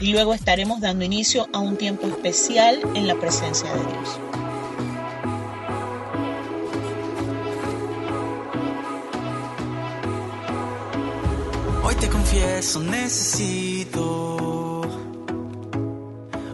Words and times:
y 0.00 0.12
luego 0.12 0.34
estaremos 0.34 0.80
dando 0.80 1.04
inicio 1.04 1.48
a 1.52 1.58
un 1.58 1.76
tiempo 1.76 2.06
especial 2.06 2.80
en 2.94 3.06
la 3.06 3.16
presencia 3.16 3.72
de 3.72 3.80
Dios. 3.80 4.18
Hoy 11.82 11.94
te 11.96 12.08
confieso, 12.08 12.80
necesito 12.80 14.82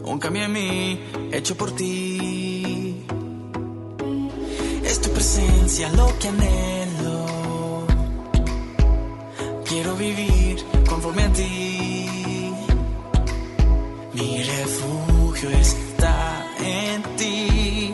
un 0.05 0.19
cambio 0.19 0.45
en 0.45 0.53
mí 0.53 1.01
hecho 1.33 1.57
por 1.57 1.75
ti. 1.75 3.05
Es 4.85 5.01
tu 5.01 5.11
presencia 5.11 5.91
lo 5.91 6.19
que 6.19 6.29
anhelo. 6.29 7.87
Quiero 9.65 9.97
vivir 9.97 10.65
conforme 10.89 11.25
a 11.25 11.33
ti. 11.33 12.34
Mi 14.15 14.45
refugio 14.45 15.51
está 15.51 16.47
en 16.61 17.03
ti. 17.17 17.94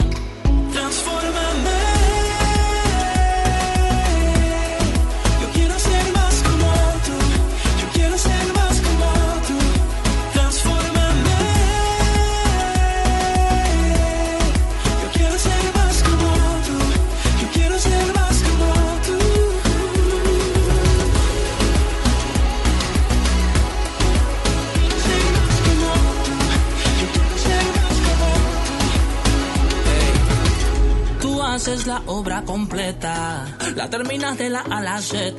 Haces 31.61 31.87
la 31.87 32.01
obra 32.07 32.43
completa, 32.47 33.45
la 33.77 33.91
terminas 33.91 34.39
de 34.39 34.49
la 34.49 34.61
A 34.61 34.81
la 34.81 34.99
Z. 35.03 35.31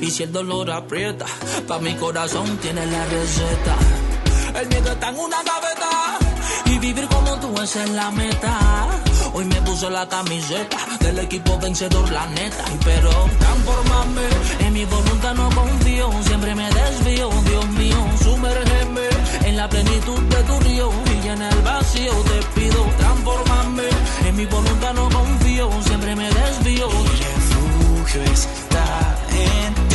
Y 0.00 0.10
si 0.10 0.24
el 0.24 0.32
dolor 0.32 0.68
aprieta, 0.72 1.26
pa' 1.68 1.78
mi 1.78 1.94
corazón 1.94 2.58
tienes 2.58 2.90
la 2.90 3.04
receta. 3.04 3.76
El 4.60 4.66
miedo 4.66 4.90
está 4.90 5.10
en 5.10 5.18
una 5.20 5.36
gaveta 5.44 6.18
y 6.64 6.78
vivir 6.80 7.06
como 7.06 7.38
tú 7.38 7.54
esa 7.62 7.84
es 7.84 7.90
la 7.90 8.10
meta. 8.10 8.58
Hoy 9.32 9.44
me 9.44 9.62
puse 9.62 9.88
la 9.90 10.08
camiseta 10.08 10.78
del 10.98 11.20
equipo 11.20 11.56
vencedor, 11.60 12.10
la 12.10 12.26
neta. 12.26 12.64
Pero 12.84 13.10
transformame, 13.38 14.26
en 14.58 14.72
mi 14.72 14.84
voluntad 14.86 15.34
no 15.34 15.48
confío, 15.50 16.10
siempre 16.24 16.52
me 16.56 16.68
desvío, 16.68 17.30
Dios 17.44 17.68
mío, 17.68 18.06
sumérgeme 18.24 19.15
en 19.46 19.56
la 19.56 19.68
plenitud 19.68 20.18
de 20.18 20.42
tu 20.42 20.58
río 20.60 20.90
y 21.22 21.28
en 21.28 21.40
el 21.40 21.62
vacío 21.62 22.12
te 22.30 22.60
pido 22.60 22.84
transformame. 22.98 23.84
En 24.26 24.36
mi 24.36 24.44
voluntad 24.46 24.92
no 24.94 25.08
confío, 25.08 25.70
siempre 25.82 26.16
me 26.16 26.28
desvío. 26.28 26.88
Mi 26.88 27.08
refugio 27.28 28.22
está 28.22 29.16
en 29.30 29.85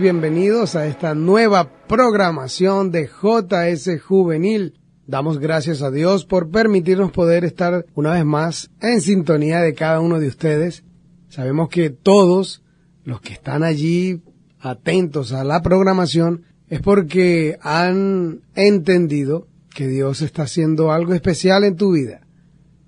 Bienvenidos 0.00 0.76
a 0.76 0.86
esta 0.86 1.14
nueva 1.14 1.70
programación 1.86 2.90
de 2.90 3.06
JS 3.06 4.00
Juvenil. 4.00 4.80
Damos 5.06 5.38
gracias 5.38 5.82
a 5.82 5.90
Dios 5.90 6.24
por 6.24 6.50
permitirnos 6.50 7.12
poder 7.12 7.44
estar 7.44 7.84
una 7.94 8.14
vez 8.14 8.24
más 8.24 8.70
en 8.80 9.02
sintonía 9.02 9.60
de 9.60 9.74
cada 9.74 10.00
uno 10.00 10.18
de 10.18 10.28
ustedes. 10.28 10.84
Sabemos 11.28 11.68
que 11.68 11.90
todos 11.90 12.62
los 13.04 13.20
que 13.20 13.34
están 13.34 13.62
allí 13.62 14.22
atentos 14.58 15.34
a 15.34 15.44
la 15.44 15.60
programación 15.60 16.44
es 16.68 16.80
porque 16.80 17.58
han 17.60 18.40
entendido 18.54 19.48
que 19.74 19.86
Dios 19.86 20.22
está 20.22 20.44
haciendo 20.44 20.92
algo 20.92 21.12
especial 21.12 21.62
en 21.62 21.76
tu 21.76 21.92
vida. 21.92 22.26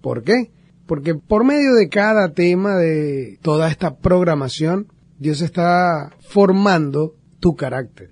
¿Por 0.00 0.22
qué? 0.22 0.50
Porque 0.86 1.14
por 1.14 1.44
medio 1.44 1.74
de 1.74 1.90
cada 1.90 2.32
tema 2.32 2.76
de 2.76 3.38
toda 3.42 3.68
esta 3.68 3.96
programación, 3.96 4.91
Dios 5.22 5.40
está 5.40 6.10
formando 6.18 7.14
tu 7.38 7.54
carácter. 7.54 8.10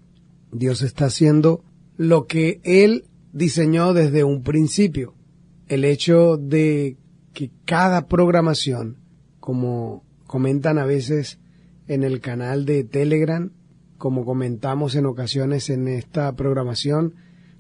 Dios 0.52 0.82
está 0.82 1.06
haciendo 1.06 1.64
lo 1.96 2.28
que 2.28 2.60
Él 2.62 3.06
diseñó 3.32 3.94
desde 3.94 4.22
un 4.22 4.44
principio. 4.44 5.16
El 5.66 5.84
hecho 5.84 6.36
de 6.36 6.98
que 7.32 7.50
cada 7.64 8.06
programación, 8.06 8.98
como 9.40 10.04
comentan 10.28 10.78
a 10.78 10.84
veces 10.84 11.40
en 11.88 12.04
el 12.04 12.20
canal 12.20 12.64
de 12.64 12.84
Telegram, 12.84 13.50
como 13.98 14.24
comentamos 14.24 14.94
en 14.94 15.06
ocasiones 15.06 15.68
en 15.68 15.88
esta 15.88 16.36
programación, 16.36 17.16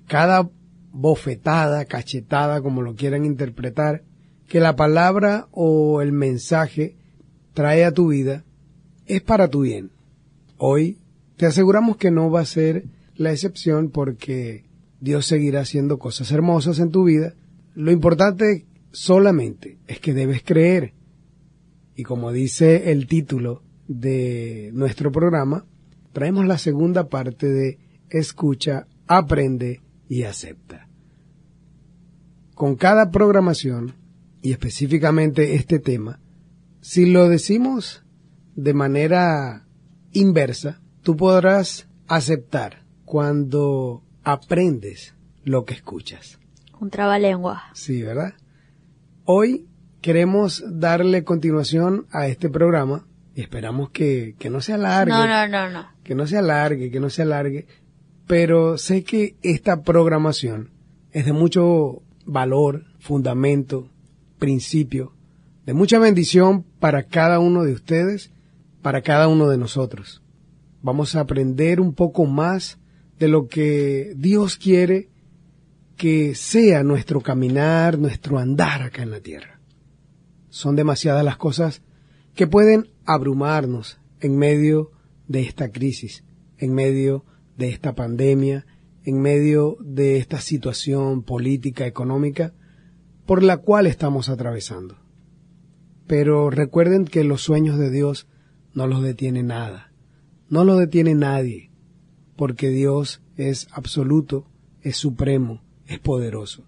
cada 0.06 0.48
bofetada, 0.92 1.86
cachetada, 1.86 2.62
como 2.62 2.82
lo 2.82 2.94
quieran 2.94 3.24
interpretar, 3.24 4.04
que 4.46 4.60
la 4.60 4.76
palabra 4.76 5.48
o 5.50 6.02
el 6.02 6.12
mensaje 6.12 6.96
trae 7.52 7.84
a 7.84 7.90
tu 7.90 8.10
vida, 8.10 8.44
es 9.14 9.22
para 9.22 9.48
tu 9.48 9.62
bien. 9.62 9.90
Hoy 10.56 10.98
te 11.36 11.46
aseguramos 11.46 11.96
que 11.96 12.10
no 12.10 12.30
va 12.30 12.40
a 12.40 12.46
ser 12.46 12.84
la 13.16 13.32
excepción 13.32 13.90
porque 13.90 14.64
Dios 15.00 15.26
seguirá 15.26 15.60
haciendo 15.60 15.98
cosas 15.98 16.30
hermosas 16.32 16.78
en 16.78 16.90
tu 16.90 17.04
vida. 17.04 17.34
Lo 17.74 17.90
importante 17.90 18.66
solamente 18.92 19.78
es 19.86 20.00
que 20.00 20.14
debes 20.14 20.42
creer. 20.42 20.94
Y 21.96 22.02
como 22.02 22.32
dice 22.32 22.92
el 22.92 23.06
título 23.06 23.62
de 23.88 24.70
nuestro 24.74 25.10
programa, 25.10 25.66
traemos 26.12 26.46
la 26.46 26.58
segunda 26.58 27.08
parte 27.08 27.48
de 27.48 27.78
escucha, 28.10 28.86
aprende 29.06 29.80
y 30.08 30.22
acepta. 30.22 30.88
Con 32.54 32.76
cada 32.76 33.10
programación, 33.10 33.94
y 34.42 34.52
específicamente 34.52 35.54
este 35.54 35.78
tema, 35.78 36.20
si 36.80 37.06
lo 37.06 37.28
decimos 37.28 38.04
de 38.54 38.74
manera 38.74 39.66
inversa, 40.12 40.80
tú 41.02 41.16
podrás 41.16 41.88
aceptar 42.08 42.82
cuando 43.04 44.02
aprendes 44.24 45.14
lo 45.44 45.64
que 45.64 45.74
escuchas. 45.74 46.38
Un 46.80 46.90
trabalengua. 46.90 47.64
Sí, 47.74 48.02
¿verdad? 48.02 48.34
Hoy 49.24 49.66
queremos 50.00 50.64
darle 50.66 51.24
continuación 51.24 52.06
a 52.10 52.26
este 52.26 52.48
programa 52.48 53.06
y 53.34 53.42
esperamos 53.42 53.90
que, 53.90 54.34
que 54.38 54.50
no 54.50 54.60
se 54.60 54.72
alargue. 54.72 55.12
No, 55.12 55.26
no, 55.26 55.46
no, 55.48 55.70
no. 55.70 55.88
Que 56.02 56.14
no 56.14 56.26
se 56.26 56.38
alargue, 56.38 56.90
que 56.90 57.00
no 57.00 57.10
se 57.10 57.22
alargue. 57.22 57.66
Pero 58.26 58.78
sé 58.78 59.04
que 59.04 59.36
esta 59.42 59.82
programación 59.82 60.70
es 61.12 61.26
de 61.26 61.32
mucho 61.32 62.02
valor, 62.24 62.84
fundamento, 62.98 63.90
principio, 64.38 65.12
de 65.66 65.74
mucha 65.74 65.98
bendición 65.98 66.64
para 66.78 67.04
cada 67.04 67.38
uno 67.38 67.64
de 67.64 67.72
ustedes, 67.72 68.32
para 68.82 69.02
cada 69.02 69.28
uno 69.28 69.48
de 69.48 69.58
nosotros. 69.58 70.22
Vamos 70.82 71.14
a 71.14 71.20
aprender 71.20 71.80
un 71.80 71.94
poco 71.94 72.26
más 72.26 72.78
de 73.18 73.28
lo 73.28 73.48
que 73.48 74.14
Dios 74.16 74.56
quiere 74.56 75.10
que 75.96 76.34
sea 76.34 76.82
nuestro 76.82 77.20
caminar, 77.20 77.98
nuestro 77.98 78.38
andar 78.38 78.82
acá 78.82 79.02
en 79.02 79.10
la 79.10 79.20
tierra. 79.20 79.60
Son 80.48 80.74
demasiadas 80.74 81.22
las 81.24 81.36
cosas 81.36 81.82
que 82.34 82.46
pueden 82.46 82.88
abrumarnos 83.04 83.98
en 84.20 84.38
medio 84.38 84.92
de 85.28 85.42
esta 85.42 85.70
crisis, 85.70 86.24
en 86.56 86.74
medio 86.74 87.26
de 87.58 87.68
esta 87.68 87.94
pandemia, 87.94 88.64
en 89.04 89.20
medio 89.20 89.76
de 89.80 90.16
esta 90.16 90.40
situación 90.40 91.22
política, 91.22 91.86
económica, 91.86 92.54
por 93.26 93.42
la 93.42 93.58
cual 93.58 93.86
estamos 93.86 94.30
atravesando. 94.30 94.96
Pero 96.06 96.48
recuerden 96.48 97.04
que 97.04 97.24
los 97.24 97.42
sueños 97.42 97.78
de 97.78 97.90
Dios 97.90 98.26
no 98.74 98.86
los 98.86 99.02
detiene 99.02 99.42
nada, 99.42 99.92
no 100.48 100.64
los 100.64 100.78
detiene 100.78 101.14
nadie, 101.14 101.70
porque 102.36 102.68
Dios 102.70 103.22
es 103.36 103.68
absoluto, 103.72 104.46
es 104.82 104.96
supremo, 104.96 105.62
es 105.86 105.98
poderoso. 105.98 106.64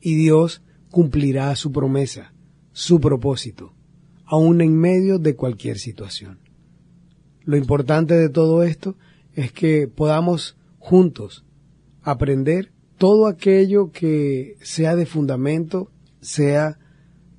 Y 0.00 0.16
Dios 0.16 0.62
cumplirá 0.90 1.54
su 1.56 1.72
promesa, 1.72 2.32
su 2.72 3.00
propósito, 3.00 3.72
aun 4.24 4.60
en 4.60 4.76
medio 4.76 5.18
de 5.18 5.36
cualquier 5.36 5.78
situación. 5.78 6.38
Lo 7.44 7.56
importante 7.56 8.14
de 8.14 8.28
todo 8.28 8.62
esto 8.62 8.96
es 9.34 9.52
que 9.52 9.88
podamos 9.88 10.56
juntos 10.78 11.44
aprender 12.02 12.72
todo 12.98 13.26
aquello 13.26 13.90
que 13.90 14.56
sea 14.62 14.94
de 14.94 15.06
fundamento, 15.06 15.90
sea 16.20 16.78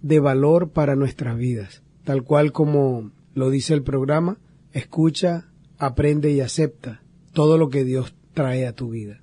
de 0.01 0.19
valor 0.19 0.71
para 0.71 0.95
nuestras 0.95 1.37
vidas, 1.37 1.83
tal 2.03 2.23
cual 2.23 2.51
como 2.51 3.12
lo 3.33 3.49
dice 3.49 3.73
el 3.73 3.83
programa, 3.83 4.39
escucha, 4.71 5.51
aprende 5.77 6.31
y 6.31 6.41
acepta 6.41 7.03
todo 7.33 7.57
lo 7.57 7.69
que 7.69 7.83
Dios 7.83 8.15
trae 8.33 8.67
a 8.67 8.73
tu 8.73 8.89
vida. 8.89 9.21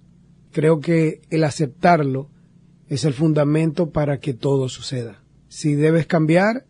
Creo 0.52 0.80
que 0.80 1.22
el 1.30 1.44
aceptarlo 1.44 2.30
es 2.88 3.04
el 3.04 3.14
fundamento 3.14 3.90
para 3.90 4.18
que 4.18 4.34
todo 4.34 4.68
suceda. 4.68 5.22
Si 5.48 5.74
debes 5.74 6.06
cambiar, 6.06 6.66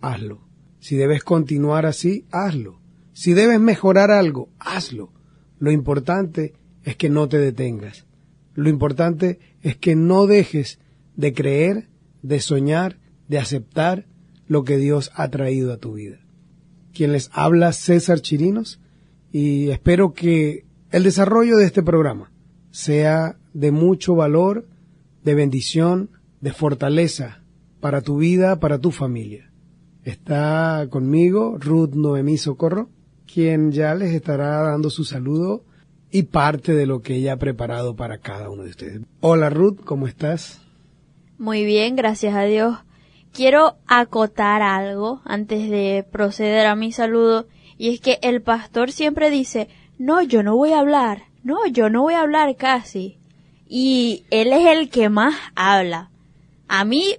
hazlo. 0.00 0.46
Si 0.78 0.96
debes 0.96 1.24
continuar 1.24 1.86
así, 1.86 2.26
hazlo. 2.30 2.80
Si 3.14 3.32
debes 3.32 3.60
mejorar 3.60 4.10
algo, 4.10 4.50
hazlo. 4.58 5.12
Lo 5.58 5.70
importante 5.70 6.52
es 6.82 6.96
que 6.96 7.08
no 7.08 7.28
te 7.28 7.38
detengas. 7.38 8.06
Lo 8.54 8.68
importante 8.68 9.38
es 9.62 9.76
que 9.76 9.96
no 9.96 10.26
dejes 10.26 10.78
de 11.16 11.32
creer, 11.32 11.88
de 12.22 12.40
soñar, 12.40 12.98
de 13.28 13.38
aceptar 13.38 14.06
lo 14.46 14.64
que 14.64 14.76
Dios 14.76 15.10
ha 15.14 15.28
traído 15.30 15.72
a 15.72 15.78
tu 15.78 15.94
vida. 15.94 16.23
Quien 16.94 17.12
les 17.12 17.28
habla 17.32 17.72
César 17.72 18.20
Chirinos 18.20 18.80
y 19.32 19.70
espero 19.70 20.14
que 20.14 20.64
el 20.90 21.02
desarrollo 21.02 21.56
de 21.56 21.66
este 21.66 21.82
programa 21.82 22.32
sea 22.70 23.36
de 23.52 23.72
mucho 23.72 24.14
valor, 24.14 24.68
de 25.24 25.34
bendición, 25.34 26.10
de 26.40 26.52
fortaleza 26.52 27.42
para 27.80 28.00
tu 28.00 28.18
vida, 28.18 28.60
para 28.60 28.78
tu 28.78 28.92
familia. 28.92 29.50
Está 30.04 30.86
conmigo 30.88 31.56
Ruth 31.58 31.94
Noemí 31.94 32.38
Socorro, 32.38 32.90
quien 33.26 33.72
ya 33.72 33.94
les 33.94 34.14
estará 34.14 34.62
dando 34.62 34.88
su 34.88 35.04
saludo 35.04 35.64
y 36.10 36.24
parte 36.24 36.74
de 36.74 36.86
lo 36.86 37.02
que 37.02 37.16
ella 37.16 37.32
ha 37.32 37.38
preparado 37.38 37.96
para 37.96 38.18
cada 38.18 38.50
uno 38.50 38.62
de 38.62 38.70
ustedes. 38.70 39.00
Hola 39.20 39.50
Ruth, 39.50 39.80
¿cómo 39.84 40.06
estás? 40.06 40.60
Muy 41.38 41.64
bien, 41.64 41.96
gracias 41.96 42.36
a 42.36 42.42
Dios. 42.44 42.76
Quiero 43.34 43.78
acotar 43.88 44.62
algo 44.62 45.20
antes 45.24 45.68
de 45.68 46.06
proceder 46.08 46.68
a 46.68 46.76
mi 46.76 46.92
saludo 46.92 47.48
y 47.76 47.92
es 47.92 48.00
que 48.00 48.20
el 48.22 48.42
pastor 48.42 48.92
siempre 48.92 49.28
dice, 49.28 49.68
no, 49.98 50.22
yo 50.22 50.44
no 50.44 50.56
voy 50.56 50.70
a 50.70 50.78
hablar, 50.78 51.24
no, 51.42 51.66
yo 51.66 51.90
no 51.90 52.02
voy 52.02 52.14
a 52.14 52.20
hablar 52.20 52.54
casi. 52.54 53.18
Y 53.66 54.24
él 54.30 54.52
es 54.52 54.66
el 54.66 54.88
que 54.88 55.08
más 55.08 55.34
habla. 55.56 56.10
A 56.68 56.84
mí 56.84 57.16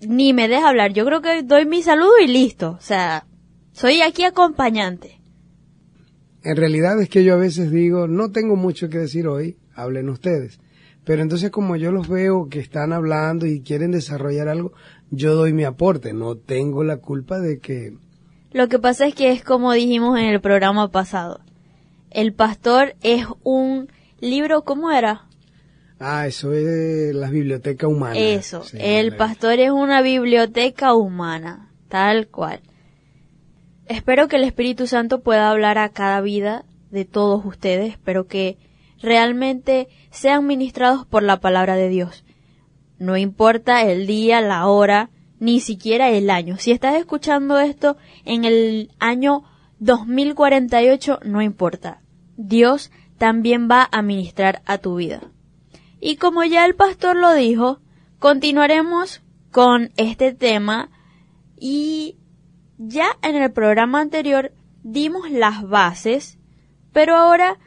ni 0.00 0.32
me 0.32 0.46
deja 0.46 0.68
hablar, 0.68 0.92
yo 0.92 1.04
creo 1.04 1.22
que 1.22 1.42
doy 1.42 1.66
mi 1.66 1.82
saludo 1.82 2.12
y 2.22 2.28
listo, 2.28 2.76
o 2.78 2.80
sea, 2.80 3.26
soy 3.72 4.00
aquí 4.00 4.22
acompañante. 4.22 5.20
En 6.44 6.56
realidad 6.56 7.02
es 7.02 7.08
que 7.08 7.24
yo 7.24 7.34
a 7.34 7.38
veces 7.38 7.72
digo, 7.72 8.06
no 8.06 8.30
tengo 8.30 8.54
mucho 8.54 8.88
que 8.88 8.98
decir 8.98 9.26
hoy, 9.26 9.58
hablen 9.74 10.08
ustedes. 10.08 10.60
Pero 11.08 11.22
entonces 11.22 11.50
como 11.50 11.74
yo 11.76 11.90
los 11.90 12.06
veo 12.06 12.50
que 12.50 12.60
están 12.60 12.92
hablando 12.92 13.46
y 13.46 13.62
quieren 13.62 13.92
desarrollar 13.92 14.46
algo, 14.48 14.74
yo 15.10 15.34
doy 15.34 15.52
mi 15.52 15.64
aporte, 15.64 16.12
no 16.12 16.36
tengo 16.36 16.84
la 16.84 16.98
culpa 16.98 17.38
de 17.38 17.58
que... 17.58 17.96
Lo 18.52 18.68
que 18.68 18.78
pasa 18.78 19.06
es 19.06 19.14
que 19.14 19.30
es 19.30 19.44
como 19.44 19.72
dijimos 19.72 20.18
en 20.18 20.26
el 20.26 20.40
programa 20.40 20.90
pasado. 20.90 21.40
El 22.10 22.32
pastor 22.32 22.94
es 23.02 23.26
un 23.42 23.90
libro, 24.20 24.64
¿cómo 24.64 24.90
era? 24.90 25.26
Ah, 26.00 26.26
eso 26.26 26.52
es 26.52 27.14
la 27.14 27.28
biblioteca 27.28 27.88
humana. 27.88 28.18
Eso, 28.18 28.62
el 28.74 29.16
pastor 29.16 29.58
es 29.58 29.70
una 29.70 30.00
biblioteca 30.00 30.94
humana, 30.94 31.72
tal 31.88 32.28
cual. 32.28 32.60
Espero 33.86 34.28
que 34.28 34.36
el 34.36 34.44
Espíritu 34.44 34.86
Santo 34.86 35.22
pueda 35.22 35.50
hablar 35.50 35.78
a 35.78 35.88
cada 35.88 36.20
vida 36.20 36.64
de 36.90 37.04
todos 37.04 37.44
ustedes, 37.44 37.92
espero 37.92 38.26
que 38.26 38.58
realmente 39.00 39.88
sean 40.10 40.46
ministrados 40.46 41.06
por 41.06 41.22
la 41.22 41.40
palabra 41.40 41.76
de 41.76 41.88
Dios. 41.88 42.24
No 42.98 43.16
importa 43.16 43.82
el 43.82 44.06
día, 44.06 44.40
la 44.40 44.66
hora, 44.66 45.10
ni 45.38 45.60
siquiera 45.60 46.10
el 46.10 46.30
año. 46.30 46.56
Si 46.58 46.72
estás 46.72 46.96
escuchando 46.96 47.58
esto 47.58 47.96
en 48.24 48.44
el 48.44 48.90
año 48.98 49.44
2048, 49.78 51.20
no 51.24 51.42
importa. 51.42 52.00
Dios 52.36 52.90
también 53.18 53.68
va 53.70 53.88
a 53.90 54.02
ministrar 54.02 54.62
a 54.66 54.78
tu 54.78 54.96
vida. 54.96 55.20
Y 56.00 56.16
como 56.16 56.44
ya 56.44 56.64
el 56.64 56.74
pastor 56.74 57.16
lo 57.16 57.34
dijo, 57.34 57.80
continuaremos 58.18 59.22
con 59.50 59.90
este 59.96 60.32
tema 60.32 60.90
y 61.56 62.16
ya 62.78 63.16
en 63.22 63.36
el 63.36 63.50
programa 63.52 64.00
anterior 64.00 64.52
dimos 64.82 65.30
las 65.30 65.68
bases, 65.68 66.38
pero 66.92 67.16
ahora 67.16 67.58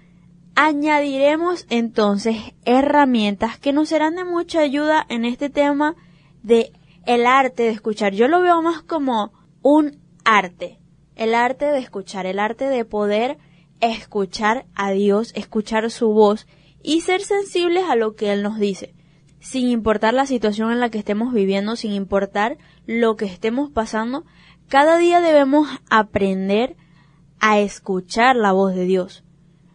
añadiremos 0.56 1.66
entonces 1.70 2.38
herramientas 2.66 3.58
que 3.58 3.74
nos 3.74 3.90
serán 3.90 4.16
de 4.16 4.26
mucha 4.26 4.60
ayuda 4.60 5.06
en 5.10 5.26
este 5.26 5.50
tema 5.50 5.96
de 6.44 6.72
el 7.06 7.26
arte 7.26 7.64
de 7.64 7.70
escuchar. 7.70 8.14
Yo 8.14 8.28
lo 8.28 8.42
veo 8.42 8.62
más 8.62 8.82
como 8.82 9.32
un 9.62 10.00
arte, 10.24 10.80
el 11.16 11.34
arte 11.34 11.66
de 11.66 11.80
escuchar, 11.80 12.26
el 12.26 12.40
arte 12.40 12.66
de 12.66 12.86
poder 12.86 13.38
escuchar 13.80 14.66
a 14.76 14.92
Dios, 14.92 15.32
escuchar 15.36 15.90
su 15.90 16.10
voz 16.10 16.48
y 16.84 17.02
ser 17.02 17.22
sensibles 17.22 17.86
a 17.90 17.96
lo 17.96 18.16
que 18.16 18.32
Él 18.32 18.44
nos 18.44 18.60
dice, 18.60 18.94
sin 19.40 19.70
importar 19.70 20.14
la 20.14 20.26
situación 20.26 20.72
en 20.72 20.80
la 20.80 20.90
que 20.90 21.00
estemos 21.00 21.34
viviendo, 21.34 21.76
sin 21.76 21.92
importar 21.92 22.58
lo 22.86 23.16
que 23.16 23.26
estemos 23.26 23.72
pasando, 23.72 24.26
cada 24.68 24.98
día 24.98 25.20
debemos 25.20 25.68
aprender 25.90 26.76
a 27.40 27.60
escuchar 27.60 28.36
la 28.36 28.52
voz 28.52 28.76
de 28.76 28.86
Dios. 28.86 29.24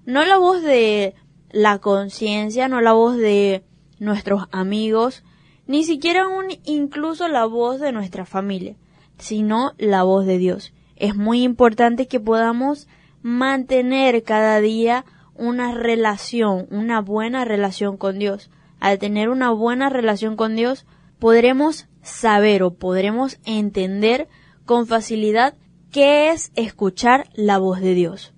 No 0.07 0.25
la 0.25 0.39
voz 0.39 0.63
de 0.63 1.15
la 1.51 1.81
conciencia, 1.81 2.69
no 2.69 2.81
la 2.81 2.93
voz 2.93 3.17
de 3.17 3.65
nuestros 3.99 4.45
amigos, 4.53 5.25
ni 5.67 5.83
siquiera 5.83 6.29
un, 6.29 6.47
incluso 6.65 7.27
la 7.27 7.45
voz 7.45 7.81
de 7.81 7.91
nuestra 7.91 8.25
familia, 8.25 8.77
sino 9.19 9.73
la 9.79 10.05
voz 10.05 10.25
de 10.25 10.39
Dios. 10.39 10.73
Es 10.95 11.17
muy 11.17 11.43
importante 11.43 12.07
que 12.07 12.21
podamos 12.21 12.87
mantener 13.23 14.23
cada 14.23 14.61
día 14.61 15.05
una 15.35 15.75
relación, 15.75 16.69
una 16.71 17.01
buena 17.01 17.45
relación 17.45 17.97
con 17.97 18.19
Dios. 18.21 18.49
al 18.79 18.99
tener 18.99 19.31
una 19.31 19.51
buena 19.51 19.89
relación 19.89 20.37
con 20.37 20.55
Dios, 20.55 20.87
podremos 21.19 21.89
saber 22.03 22.63
o 22.63 22.75
podremos 22.75 23.39
entender 23.45 24.29
con 24.67 24.87
facilidad 24.87 25.55
qué 25.91 26.31
es 26.31 26.53
escuchar 26.55 27.27
la 27.35 27.59
voz 27.59 27.81
de 27.81 27.95
Dios. 27.95 28.35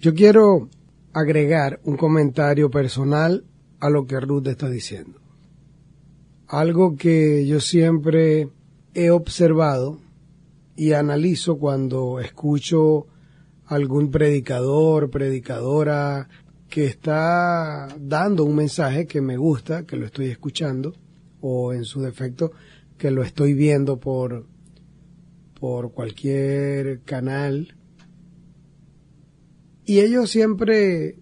Yo 0.00 0.14
quiero 0.14 0.68
agregar 1.12 1.80
un 1.84 1.96
comentario 1.96 2.70
personal 2.70 3.44
a 3.80 3.90
lo 3.90 4.06
que 4.06 4.20
Ruth 4.20 4.46
está 4.46 4.68
diciendo. 4.68 5.20
Algo 6.46 6.96
que 6.96 7.46
yo 7.46 7.60
siempre 7.60 8.48
he 8.94 9.10
observado 9.10 10.00
y 10.76 10.92
analizo 10.92 11.58
cuando 11.58 12.20
escucho 12.20 13.06
algún 13.66 14.10
predicador, 14.10 15.10
predicadora 15.10 16.28
que 16.68 16.86
está 16.86 17.88
dando 18.00 18.44
un 18.44 18.56
mensaje 18.56 19.06
que 19.06 19.20
me 19.20 19.36
gusta, 19.36 19.84
que 19.84 19.96
lo 19.96 20.06
estoy 20.06 20.28
escuchando, 20.28 20.94
o 21.40 21.72
en 21.72 21.84
su 21.84 22.00
defecto, 22.00 22.52
que 22.96 23.10
lo 23.10 23.22
estoy 23.22 23.52
viendo 23.52 23.98
por, 23.98 24.46
por 25.58 25.92
cualquier 25.92 27.02
canal. 27.02 27.76
Y 29.84 30.00
ellos 30.00 30.30
siempre 30.30 31.16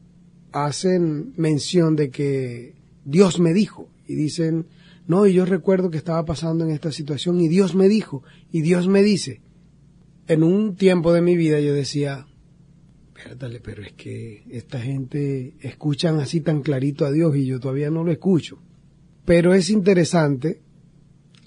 hacen 0.52 1.32
mención 1.36 1.96
de 1.96 2.10
que 2.10 2.74
Dios 3.04 3.40
me 3.40 3.52
dijo, 3.52 3.88
y 4.06 4.14
dicen, 4.14 4.66
no, 5.06 5.26
y 5.26 5.32
yo 5.32 5.44
recuerdo 5.44 5.90
que 5.90 5.98
estaba 5.98 6.24
pasando 6.24 6.64
en 6.64 6.70
esta 6.70 6.92
situación, 6.92 7.40
y 7.40 7.48
Dios 7.48 7.74
me 7.74 7.88
dijo, 7.88 8.22
y 8.50 8.60
Dios 8.62 8.88
me 8.88 9.02
dice. 9.02 9.40
En 10.26 10.42
un 10.42 10.76
tiempo 10.76 11.12
de 11.12 11.22
mi 11.22 11.36
vida 11.36 11.58
yo 11.60 11.74
decía, 11.74 12.26
pero 13.62 13.82
es 13.82 13.92
que 13.92 14.44
esta 14.50 14.80
gente 14.80 15.54
escuchan 15.60 16.20
así 16.20 16.40
tan 16.40 16.62
clarito 16.62 17.04
a 17.04 17.10
Dios 17.10 17.36
y 17.36 17.46
yo 17.46 17.60
todavía 17.60 17.90
no 17.90 18.04
lo 18.04 18.12
escucho. 18.12 18.62
Pero 19.24 19.54
es 19.54 19.70
interesante 19.70 20.62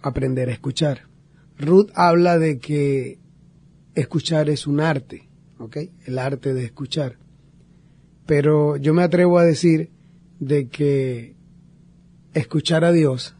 aprender 0.01 0.49
a 0.49 0.53
escuchar. 0.53 1.07
Ruth 1.57 1.89
habla 1.95 2.37
de 2.37 2.59
que 2.59 3.19
escuchar 3.95 4.49
es 4.49 4.67
un 4.67 4.79
arte, 4.79 5.29
¿ok? 5.63 5.77
El 6.05 6.19
arte 6.19 6.53
de 6.53 6.65
escuchar. 6.65 7.17
Pero 8.25 8.77
yo 8.77 8.93
me 8.93 9.03
atrevo 9.03 9.37
a 9.37 9.43
decir 9.43 9.89
de 10.39 10.67
que 10.67 11.35
escuchar 12.33 12.83
a 12.85 12.91
Dios 12.91 13.35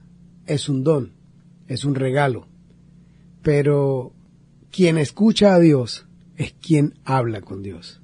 es 0.45 0.69
un 0.69 0.83
don, 0.83 1.13
es 1.67 1.85
un 1.85 1.95
regalo. 1.95 2.47
Pero 3.41 4.13
quien 4.71 4.97
escucha 4.97 5.53
a 5.53 5.59
Dios 5.59 6.07
es 6.37 6.53
quien 6.53 6.95
habla 7.03 7.41
con 7.41 7.61
Dios. 7.61 8.01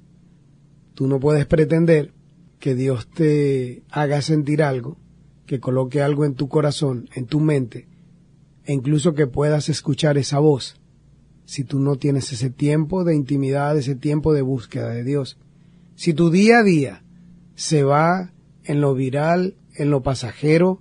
Tú 0.94 1.06
no 1.06 1.18
puedes 1.20 1.46
pretender 1.46 2.12
que 2.58 2.74
Dios 2.74 3.08
te 3.08 3.82
haga 3.90 4.22
sentir 4.22 4.62
algo, 4.62 4.98
que 5.46 5.60
coloque 5.60 6.02
algo 6.02 6.24
en 6.24 6.34
tu 6.34 6.48
corazón, 6.48 7.08
en 7.14 7.26
tu 7.26 7.40
mente, 7.40 7.88
e 8.64 8.72
incluso 8.72 9.14
que 9.14 9.26
puedas 9.26 9.68
escuchar 9.68 10.18
esa 10.18 10.38
voz, 10.38 10.79
si 11.50 11.64
tú 11.64 11.80
no 11.80 11.96
tienes 11.96 12.32
ese 12.32 12.48
tiempo 12.48 13.02
de 13.02 13.16
intimidad, 13.16 13.76
ese 13.76 13.96
tiempo 13.96 14.32
de 14.32 14.40
búsqueda 14.40 14.90
de 14.90 15.02
Dios. 15.02 15.36
Si 15.96 16.14
tu 16.14 16.30
día 16.30 16.60
a 16.60 16.62
día 16.62 17.02
se 17.56 17.82
va 17.82 18.32
en 18.62 18.80
lo 18.80 18.94
viral, 18.94 19.56
en 19.74 19.90
lo 19.90 20.00
pasajero, 20.00 20.80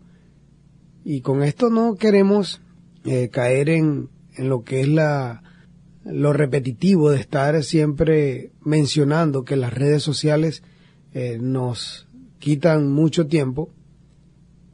y 1.04 1.22
con 1.22 1.42
esto 1.42 1.72
no 1.72 1.96
queremos 1.96 2.62
eh, 3.04 3.30
caer 3.30 3.70
en, 3.70 4.10
en 4.36 4.48
lo 4.48 4.62
que 4.64 4.82
es 4.82 4.88
la, 4.88 5.42
lo 6.06 6.34
repetitivo 6.34 7.10
de 7.10 7.20
estar 7.20 7.64
siempre 7.64 8.52
mencionando 8.64 9.46
que 9.46 9.56
las 9.56 9.74
redes 9.74 10.04
sociales 10.04 10.62
eh, 11.14 11.40
nos 11.42 12.08
quitan 12.38 12.92
mucho 12.92 13.26
tiempo, 13.26 13.74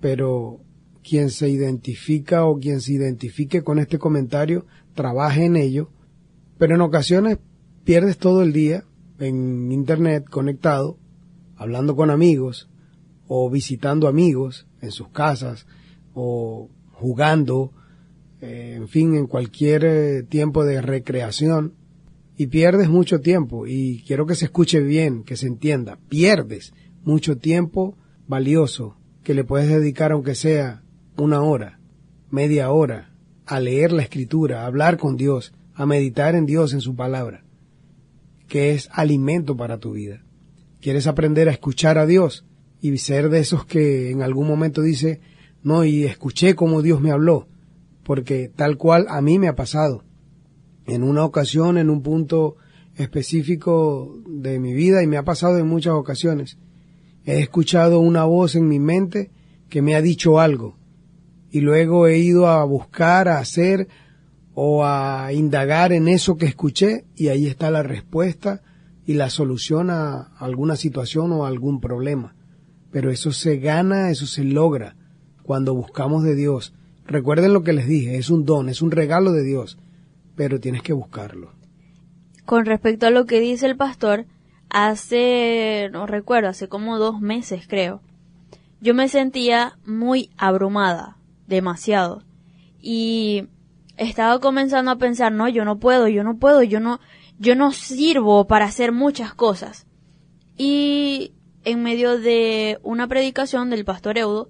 pero 0.02 0.60
quien 1.08 1.30
se 1.30 1.48
identifica 1.48 2.44
o 2.44 2.60
quien 2.60 2.82
se 2.82 2.92
identifique 2.92 3.64
con 3.64 3.80
este 3.80 3.98
comentario, 3.98 4.66
trabaje 4.96 5.46
en 5.46 5.56
ello, 5.56 5.92
pero 6.58 6.76
en 6.76 6.82
ocasiones 6.82 7.38
pierdes 7.84 8.18
todo 8.18 8.42
el 8.42 8.52
día 8.54 8.84
en 9.20 9.72
internet 9.72 10.26
conectado, 10.30 10.98
hablando 11.56 11.96
con 11.96 12.10
amigos 12.10 12.70
o 13.28 13.50
visitando 13.50 14.08
amigos 14.08 14.68
en 14.82 14.92
sus 14.92 15.10
casas 15.10 15.68
o 16.14 16.70
jugando 16.92 17.72
eh, 18.42 18.74
en 18.76 18.88
fin, 18.88 19.16
en 19.16 19.28
cualquier 19.28 19.86
eh, 19.86 20.24
tiempo 20.24 20.66
de 20.66 20.82
recreación 20.82 21.74
y 22.38 22.48
pierdes 22.48 22.90
mucho 22.90 23.22
tiempo 23.22 23.66
y 23.66 24.04
quiero 24.06 24.26
que 24.26 24.36
se 24.36 24.46
escuche 24.46 24.82
bien, 24.82 25.24
que 25.24 25.38
se 25.38 25.48
entienda, 25.48 25.98
pierdes 26.10 26.74
mucho 27.04 27.38
tiempo 27.38 27.98
valioso 28.28 28.98
que 29.24 29.34
le 29.34 29.44
puedes 29.46 29.70
dedicar 29.70 30.12
aunque 30.12 30.36
sea 30.36 30.84
una 31.18 31.42
hora, 31.42 31.80
media 32.30 32.72
hora, 32.72 33.15
a 33.46 33.60
leer 33.60 33.92
la 33.92 34.04
escritura, 34.04 34.62
a 34.62 34.66
hablar 34.66 34.98
con 34.98 35.18
Dios, 35.18 35.54
a 35.74 35.86
meditar 35.86 36.36
en 36.36 36.46
Dios, 36.46 36.74
en 36.74 36.82
su 36.82 36.96
palabra, 36.96 37.44
que 38.48 38.72
es 38.72 38.90
alimento 38.92 39.58
para 39.58 39.80
tu 39.80 39.94
vida. 39.94 40.24
¿Quieres 40.82 41.08
aprender 41.08 41.50
a 41.50 41.52
escuchar 41.52 41.98
a 41.98 42.06
Dios 42.06 42.46
y 42.82 42.98
ser 42.98 43.30
de 43.30 43.40
esos 43.40 43.66
que 43.66 44.12
en 44.12 44.22
algún 44.22 44.48
momento 44.48 44.82
dice, 44.82 45.22
no, 45.64 45.84
y 45.84 46.04
escuché 46.04 46.56
como 46.56 46.82
Dios 46.82 47.02
me 47.02 47.12
habló? 47.12 47.48
porque 48.06 48.52
tal 48.56 48.78
cual 48.78 49.08
a 49.10 49.20
mí 49.22 49.40
me 49.40 49.50
ha 49.50 49.56
pasado. 49.56 50.04
En 50.86 51.04
una 51.04 51.26
ocasión, 51.26 51.78
en 51.78 51.90
un 51.90 52.04
punto 52.04 52.56
específico 52.96 54.16
de 54.28 54.60
mi 54.60 54.74
vida, 54.74 55.04
y 55.04 55.08
me 55.08 55.18
ha 55.18 55.24
pasado 55.24 55.58
en 55.58 55.68
muchas 55.68 55.94
ocasiones, 55.94 56.58
he 57.26 57.40
escuchado 57.40 58.00
una 58.00 58.24
voz 58.24 58.56
en 58.56 58.68
mi 58.68 58.80
mente 58.80 59.32
que 59.68 59.82
me 59.82 59.96
ha 59.96 60.02
dicho 60.02 60.40
algo, 60.40 60.78
y 61.56 61.62
luego 61.62 62.08
he 62.08 62.18
ido 62.18 62.48
a 62.48 62.64
buscar, 62.66 63.28
a 63.28 63.40
hacer 63.40 63.88
o 64.54 64.86
a 64.86 65.32
indagar 65.34 65.94
en 65.94 66.08
eso 66.08 66.38
que 66.38 66.46
escuché, 66.46 67.06
y 67.16 67.30
ahí 67.30 67.48
está 67.48 67.72
la 67.72 67.84
respuesta 67.84 68.62
y 69.06 69.14
la 69.14 69.30
solución 69.30 69.90
a 69.90 70.34
alguna 70.38 70.76
situación 70.76 71.32
o 71.32 71.46
algún 71.46 71.80
problema. 71.80 72.36
Pero 72.92 73.12
eso 73.12 73.32
se 73.32 73.58
gana, 73.58 74.12
eso 74.12 74.26
se 74.26 74.44
logra 74.44 74.96
cuando 75.44 75.74
buscamos 75.74 76.24
de 76.24 76.36
Dios, 76.36 76.74
Recuerden 77.08 77.54
lo 77.54 77.64
que 77.64 77.74
les 77.74 77.88
dije, 77.88 78.18
es 78.18 78.30
un 78.30 78.46
don, 78.46 78.68
es 78.68 78.82
un 78.82 78.92
regalo 78.92 79.32
de 79.32 79.44
Dios, 79.44 79.78
pero 80.36 80.60
tienes 80.60 80.82
que 80.82 80.94
buscarlo. 80.94 81.52
Con 82.46 82.66
respecto 82.66 83.06
a 83.06 83.12
lo 83.12 83.26
que 83.26 83.40
dice 83.40 83.68
el 83.68 83.78
pastor, 83.78 84.26
hace, 84.70 85.90
no 85.92 86.08
recuerdo, 86.08 86.50
hace 86.50 86.68
como 86.68 86.98
dos 86.98 87.22
meses 87.22 87.68
creo, 87.68 88.02
yo 88.82 88.96
me 88.96 89.08
sentía 89.08 89.78
muy 89.86 90.32
abrumada, 90.38 91.18
demasiado, 91.48 92.24
y 92.82 93.48
estaba 93.98 94.40
comenzando 94.40 94.92
a 94.92 94.98
pensar, 94.98 95.32
no, 95.32 95.48
yo 95.48 95.66
no 95.66 95.80
puedo, 95.80 96.08
yo 96.08 96.24
no 96.24 96.38
puedo, 96.38 96.64
yo 96.64 96.80
no, 96.80 97.00
yo 97.40 97.56
no 97.56 97.72
sirvo 97.72 98.48
para 98.48 98.66
hacer 98.66 98.92
muchas 98.92 99.34
cosas. 99.34 99.88
Y 100.58 101.34
en 101.64 101.82
medio 101.84 102.20
de 102.20 102.80
una 102.84 103.08
predicación 103.08 103.70
del 103.70 103.86
pastor 103.86 104.18
Eudo, 104.18 104.50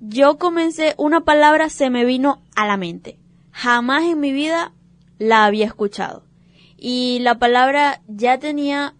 yo 0.00 0.38
comencé, 0.38 0.94
una 0.98 1.22
palabra 1.22 1.68
se 1.68 1.88
me 1.90 2.04
vino 2.04 2.42
a 2.54 2.66
la 2.66 2.76
mente. 2.76 3.18
Jamás 3.50 4.04
en 4.04 4.20
mi 4.20 4.32
vida 4.32 4.72
la 5.18 5.44
había 5.44 5.66
escuchado. 5.66 6.24
Y 6.76 7.20
la 7.20 7.38
palabra 7.38 8.02
ya 8.08 8.38
tenía 8.38 8.94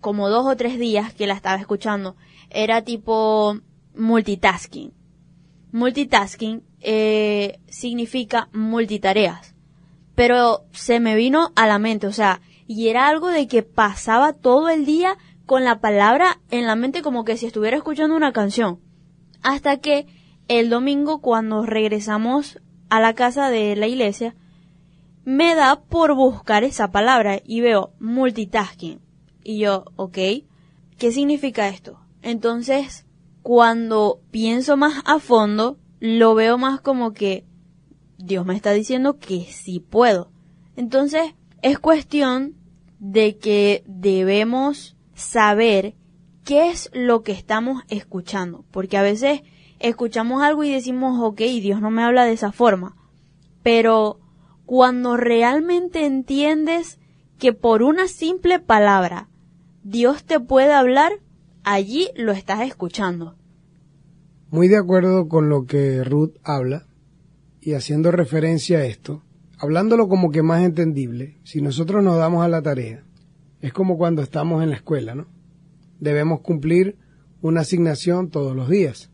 como 0.00 0.28
dos 0.28 0.46
o 0.46 0.56
tres 0.56 0.78
días 0.78 1.14
que 1.14 1.26
la 1.26 1.34
estaba 1.34 1.60
escuchando. 1.60 2.16
Era 2.48 2.82
tipo 2.82 3.58
multitasking. 3.94 4.92
Multitasking 5.72 6.62
eh, 6.80 7.60
significa 7.68 8.48
multitareas. 8.52 9.54
Pero 10.14 10.64
se 10.72 11.00
me 11.00 11.14
vino 11.14 11.52
a 11.56 11.66
la 11.66 11.78
mente, 11.78 12.06
o 12.06 12.12
sea, 12.12 12.40
y 12.66 12.88
era 12.88 13.08
algo 13.08 13.28
de 13.28 13.48
que 13.48 13.62
pasaba 13.62 14.32
todo 14.32 14.68
el 14.68 14.84
día 14.84 15.16
con 15.46 15.64
la 15.64 15.80
palabra 15.80 16.40
en 16.50 16.66
la 16.66 16.76
mente 16.76 17.02
como 17.02 17.24
que 17.24 17.36
si 17.36 17.46
estuviera 17.46 17.76
escuchando 17.76 18.14
una 18.14 18.32
canción. 18.32 18.80
Hasta 19.42 19.78
que 19.78 20.06
el 20.48 20.70
domingo 20.70 21.20
cuando 21.20 21.64
regresamos 21.66 22.60
a 22.88 23.00
la 23.00 23.14
casa 23.14 23.50
de 23.50 23.74
la 23.76 23.86
iglesia, 23.86 24.34
me 25.24 25.54
da 25.54 25.80
por 25.80 26.14
buscar 26.14 26.64
esa 26.64 26.90
palabra 26.90 27.40
y 27.44 27.60
veo 27.60 27.92
multitasking. 28.00 29.00
Y 29.42 29.58
yo, 29.58 29.84
ok, 29.96 30.18
¿qué 30.98 31.12
significa 31.12 31.68
esto? 31.68 31.98
Entonces, 32.22 33.06
cuando 33.42 34.20
pienso 34.30 34.76
más 34.76 35.02
a 35.04 35.18
fondo, 35.18 35.78
lo 35.98 36.34
veo 36.34 36.58
más 36.58 36.80
como 36.80 37.12
que 37.12 37.44
Dios 38.18 38.44
me 38.44 38.54
está 38.54 38.72
diciendo 38.72 39.18
que 39.18 39.44
sí 39.44 39.80
puedo. 39.80 40.30
Entonces, 40.76 41.34
es 41.62 41.78
cuestión 41.78 42.54
de 42.98 43.38
que 43.38 43.82
debemos 43.86 44.96
saber 45.14 45.94
qué 46.44 46.70
es 46.70 46.90
lo 46.92 47.22
que 47.22 47.32
estamos 47.32 47.82
escuchando, 47.88 48.64
porque 48.70 48.96
a 48.96 49.02
veces 49.02 49.42
escuchamos 49.78 50.42
algo 50.42 50.64
y 50.64 50.72
decimos, 50.72 51.18
ok, 51.20 51.38
Dios 51.38 51.80
no 51.80 51.90
me 51.90 52.02
habla 52.02 52.24
de 52.24 52.32
esa 52.32 52.52
forma. 52.52 52.96
Pero 53.62 54.20
cuando 54.66 55.16
realmente 55.16 56.04
entiendes 56.06 56.98
que 57.38 57.52
por 57.52 57.82
una 57.82 58.06
simple 58.06 58.58
palabra 58.58 59.28
Dios 59.82 60.24
te 60.24 60.40
puede 60.40 60.72
hablar, 60.72 61.12
allí 61.64 62.08
lo 62.16 62.32
estás 62.32 62.62
escuchando. 62.62 63.36
Muy 64.50 64.68
de 64.68 64.76
acuerdo 64.76 65.28
con 65.28 65.48
lo 65.48 65.64
que 65.64 66.02
Ruth 66.02 66.36
habla 66.42 66.86
y 67.60 67.74
haciendo 67.74 68.10
referencia 68.10 68.78
a 68.78 68.84
esto, 68.84 69.22
hablándolo 69.58 70.08
como 70.08 70.30
que 70.30 70.42
más 70.42 70.62
entendible, 70.62 71.38
si 71.44 71.60
nosotros 71.60 72.02
nos 72.02 72.16
damos 72.16 72.44
a 72.44 72.48
la 72.48 72.62
tarea, 72.62 73.04
es 73.60 73.72
como 73.72 73.98
cuando 73.98 74.22
estamos 74.22 74.62
en 74.62 74.70
la 74.70 74.76
escuela, 74.76 75.14
¿no? 75.14 75.28
Debemos 75.98 76.40
cumplir 76.40 76.96
una 77.42 77.60
asignación 77.60 78.30
todos 78.30 78.56
los 78.56 78.68
días. 78.68 79.10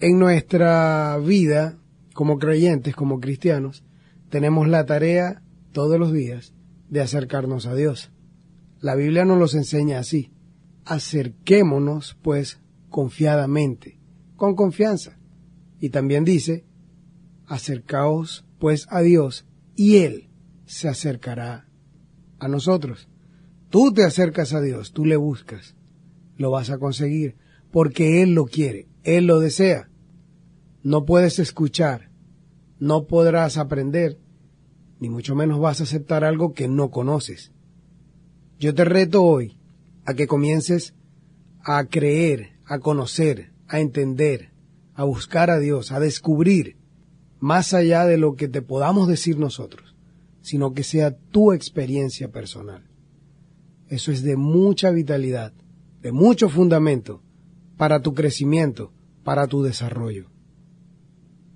En 0.00 0.18
nuestra 0.18 1.16
vida, 1.18 1.78
como 2.12 2.38
creyentes, 2.38 2.94
como 2.94 3.20
cristianos, 3.20 3.84
tenemos 4.28 4.68
la 4.68 4.84
tarea 4.84 5.42
todos 5.72 5.98
los 5.98 6.12
días 6.12 6.52
de 6.90 7.00
acercarnos 7.00 7.66
a 7.66 7.74
Dios. 7.74 8.12
La 8.80 8.94
Biblia 8.94 9.24
nos 9.24 9.38
los 9.38 9.54
enseña 9.54 9.98
así. 9.98 10.33
Acerquémonos, 10.84 12.16
pues, 12.22 12.60
confiadamente, 12.88 13.98
con 14.36 14.54
confianza. 14.54 15.18
Y 15.80 15.90
también 15.90 16.24
dice, 16.24 16.66
acercaos, 17.46 18.44
pues, 18.58 18.86
a 18.90 19.00
Dios, 19.00 19.46
y 19.76 19.96
Él 19.96 20.30
se 20.66 20.88
acercará 20.88 21.68
a 22.38 22.48
nosotros. 22.48 23.08
Tú 23.70 23.92
te 23.92 24.04
acercas 24.04 24.52
a 24.52 24.60
Dios, 24.60 24.92
tú 24.92 25.04
le 25.04 25.16
buscas, 25.16 25.74
lo 26.36 26.50
vas 26.50 26.70
a 26.70 26.78
conseguir, 26.78 27.36
porque 27.70 28.22
Él 28.22 28.34
lo 28.34 28.44
quiere, 28.46 28.88
Él 29.02 29.26
lo 29.26 29.40
desea. 29.40 29.90
No 30.82 31.04
puedes 31.04 31.38
escuchar, 31.38 32.10
no 32.78 33.06
podrás 33.06 33.56
aprender, 33.58 34.20
ni 35.00 35.08
mucho 35.08 35.34
menos 35.34 35.58
vas 35.58 35.80
a 35.80 35.84
aceptar 35.84 36.24
algo 36.24 36.52
que 36.52 36.68
no 36.68 36.90
conoces. 36.90 37.52
Yo 38.58 38.74
te 38.74 38.84
reto 38.84 39.24
hoy 39.24 39.58
a 40.04 40.14
que 40.14 40.26
comiences 40.26 40.94
a 41.62 41.84
creer, 41.86 42.58
a 42.66 42.78
conocer, 42.78 43.52
a 43.68 43.80
entender, 43.80 44.50
a 44.94 45.04
buscar 45.04 45.50
a 45.50 45.58
Dios, 45.58 45.92
a 45.92 46.00
descubrir, 46.00 46.76
más 47.40 47.74
allá 47.74 48.04
de 48.04 48.16
lo 48.16 48.36
que 48.36 48.48
te 48.48 48.62
podamos 48.62 49.08
decir 49.08 49.38
nosotros, 49.38 49.94
sino 50.40 50.72
que 50.72 50.82
sea 50.82 51.16
tu 51.16 51.52
experiencia 51.52 52.30
personal. 52.30 52.88
Eso 53.88 54.12
es 54.12 54.22
de 54.22 54.36
mucha 54.36 54.90
vitalidad, 54.90 55.52
de 56.00 56.12
mucho 56.12 56.48
fundamento 56.48 57.22
para 57.76 58.00
tu 58.00 58.14
crecimiento, 58.14 58.92
para 59.24 59.46
tu 59.46 59.62
desarrollo. 59.62 60.30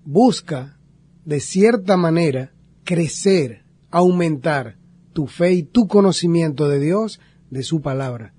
Busca, 0.04 0.78
de 1.24 1.40
cierta 1.40 1.96
manera, 1.96 2.52
crecer, 2.84 3.64
aumentar 3.90 4.78
tu 5.12 5.26
fe 5.26 5.52
y 5.52 5.62
tu 5.62 5.86
conocimiento 5.86 6.68
de 6.68 6.80
Dios, 6.80 7.20
de 7.50 7.62
su 7.62 7.80
palabra, 7.80 8.34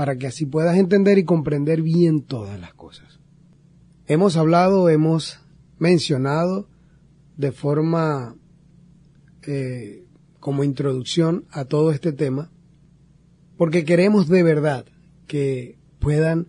para 0.00 0.16
que 0.16 0.26
así 0.26 0.46
puedas 0.46 0.78
entender 0.78 1.18
y 1.18 1.24
comprender 1.24 1.82
bien 1.82 2.22
todas 2.22 2.58
las 2.58 2.72
cosas. 2.72 3.20
Hemos 4.06 4.38
hablado, 4.38 4.88
hemos 4.88 5.40
mencionado 5.78 6.70
de 7.36 7.52
forma 7.52 8.34
eh, 9.42 10.06
como 10.38 10.64
introducción 10.64 11.44
a 11.50 11.66
todo 11.66 11.92
este 11.92 12.14
tema, 12.14 12.50
porque 13.58 13.84
queremos 13.84 14.26
de 14.26 14.42
verdad 14.42 14.86
que 15.26 15.76
puedan 15.98 16.48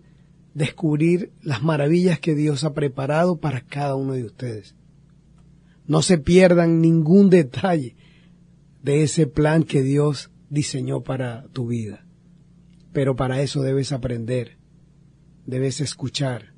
descubrir 0.54 1.34
las 1.42 1.62
maravillas 1.62 2.22
que 2.22 2.36
Dios 2.36 2.64
ha 2.64 2.74
preparado 2.74 3.42
para 3.42 3.60
cada 3.60 3.98
uno 3.98 4.14
de 4.14 4.24
ustedes. 4.24 4.78
No 5.88 6.02
se 6.02 6.18
pierdan 6.18 6.80
ningún 6.80 7.30
detalle 7.30 7.98
de 8.82 9.04
ese 9.04 9.28
plan 9.28 9.64
que 9.64 9.82
Dios 9.82 10.32
diseñó 10.50 11.02
para 11.02 11.50
tu 11.52 11.68
vida. 11.68 12.06
Pero 12.94 13.16
para 13.16 13.42
eso 13.42 13.62
debes 13.62 13.92
aprender, 13.92 14.58
debes 15.46 15.82
escuchar, 15.82 16.54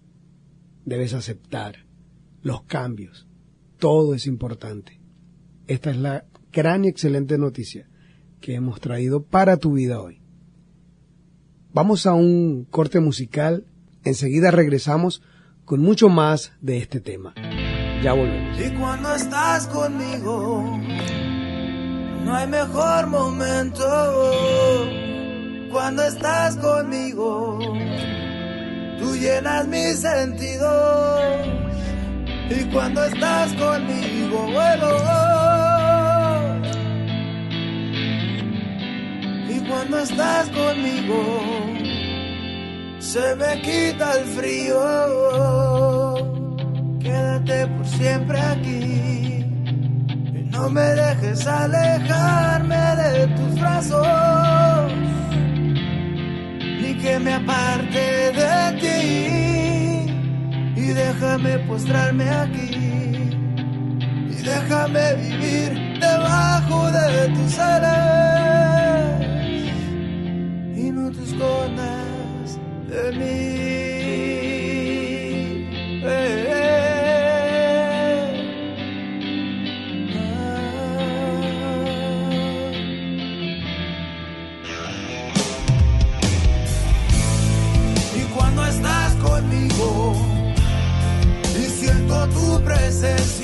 debes 0.86 1.14
aceptar 1.14 1.86
los 2.42 2.64
cambios. 2.64 3.28
Todo 3.78 4.14
es 4.14 4.28
importante. 4.28 5.00
Esta 5.68 5.92
es 5.92 5.98
la 5.98 6.26
gran 6.52 6.86
y 6.86 6.88
excelente 6.88 7.38
noticia 7.38 7.88
que 8.42 8.56
hemos 8.56 8.80
traído 8.80 9.24
para 9.24 9.58
tu 9.58 9.74
vida 9.74 10.02
hoy. 10.02 10.22
Vamos 11.72 12.06
a 12.06 12.14
un 12.14 12.66
corte 12.66 13.00
musical, 13.00 13.66
enseguida 14.04 14.52
regresamos 14.52 15.24
con 15.66 15.82
mucho 15.82 16.10
más 16.10 16.54
de 16.62 16.78
este 16.78 17.00
tema. 17.00 17.34
Ya 18.04 18.14
volvemos. 18.14 18.60
Y 18.60 18.70
cuando 18.78 19.16
estás 19.16 19.68
conmigo, 19.68 20.78
no 22.26 22.36
hay 22.36 22.48
mejor 22.48 23.08
momento. 23.08 25.13
Cuando 25.74 26.04
estás 26.04 26.56
conmigo, 26.58 27.60
tú 29.00 29.16
llenas 29.18 29.68
mis 29.68 30.00
sentidos. 30.00 31.48
Y 32.50 32.64
cuando 32.66 33.04
estás 33.04 33.54
conmigo, 33.56 34.48
bueno. 34.54 35.34
cuando 39.74 40.00
estás 40.00 40.50
conmigo 40.50 41.20
se 43.00 43.36
me 43.36 43.62
quita 43.62 44.14
el 44.20 44.26
frío. 44.26 44.80
Quédate 47.00 47.68
por 47.68 47.88
siempre 47.88 48.40
aquí 48.40 48.80
y 50.32 50.50
no 50.52 50.70
me 50.70 50.82
dejes 50.82 51.46
alejarme 51.46 52.96
de 52.96 53.28
tus 53.36 53.60
brazos, 53.60 54.08
que 57.04 57.20
me 57.20 57.34
aparte 57.34 58.32
de 58.40 58.56
ti. 58.82 59.00
Y 60.82 60.88
déjame 61.02 61.60
postrarme 61.68 62.30
aquí 62.30 62.72
y 64.34 64.38
déjame 64.52 65.06
vivir 65.16 65.70
debajo 66.00 66.78
de 66.92 67.28
tus 67.36 67.60
alas 67.60 68.04
de 72.90 73.12
mí. 73.18 73.93
Tu 93.04 93.43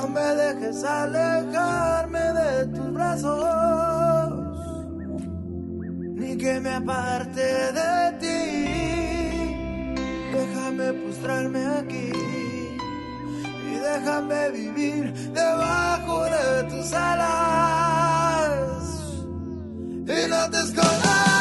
no 0.00 0.08
me 0.08 0.34
dejes 0.34 0.82
alejarme 0.84 2.20
de 2.20 2.66
tus 2.68 2.92
brazos, 2.92 4.32
ni 6.14 6.36
que 6.36 6.60
me 6.60 6.70
aparte 6.70 7.72
de 7.80 8.12
ti. 8.20 8.38
Déjame 10.32 10.92
postrarme 11.04 11.66
aquí 11.80 12.12
y 13.72 13.74
déjame 13.74 14.50
vivir 14.50 15.12
debajo 15.32 16.24
de 16.24 16.64
tus 16.70 16.92
alas 16.92 18.70
y 20.06 20.28
no 20.30 20.50
te 20.50 20.58
escondas. 20.60 21.39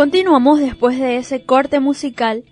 Continuamos 0.00 0.60
después 0.60 0.98
de 0.98 1.18
ese 1.18 1.44
corte 1.44 1.78
musical 1.78 2.44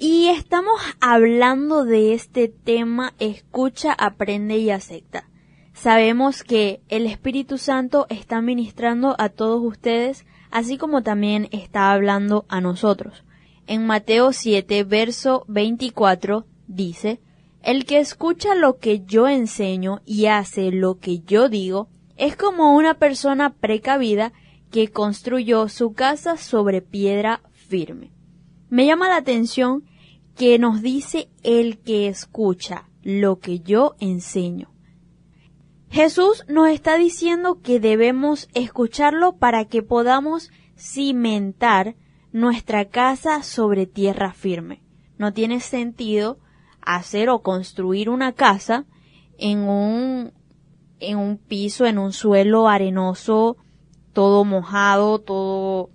y 0.00 0.26
estamos 0.30 0.80
hablando 1.00 1.84
de 1.84 2.12
este 2.12 2.48
tema 2.48 3.14
escucha, 3.20 3.92
aprende 3.92 4.58
y 4.58 4.70
acepta. 4.70 5.30
Sabemos 5.74 6.42
que 6.42 6.80
el 6.88 7.06
Espíritu 7.06 7.56
Santo 7.56 8.06
está 8.08 8.40
ministrando 8.40 9.14
a 9.20 9.28
todos 9.28 9.62
ustedes, 9.62 10.26
así 10.50 10.76
como 10.76 11.04
también 11.04 11.48
está 11.52 11.92
hablando 11.92 12.46
a 12.48 12.60
nosotros. 12.60 13.22
En 13.68 13.86
Mateo 13.86 14.32
7, 14.32 14.82
verso 14.82 15.44
24, 15.46 16.46
dice, 16.66 17.20
El 17.62 17.84
que 17.84 18.00
escucha 18.00 18.56
lo 18.56 18.78
que 18.78 19.04
yo 19.04 19.28
enseño 19.28 20.00
y 20.04 20.26
hace 20.26 20.72
lo 20.72 20.98
que 20.98 21.20
yo 21.20 21.48
digo, 21.48 21.90
es 22.16 22.34
como 22.34 22.74
una 22.74 22.94
persona 22.94 23.50
precavida 23.50 24.32
que 24.72 24.88
construyó 24.88 25.68
su 25.68 25.92
casa 25.92 26.36
sobre 26.36 26.80
piedra 26.82 27.42
firme. 27.52 28.10
Me 28.70 28.86
llama 28.86 29.08
la 29.08 29.16
atención 29.16 29.84
que 30.34 30.58
nos 30.58 30.80
dice 30.80 31.28
el 31.42 31.78
que 31.78 32.08
escucha 32.08 32.88
lo 33.02 33.38
que 33.38 33.60
yo 33.60 33.94
enseño. 34.00 34.72
Jesús 35.90 36.44
nos 36.48 36.70
está 36.70 36.96
diciendo 36.96 37.60
que 37.62 37.80
debemos 37.80 38.48
escucharlo 38.54 39.36
para 39.36 39.66
que 39.66 39.82
podamos 39.82 40.50
cimentar 40.74 41.96
nuestra 42.32 42.86
casa 42.86 43.42
sobre 43.42 43.86
tierra 43.86 44.32
firme. 44.32 44.82
No 45.18 45.34
tiene 45.34 45.60
sentido 45.60 46.38
hacer 46.80 47.28
o 47.28 47.42
construir 47.42 48.08
una 48.08 48.32
casa 48.32 48.86
en 49.36 49.58
un, 49.68 50.32
en 50.98 51.18
un 51.18 51.36
piso, 51.36 51.84
en 51.84 51.98
un 51.98 52.14
suelo 52.14 52.68
arenoso, 52.68 53.58
todo 54.12 54.44
mojado, 54.44 55.18
todo 55.18 55.90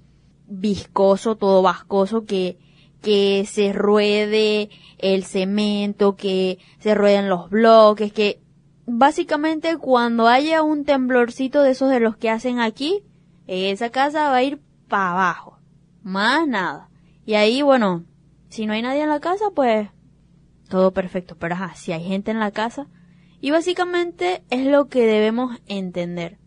viscoso, 0.47 1.36
todo 1.36 1.62
vascoso, 1.62 2.25
que, 2.25 2.58
que 3.01 3.45
se 3.47 3.73
ruede 3.73 4.69
el 4.97 5.23
cemento, 5.23 6.15
que 6.15 6.60
se 6.80 6.95
rueden 6.95 7.30
los 7.30 7.49
bloques, 7.49 8.12
que 8.13 8.41
básicamente 8.86 9.77
cuando 9.77 10.27
haya 10.27 10.63
un 10.63 10.86
temblorcito 10.86 11.62
de 11.62 11.71
esos 11.71 11.89
de 11.89 11.99
los 11.99 12.17
que 12.17 12.30
hacen 12.30 12.60
aquí, 12.60 13.03
esa 13.45 13.89
casa 13.89 14.30
va 14.30 14.38
a 14.38 14.43
ir 14.43 14.60
para 14.88 15.12
abajo. 15.12 15.60
Más 16.03 16.47
nada. 16.47 16.89
Y 17.25 17.36
ahí, 17.36 17.62
bueno, 17.62 18.06
si 18.49 18.65
no 18.65 18.73
hay 18.73 18.82
nadie 18.82 19.03
en 19.03 19.10
la 19.10 19.19
casa, 19.19 19.45
pues 19.53 19.89
todo 20.69 20.91
perfecto. 20.91 21.36
Pero 21.38 21.56
ajá, 21.56 21.75
si 21.75 21.91
hay 21.91 22.03
gente 22.03 22.32
en 22.32 22.39
la 22.39 22.51
casa. 22.51 22.88
Y 23.39 23.51
básicamente 23.51 24.43
es 24.49 24.65
lo 24.65 24.88
que 24.88 25.06
debemos 25.06 25.60
entender. 25.67 26.39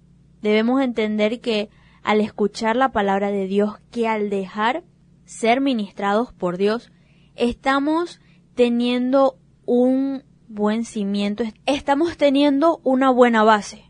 Debemos 0.43 0.81
entender 0.83 1.41
que 1.41 1.71
al 2.03 2.21
escuchar 2.21 2.77
la 2.77 2.93
palabra 2.93 3.31
de 3.31 3.47
Dios, 3.47 3.79
que 3.91 4.09
al 4.09 4.31
dejar 4.31 4.85
ser 5.25 5.61
ministrados 5.61 6.33
por 6.33 6.57
Dios, 6.57 6.91
estamos 7.37 8.21
teniendo 8.55 9.39
un 9.65 10.25
buen 10.49 10.85
cimiento, 10.85 11.45
estamos 11.67 12.17
teniendo 12.17 12.81
una 12.83 13.11
buena 13.11 13.45
base, 13.45 13.85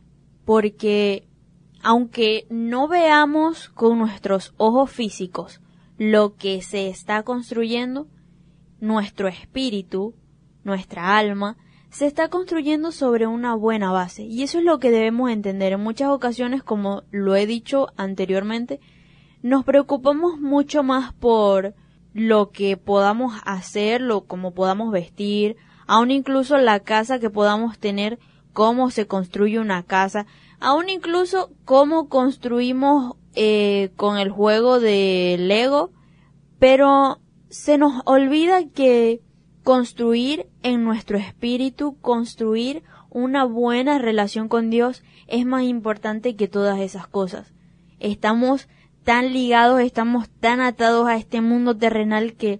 porque 0.44 1.26
aunque 1.82 2.46
no 2.50 2.88
veamos 2.88 3.70
con 3.70 3.98
nuestros 3.98 4.52
ojos 4.58 4.90
físicos 4.90 5.60
lo 5.96 6.36
que 6.36 6.62
se 6.62 6.88
está 6.88 7.22
construyendo, 7.22 8.08
nuestro 8.80 9.28
espíritu, 9.28 10.14
nuestra 10.64 11.16
alma, 11.18 11.56
se 11.90 12.06
está 12.06 12.28
construyendo 12.28 12.92
sobre 12.92 13.26
una 13.26 13.54
buena 13.54 13.90
base. 13.90 14.22
Y 14.22 14.42
eso 14.42 14.58
es 14.58 14.64
lo 14.64 14.78
que 14.78 14.90
debemos 14.90 15.30
entender. 15.30 15.72
En 15.72 15.80
muchas 15.80 16.08
ocasiones, 16.08 16.62
como 16.62 17.02
lo 17.10 17.34
he 17.34 17.46
dicho 17.46 17.88
anteriormente, 17.96 18.80
nos 19.42 19.64
preocupamos 19.64 20.38
mucho 20.38 20.82
más 20.82 21.12
por 21.12 21.74
lo 22.12 22.50
que 22.50 22.76
podamos 22.76 23.40
hacer, 23.44 24.00
lo 24.00 24.22
como 24.26 24.52
podamos 24.54 24.92
vestir, 24.92 25.56
aún 25.86 26.10
incluso 26.10 26.58
la 26.58 26.80
casa 26.80 27.18
que 27.18 27.30
podamos 27.30 27.78
tener, 27.78 28.18
cómo 28.52 28.90
se 28.90 29.06
construye 29.06 29.58
una 29.58 29.82
casa, 29.84 30.26
aún 30.58 30.88
incluso 30.88 31.50
cómo 31.64 32.08
construimos 32.08 33.16
eh, 33.34 33.90
con 33.96 34.18
el 34.18 34.30
juego 34.30 34.80
de 34.80 35.36
Lego, 35.38 35.92
pero 36.58 37.20
se 37.48 37.78
nos 37.78 38.02
olvida 38.04 38.68
que 38.68 39.22
construir 39.70 40.48
en 40.64 40.82
nuestro 40.82 41.16
espíritu, 41.16 41.96
construir 42.00 42.82
una 43.08 43.44
buena 43.44 44.00
relación 44.00 44.48
con 44.48 44.68
Dios 44.68 45.04
es 45.28 45.46
más 45.46 45.62
importante 45.62 46.34
que 46.34 46.48
todas 46.48 46.80
esas 46.80 47.06
cosas. 47.06 47.54
Estamos 48.00 48.66
tan 49.04 49.32
ligados, 49.32 49.80
estamos 49.80 50.28
tan 50.28 50.60
atados 50.60 51.06
a 51.06 51.14
este 51.14 51.40
mundo 51.40 51.76
terrenal 51.76 52.34
que 52.34 52.58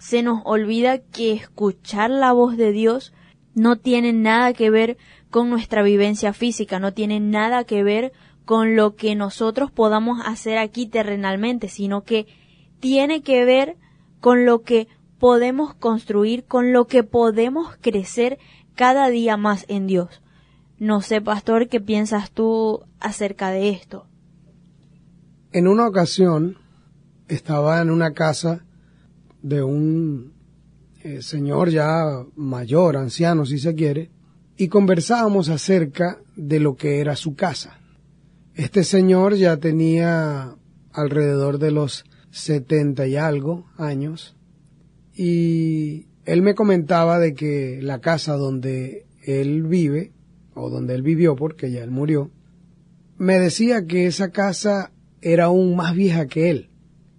se 0.00 0.24
nos 0.24 0.42
olvida 0.44 0.98
que 0.98 1.32
escuchar 1.32 2.10
la 2.10 2.32
voz 2.32 2.56
de 2.56 2.72
Dios 2.72 3.12
no 3.54 3.76
tiene 3.76 4.12
nada 4.12 4.52
que 4.52 4.68
ver 4.68 4.96
con 5.30 5.50
nuestra 5.50 5.84
vivencia 5.84 6.32
física, 6.32 6.80
no 6.80 6.92
tiene 6.92 7.20
nada 7.20 7.62
que 7.62 7.84
ver 7.84 8.12
con 8.44 8.74
lo 8.74 8.96
que 8.96 9.14
nosotros 9.14 9.70
podamos 9.70 10.18
hacer 10.26 10.58
aquí 10.58 10.88
terrenalmente, 10.88 11.68
sino 11.68 12.02
que 12.02 12.26
tiene 12.80 13.22
que 13.22 13.44
ver 13.44 13.76
con 14.18 14.44
lo 14.44 14.62
que 14.62 14.88
podemos 15.18 15.74
construir, 15.74 16.44
con 16.44 16.72
lo 16.72 16.86
que 16.86 17.02
podemos 17.02 17.76
crecer 17.80 18.38
cada 18.74 19.08
día 19.08 19.36
más 19.36 19.64
en 19.68 19.86
Dios. 19.86 20.22
No 20.78 21.00
sé, 21.00 21.20
pastor, 21.20 21.68
¿qué 21.68 21.80
piensas 21.80 22.30
tú 22.30 22.84
acerca 23.00 23.50
de 23.50 23.70
esto? 23.70 24.06
En 25.52 25.66
una 25.66 25.88
ocasión 25.88 26.56
estaba 27.26 27.80
en 27.80 27.90
una 27.90 28.12
casa 28.12 28.64
de 29.42 29.62
un 29.62 30.34
eh, 31.02 31.22
señor 31.22 31.70
ya 31.70 32.24
mayor, 32.36 32.96
anciano 32.96 33.44
si 33.44 33.58
se 33.58 33.74
quiere, 33.74 34.10
y 34.56 34.68
conversábamos 34.68 35.48
acerca 35.48 36.18
de 36.36 36.60
lo 36.60 36.76
que 36.76 37.00
era 37.00 37.16
su 37.16 37.34
casa. 37.34 37.78
Este 38.54 38.84
señor 38.84 39.34
ya 39.34 39.56
tenía 39.56 40.56
alrededor 40.92 41.58
de 41.58 41.70
los 41.70 42.04
setenta 42.30 43.06
y 43.06 43.16
algo 43.16 43.66
años 43.76 44.37
y 45.18 46.06
él 46.26 46.42
me 46.42 46.54
comentaba 46.54 47.18
de 47.18 47.34
que 47.34 47.80
la 47.82 48.00
casa 48.00 48.36
donde 48.36 49.04
él 49.24 49.64
vive, 49.64 50.12
o 50.54 50.70
donde 50.70 50.94
él 50.94 51.02
vivió 51.02 51.34
porque 51.34 51.72
ya 51.72 51.82
él 51.82 51.90
murió, 51.90 52.30
me 53.16 53.40
decía 53.40 53.84
que 53.84 54.06
esa 54.06 54.30
casa 54.30 54.92
era 55.20 55.46
aún 55.46 55.74
más 55.74 55.96
vieja 55.96 56.28
que 56.28 56.50
él, 56.50 56.70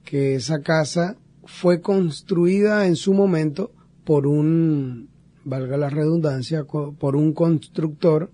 que 0.06 0.36
esa 0.36 0.62
casa 0.62 1.18
fue 1.44 1.82
construida 1.82 2.88
en 2.88 2.96
su 2.96 3.14
momento 3.14 3.74
por 4.06 4.28
un, 4.28 5.10
valga 5.44 5.76
la 5.76 5.90
redundancia, 5.90 6.64
por 6.64 7.18
un 7.18 7.34
constructor 7.34 8.32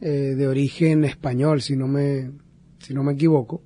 eh, 0.00 0.34
de 0.36 0.48
origen 0.48 1.04
español, 1.04 1.62
si 1.62 1.76
no 1.76 1.86
me, 1.86 2.32
si 2.80 2.94
no 2.94 3.04
me 3.04 3.12
equivoco, 3.12 3.62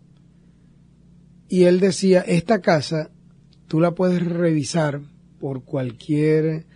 Y 1.49 1.65
él 1.65 1.81
decía, 1.81 2.21
esta 2.21 2.61
casa 2.61 3.11
tú 3.67 3.81
la 3.81 3.93
puedes 3.93 4.23
revisar 4.23 5.01
por 5.43 5.65
cualquier 5.65 6.67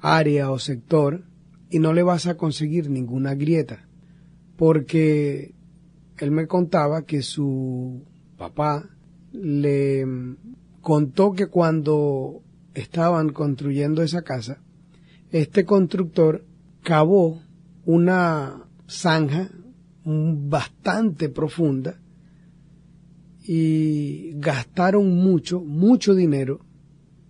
área 0.00 0.50
o 0.50 0.58
sector 0.58 1.26
y 1.68 1.80
no 1.80 1.92
le 1.92 2.02
vas 2.02 2.26
a 2.26 2.38
conseguir 2.38 2.88
ninguna 2.88 3.34
grieta. 3.34 3.86
Porque 4.56 5.54
él 6.16 6.30
me 6.30 6.46
contaba 6.46 7.02
que 7.02 7.20
su 7.20 8.06
papá 8.38 8.88
le 9.32 10.06
contó 10.80 11.34
que 11.34 11.48
cuando 11.48 12.40
estaban 12.72 13.34
construyendo 13.34 14.02
esa 14.02 14.22
casa, 14.22 14.62
este 15.30 15.66
constructor 15.66 16.46
cavó 16.82 17.42
una 17.84 18.66
zanja 18.88 19.50
bastante 20.06 21.28
profunda 21.28 22.00
y 23.44 24.32
gastaron 24.36 25.14
mucho, 25.16 25.60
mucho 25.60 26.14
dinero. 26.14 26.65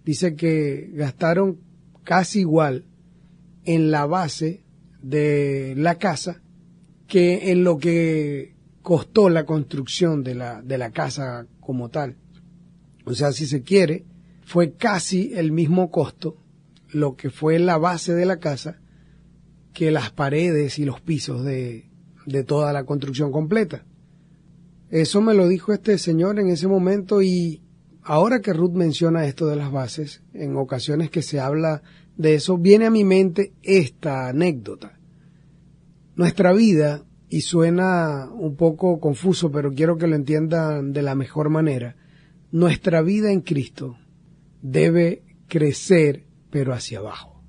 Dice 0.07 0.37
que 0.37 0.89
gastaron 0.93 1.59
casi 2.05 2.41
igual 2.41 2.85
en 3.65 3.91
la 3.91 4.07
base 4.07 4.65
de 5.03 5.75
la 5.77 5.97
casa 5.97 6.43
que 7.09 7.51
en 7.51 7.65
lo 7.65 7.77
que 7.77 8.55
costó 8.83 9.29
la 9.29 9.45
construcción 9.45 10.23
de 10.23 10.37
la, 10.37 10.63
de 10.63 10.79
la 10.79 10.93
casa 10.93 11.49
como 11.59 11.89
tal. 11.89 12.17
O 13.05 13.15
sea, 13.15 13.33
si 13.33 13.49
se 13.49 13.63
quiere, 13.63 14.05
fue 14.45 14.75
casi 14.75 15.33
el 15.35 15.51
mismo 15.51 15.91
costo 15.91 16.37
lo 16.93 17.17
que 17.17 17.31
fue 17.31 17.59
la 17.59 17.77
base 17.77 18.15
de 18.15 18.27
la 18.27 18.39
casa 18.39 18.81
que 19.75 19.91
las 19.91 20.13
paredes 20.13 20.79
y 20.79 20.85
los 20.85 21.01
pisos 21.01 21.45
de, 21.45 21.91
de 22.27 22.45
toda 22.45 22.73
la 22.73 22.85
construcción 22.85 23.33
completa. 23.33 23.85
Eso 24.89 25.21
me 25.21 25.35
lo 25.35 25.49
dijo 25.49 25.73
este 25.73 25.99
señor 25.99 26.39
en 26.39 26.49
ese 26.49 26.69
momento 26.69 27.23
y 27.23 27.66
ahora 28.07 28.41
que 28.41 28.53
Ruth 28.53 28.73
menciona 28.73 29.27
esto 29.27 29.47
de 29.47 29.57
las 29.57 29.73
bases, 29.73 30.23
en 30.33 30.57
ocasiones 30.57 31.11
que 31.11 31.23
se 31.23 31.41
habla 31.41 31.83
de 32.17 32.35
eso, 32.35 32.57
viene 32.57 32.87
a 32.87 32.91
mi 32.91 33.05
mente 33.05 33.53
esta 33.63 34.29
anécdota. 34.29 34.99
Nuestra 36.15 36.53
vida, 36.53 37.05
y 37.29 37.41
suena 37.41 38.31
un 38.33 38.55
poco 38.55 39.01
confuso, 39.01 39.51
pero 39.51 39.73
quiero 39.73 39.99
que 39.99 40.07
lo 40.07 40.15
entiendan 40.15 40.93
de 40.93 41.03
la 41.03 41.17
mejor 41.17 41.51
manera, 41.51 41.97
nuestra 42.53 43.03
vida 43.03 43.33
en 43.33 43.41
Cristo 43.41 43.99
debe 44.63 45.25
crecer 45.49 46.25
pero 46.51 46.73
hacia 46.73 47.01
abajo. 47.01 47.43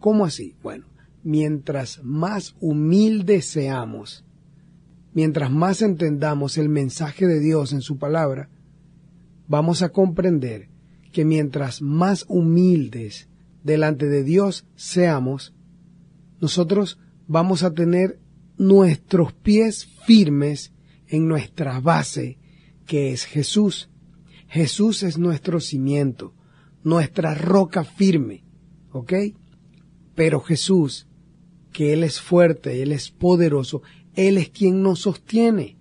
¿Cómo 0.00 0.24
así? 0.24 0.56
Bueno, 0.60 0.86
mientras 1.22 2.00
más 2.02 2.56
humildes 2.60 3.46
seamos, 3.46 4.24
mientras 5.14 5.52
más 5.52 5.82
entendamos 5.82 6.58
el 6.58 6.68
mensaje 6.68 7.28
de 7.28 7.38
Dios 7.38 7.72
en 7.72 7.80
su 7.80 7.96
palabra, 7.98 8.50
vamos 9.52 9.82
a 9.82 9.90
comprender 9.90 10.70
que 11.12 11.26
mientras 11.26 11.82
más 11.82 12.24
humildes 12.26 13.28
delante 13.62 14.06
de 14.06 14.24
Dios 14.24 14.64
seamos, 14.76 15.52
nosotros 16.40 16.98
vamos 17.26 17.62
a 17.62 17.74
tener 17.74 18.18
nuestros 18.56 19.34
pies 19.34 19.86
firmes 20.06 20.72
en 21.06 21.28
nuestra 21.28 21.80
base, 21.80 22.38
que 22.86 23.12
es 23.12 23.26
Jesús. 23.26 23.90
Jesús 24.48 25.02
es 25.02 25.18
nuestro 25.18 25.60
cimiento, 25.60 26.32
nuestra 26.82 27.34
roca 27.34 27.84
firme, 27.84 28.44
¿ok? 28.90 29.12
Pero 30.14 30.40
Jesús, 30.40 31.08
que 31.74 31.92
Él 31.92 32.04
es 32.04 32.22
fuerte, 32.22 32.82
Él 32.82 32.90
es 32.90 33.10
poderoso, 33.10 33.82
Él 34.14 34.38
es 34.38 34.48
quien 34.48 34.82
nos 34.82 35.00
sostiene. 35.00 35.76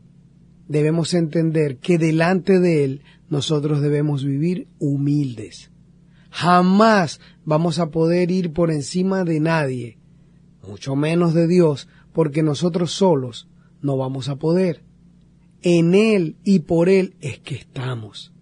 Debemos 0.67 1.13
entender 1.13 1.77
que 1.77 1.97
delante 1.97 2.59
de 2.59 2.83
Él 2.83 3.01
nosotros 3.31 3.81
debemos 3.81 4.25
vivir 4.25 4.67
humildes. 4.77 5.71
Jamás 6.29 7.21
vamos 7.45 7.79
a 7.79 7.89
poder 7.89 8.29
ir 8.29 8.51
por 8.51 8.71
encima 8.71 9.23
de 9.23 9.39
nadie, 9.39 9.97
mucho 10.67 10.97
menos 10.97 11.33
de 11.33 11.47
Dios, 11.47 11.87
porque 12.11 12.43
nosotros 12.43 12.91
solos 12.91 13.47
no 13.81 13.95
vamos 13.95 14.27
a 14.27 14.35
poder. 14.35 14.83
En 15.61 15.93
Él 15.95 16.35
y 16.43 16.59
por 16.59 16.89
Él 16.89 17.15
es 17.21 17.39
que 17.39 17.55
estamos. 17.55 18.33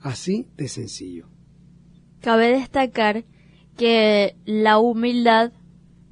Así 0.00 0.48
de 0.56 0.68
sencillo. 0.68 1.26
Cabe 2.22 2.50
destacar 2.50 3.24
que 3.76 4.36
la 4.46 4.78
humildad 4.78 5.52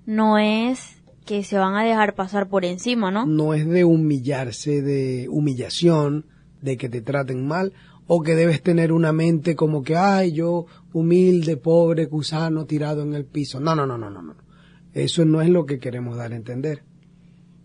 no 0.05 0.37
es 0.37 0.99
que 1.25 1.45
se 1.45 1.57
van 1.57 1.77
a 1.77 1.85
dejar 1.85 2.15
pasar 2.15 2.51
por 2.51 2.67
encima, 2.67 3.11
¿no? 3.11 3.25
No 3.25 3.55
es 3.55 3.67
de 3.67 3.85
humillarse, 3.85 4.83
de 4.83 5.29
humillación, 5.31 6.27
de 6.61 6.77
que 6.77 6.89
te 6.89 7.01
traten 7.01 7.47
mal, 7.47 7.73
o 8.11 8.23
que 8.23 8.35
debes 8.35 8.63
tener 8.63 8.91
una 8.91 9.13
mente 9.13 9.55
como 9.55 9.83
que, 9.83 9.95
ay, 9.95 10.33
yo 10.33 10.67
humilde, 10.95 11.59
pobre, 11.59 12.07
gusano, 12.07 12.65
tirado 12.65 13.03
en 13.03 13.15
el 13.15 13.27
piso. 13.27 13.61
No, 13.61 13.77
no, 13.77 13.87
no, 13.87 13.99
no, 13.99 14.11
no, 14.11 14.23
no. 14.23 14.35
Eso 14.95 15.27
no 15.27 15.43
es 15.43 15.51
lo 15.51 15.67
que 15.67 15.79
queremos 15.79 16.17
dar 16.17 16.33
a 16.33 16.37
entender. 16.37 16.83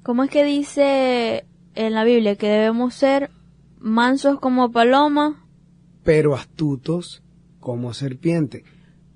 ¿Cómo 0.04 0.26
es 0.26 0.30
que 0.30 0.44
dice 0.44 1.46
en 1.76 1.94
la 1.94 2.04
Biblia 2.04 2.36
que 2.36 2.50
debemos 2.50 2.94
ser 2.94 3.32
mansos 3.80 4.38
como 4.42 4.70
paloma? 4.70 5.48
Pero 6.04 6.36
astutos 6.36 7.24
como 7.62 7.94
serpiente. 7.94 8.66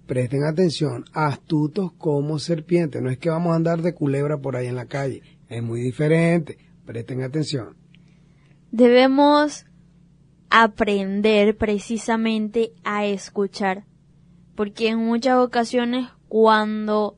Presten 0.05 0.45
atención, 0.45 1.03
astutos 1.11 1.91
como 1.91 2.39
serpiente. 2.39 3.01
No 3.01 3.09
es 3.09 3.17
que 3.17 3.29
vamos 3.29 3.51
a 3.51 3.57
andar 3.57 3.81
de 3.81 3.93
culebra 3.93 4.37
por 4.37 4.55
ahí 4.55 4.67
en 4.67 4.75
la 4.75 4.85
calle. 4.85 5.21
Es 5.49 5.61
muy 5.61 5.81
diferente. 5.81 6.57
Presten 6.85 7.21
atención. 7.21 7.75
Debemos 8.71 9.65
aprender 10.49 11.57
precisamente 11.57 12.71
a 12.83 13.05
escuchar. 13.05 13.85
Porque 14.55 14.89
en 14.89 14.99
muchas 14.99 15.37
ocasiones 15.37 16.09
cuando 16.27 17.17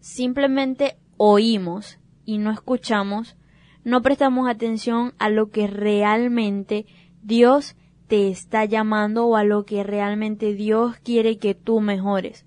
simplemente 0.00 0.96
oímos 1.16 1.98
y 2.24 2.38
no 2.38 2.50
escuchamos, 2.50 3.36
no 3.84 4.02
prestamos 4.02 4.48
atención 4.48 5.14
a 5.18 5.28
lo 5.28 5.50
que 5.50 5.66
realmente 5.66 6.86
Dios 7.22 7.76
te 8.08 8.28
está 8.28 8.64
llamando 8.64 9.26
o 9.26 9.36
a 9.36 9.44
lo 9.44 9.64
que 9.64 9.82
realmente 9.82 10.54
Dios 10.54 10.96
quiere 11.02 11.38
que 11.38 11.54
tú 11.54 11.80
mejores. 11.80 12.46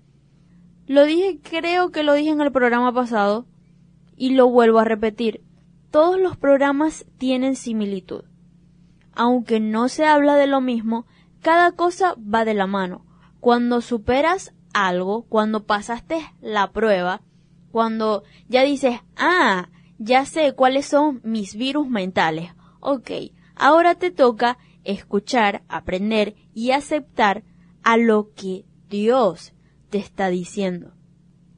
Lo 0.86 1.04
dije, 1.04 1.38
creo 1.42 1.90
que 1.90 2.02
lo 2.02 2.14
dije 2.14 2.30
en 2.30 2.40
el 2.40 2.52
programa 2.52 2.92
pasado 2.92 3.46
y 4.16 4.30
lo 4.30 4.48
vuelvo 4.48 4.80
a 4.80 4.84
repetir. 4.84 5.42
Todos 5.90 6.18
los 6.20 6.36
programas 6.36 7.06
tienen 7.18 7.56
similitud. 7.56 8.24
Aunque 9.14 9.60
no 9.60 9.88
se 9.88 10.06
habla 10.06 10.36
de 10.36 10.46
lo 10.46 10.60
mismo, 10.60 11.06
cada 11.40 11.72
cosa 11.72 12.14
va 12.16 12.44
de 12.44 12.54
la 12.54 12.66
mano. 12.66 13.06
Cuando 13.40 13.80
superas 13.80 14.54
algo, 14.72 15.22
cuando 15.22 15.64
pasaste 15.64 16.20
la 16.40 16.72
prueba, 16.72 17.22
cuando 17.72 18.22
ya 18.48 18.62
dices, 18.62 19.00
ah, 19.16 19.68
ya 19.98 20.24
sé 20.24 20.54
cuáles 20.54 20.86
son 20.86 21.20
mis 21.24 21.54
virus 21.54 21.88
mentales. 21.88 22.52
Ok, 22.80 23.10
ahora 23.54 23.94
te 23.94 24.10
toca 24.10 24.58
escuchar, 24.84 25.62
aprender 25.68 26.34
y 26.54 26.70
aceptar 26.70 27.44
a 27.82 27.96
lo 27.96 28.32
que 28.34 28.64
Dios 28.88 29.52
te 29.90 29.98
está 29.98 30.28
diciendo. 30.28 30.94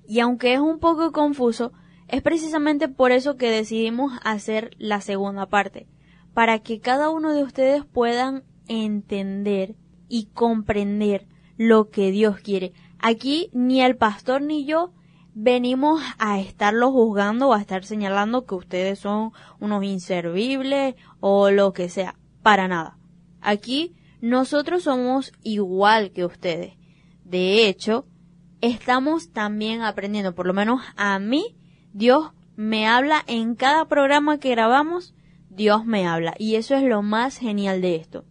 Y 0.06 0.20
aunque 0.20 0.54
es 0.54 0.60
un 0.60 0.78
poco 0.78 1.12
confuso, 1.12 1.72
es 2.08 2.22
precisamente 2.22 2.88
por 2.88 3.12
eso 3.12 3.36
que 3.36 3.50
decidimos 3.50 4.12
hacer 4.22 4.72
la 4.78 5.00
segunda 5.00 5.46
parte, 5.46 5.88
para 6.34 6.60
que 6.60 6.80
cada 6.80 7.10
uno 7.10 7.32
de 7.32 7.42
ustedes 7.42 7.84
puedan 7.84 8.44
entender 8.68 9.74
y 10.08 10.26
comprender 10.26 11.26
lo 11.56 11.90
que 11.90 12.10
Dios 12.10 12.38
quiere. 12.40 12.72
Aquí 12.98 13.50
ni 13.52 13.82
el 13.82 13.96
pastor 13.96 14.42
ni 14.42 14.64
yo 14.64 14.92
venimos 15.34 16.02
a 16.18 16.40
estarlo 16.40 16.90
juzgando 16.90 17.48
o 17.48 17.54
a 17.54 17.60
estar 17.60 17.84
señalando 17.84 18.44
que 18.44 18.54
ustedes 18.54 18.98
son 18.98 19.32
unos 19.60 19.84
inservibles 19.84 20.94
o 21.20 21.50
lo 21.50 21.72
que 21.72 21.88
sea. 21.88 22.16
Para 22.42 22.68
nada. 22.68 22.98
Aquí 23.40 23.94
nosotros 24.20 24.84
somos 24.84 25.32
igual 25.42 26.12
que 26.12 26.24
ustedes. 26.24 26.74
De 27.24 27.66
hecho, 27.66 28.06
estamos 28.60 29.32
también 29.32 29.82
aprendiendo, 29.82 30.34
por 30.34 30.46
lo 30.46 30.54
menos 30.54 30.82
a 30.96 31.18
mí, 31.18 31.56
Dios 31.92 32.32
me 32.56 32.86
habla 32.86 33.24
en 33.26 33.54
cada 33.54 33.86
programa 33.86 34.38
que 34.38 34.50
grabamos, 34.50 35.14
Dios 35.54 35.84
me 35.84 36.06
habla. 36.06 36.34
Y 36.38 36.56
eso 36.56 36.74
es 36.74 36.82
lo 36.82 37.02
más 37.02 37.38
genial 37.38 37.80
de 37.80 37.96
esto. 37.96 38.24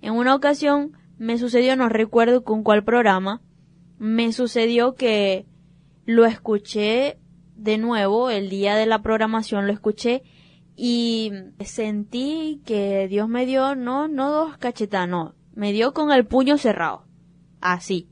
En 0.00 0.14
una 0.14 0.34
ocasión 0.34 0.92
me 1.18 1.38
sucedió, 1.38 1.76
no 1.76 1.88
recuerdo 1.88 2.44
con 2.44 2.62
cuál 2.62 2.84
programa, 2.84 3.42
me 3.98 4.32
sucedió 4.32 4.94
que 4.94 5.46
lo 6.04 6.26
escuché 6.26 7.18
de 7.56 7.78
nuevo, 7.78 8.30
el 8.30 8.50
día 8.50 8.76
de 8.76 8.86
la 8.86 9.02
programación 9.02 9.66
lo 9.66 9.72
escuché 9.72 10.22
y 10.76 11.32
sentí 11.64 12.60
que 12.64 13.08
Dios 13.08 13.28
me 13.28 13.46
dio, 13.46 13.74
no, 13.74 14.08
no 14.08 14.30
dos 14.30 14.58
cachetadas, 14.58 15.08
no, 15.08 15.34
me 15.54 15.72
dio 15.72 15.94
con 15.94 16.12
el 16.12 16.26
puño 16.26 16.58
cerrado, 16.58 17.06
así, 17.62 18.10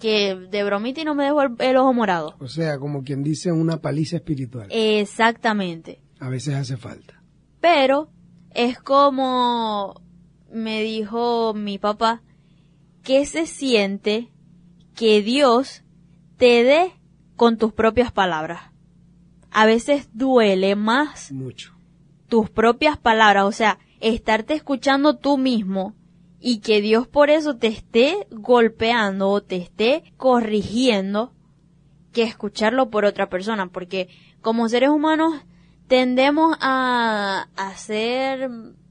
que 0.00 0.34
de 0.34 0.64
bromita 0.64 1.02
y 1.02 1.04
no 1.04 1.14
me 1.14 1.24
dejó 1.24 1.42
el, 1.42 1.76
ojo 1.76 1.92
morado. 1.92 2.34
O 2.40 2.48
sea, 2.48 2.78
como 2.78 3.04
quien 3.04 3.22
dice 3.22 3.52
una 3.52 3.82
paliza 3.82 4.16
espiritual. 4.16 4.68
Exactamente. 4.70 6.00
A 6.18 6.30
veces 6.30 6.54
hace 6.54 6.78
falta. 6.78 7.17
Pero 7.60 8.10
es 8.50 8.78
como 8.78 10.00
me 10.50 10.82
dijo 10.82 11.54
mi 11.54 11.78
papá, 11.78 12.22
¿qué 13.02 13.26
se 13.26 13.46
siente 13.46 14.32
que 14.94 15.22
Dios 15.22 15.84
te 16.36 16.64
dé 16.64 16.92
con 17.36 17.58
tus 17.58 17.72
propias 17.72 18.12
palabras? 18.12 18.72
A 19.50 19.66
veces 19.66 20.08
duele 20.12 20.76
más 20.76 21.32
Mucho. 21.32 21.74
tus 22.28 22.50
propias 22.50 22.98
palabras, 22.98 23.44
o 23.44 23.52
sea, 23.52 23.78
estarte 24.00 24.54
escuchando 24.54 25.16
tú 25.16 25.38
mismo 25.38 25.94
y 26.40 26.60
que 26.60 26.80
Dios 26.80 27.08
por 27.08 27.30
eso 27.30 27.56
te 27.56 27.66
esté 27.66 28.26
golpeando 28.30 29.30
o 29.30 29.42
te 29.42 29.56
esté 29.56 30.12
corrigiendo 30.16 31.32
que 32.12 32.22
escucharlo 32.22 32.90
por 32.90 33.04
otra 33.04 33.28
persona, 33.28 33.68
porque 33.68 34.08
como 34.40 34.68
seres 34.68 34.90
humanos 34.90 35.34
tendemos 35.88 36.56
a 36.60 37.48
hacer 37.56 38.50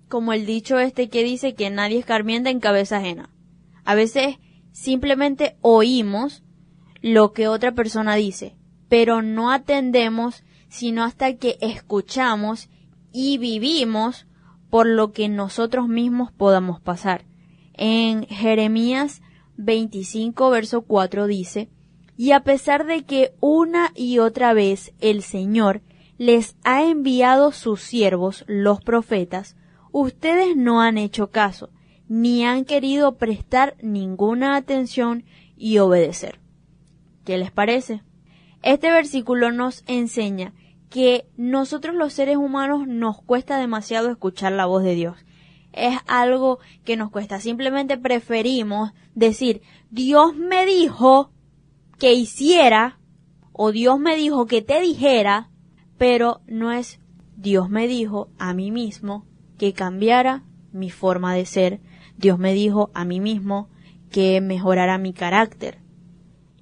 como 0.09 0.33
el 0.33 0.45
dicho 0.45 0.79
este 0.79 1.09
que 1.09 1.23
dice 1.23 1.53
que 1.53 1.69
nadie 1.69 1.99
escarmienta 1.99 2.49
en 2.49 2.59
cabeza 2.59 2.97
ajena. 2.97 3.29
A 3.85 3.95
veces 3.95 4.37
simplemente 4.71 5.57
oímos 5.61 6.43
lo 7.01 7.33
que 7.33 7.47
otra 7.47 7.73
persona 7.73 8.15
dice, 8.15 8.55
pero 8.89 9.21
no 9.21 9.51
atendemos 9.51 10.43
sino 10.69 11.03
hasta 11.03 11.35
que 11.35 11.57
escuchamos 11.61 12.69
y 13.13 13.37
vivimos 13.37 14.27
por 14.69 14.85
lo 14.85 15.13
que 15.13 15.29
nosotros 15.29 15.87
mismos 15.87 16.31
podamos 16.31 16.81
pasar. 16.81 17.25
En 17.73 18.25
Jeremías 18.25 19.21
25, 19.55 20.49
verso 20.49 20.81
4 20.81 21.27
dice, 21.27 21.69
y 22.17 22.31
a 22.31 22.41
pesar 22.41 22.85
de 22.85 23.05
que 23.05 23.33
una 23.39 23.91
y 23.95 24.19
otra 24.19 24.53
vez 24.53 24.93
el 24.99 25.21
Señor 25.21 25.81
les 26.17 26.55
ha 26.63 26.83
enviado 26.83 27.51
sus 27.51 27.81
siervos, 27.81 28.43
los 28.47 28.81
profetas, 28.81 29.55
ustedes 29.91 30.55
no 30.55 30.81
han 30.81 30.97
hecho 30.97 31.29
caso, 31.29 31.69
ni 32.07 32.45
han 32.45 32.65
querido 32.65 33.17
prestar 33.17 33.75
ninguna 33.81 34.55
atención 34.55 35.25
y 35.55 35.77
obedecer. 35.79 36.39
¿Qué 37.25 37.37
les 37.37 37.51
parece? 37.51 38.03
Este 38.63 38.89
versículo 38.91 39.51
nos 39.51 39.83
enseña 39.87 40.53
que 40.89 41.27
nosotros 41.35 41.95
los 41.95 42.13
seres 42.13 42.37
humanos 42.37 42.87
nos 42.87 43.21
cuesta 43.21 43.59
demasiado 43.59 44.09
escuchar 44.09 44.53
la 44.53 44.65
voz 44.65 44.83
de 44.83 44.95
Dios. 44.95 45.17
Es 45.73 45.99
algo 46.07 46.59
que 46.85 46.95
nos 46.95 47.11
cuesta. 47.11 47.39
Simplemente 47.39 47.97
preferimos 47.97 48.93
decir, 49.13 49.61
Dios 49.91 50.35
me 50.35 50.65
dijo 50.65 51.31
que 51.99 52.13
hiciera 52.13 52.99
o 53.51 53.71
Dios 53.71 53.99
me 53.99 54.15
dijo 54.15 54.45
que 54.45 54.61
te 54.61 54.79
dijera, 54.79 55.49
pero 55.97 56.41
no 56.47 56.71
es 56.71 56.99
Dios 57.37 57.69
me 57.69 57.87
dijo 57.87 58.29
a 58.39 58.53
mí 58.53 58.71
mismo 58.71 59.25
que 59.59 59.73
cambiara 59.73 60.43
mi 60.71 60.89
forma 60.89 61.35
de 61.35 61.45
ser. 61.45 61.81
Dios 62.17 62.39
me 62.39 62.53
dijo 62.53 62.89
a 62.95 63.05
mí 63.05 63.19
mismo 63.19 63.69
que 64.11 64.41
mejorara 64.41 64.97
mi 64.97 65.13
carácter. 65.13 65.79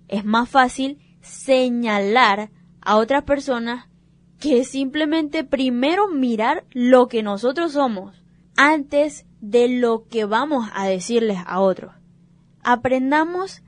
Es 0.09 0.25
más 0.25 0.49
fácil 0.49 0.99
señalar 1.21 2.51
a 2.81 2.97
otras 2.97 3.23
personas 3.23 3.87
que 4.39 4.65
simplemente 4.65 5.43
primero 5.45 6.09
mirar 6.09 6.65
lo 6.71 7.07
que 7.07 7.23
nosotros 7.23 7.71
somos 7.71 8.21
antes 8.57 9.25
de 9.39 9.69
lo 9.69 10.07
que 10.07 10.25
vamos 10.25 10.69
a 10.73 10.85
decirles 10.87 11.39
a 11.45 11.61
otros. 11.61 11.93
Aprendamos 12.63 13.63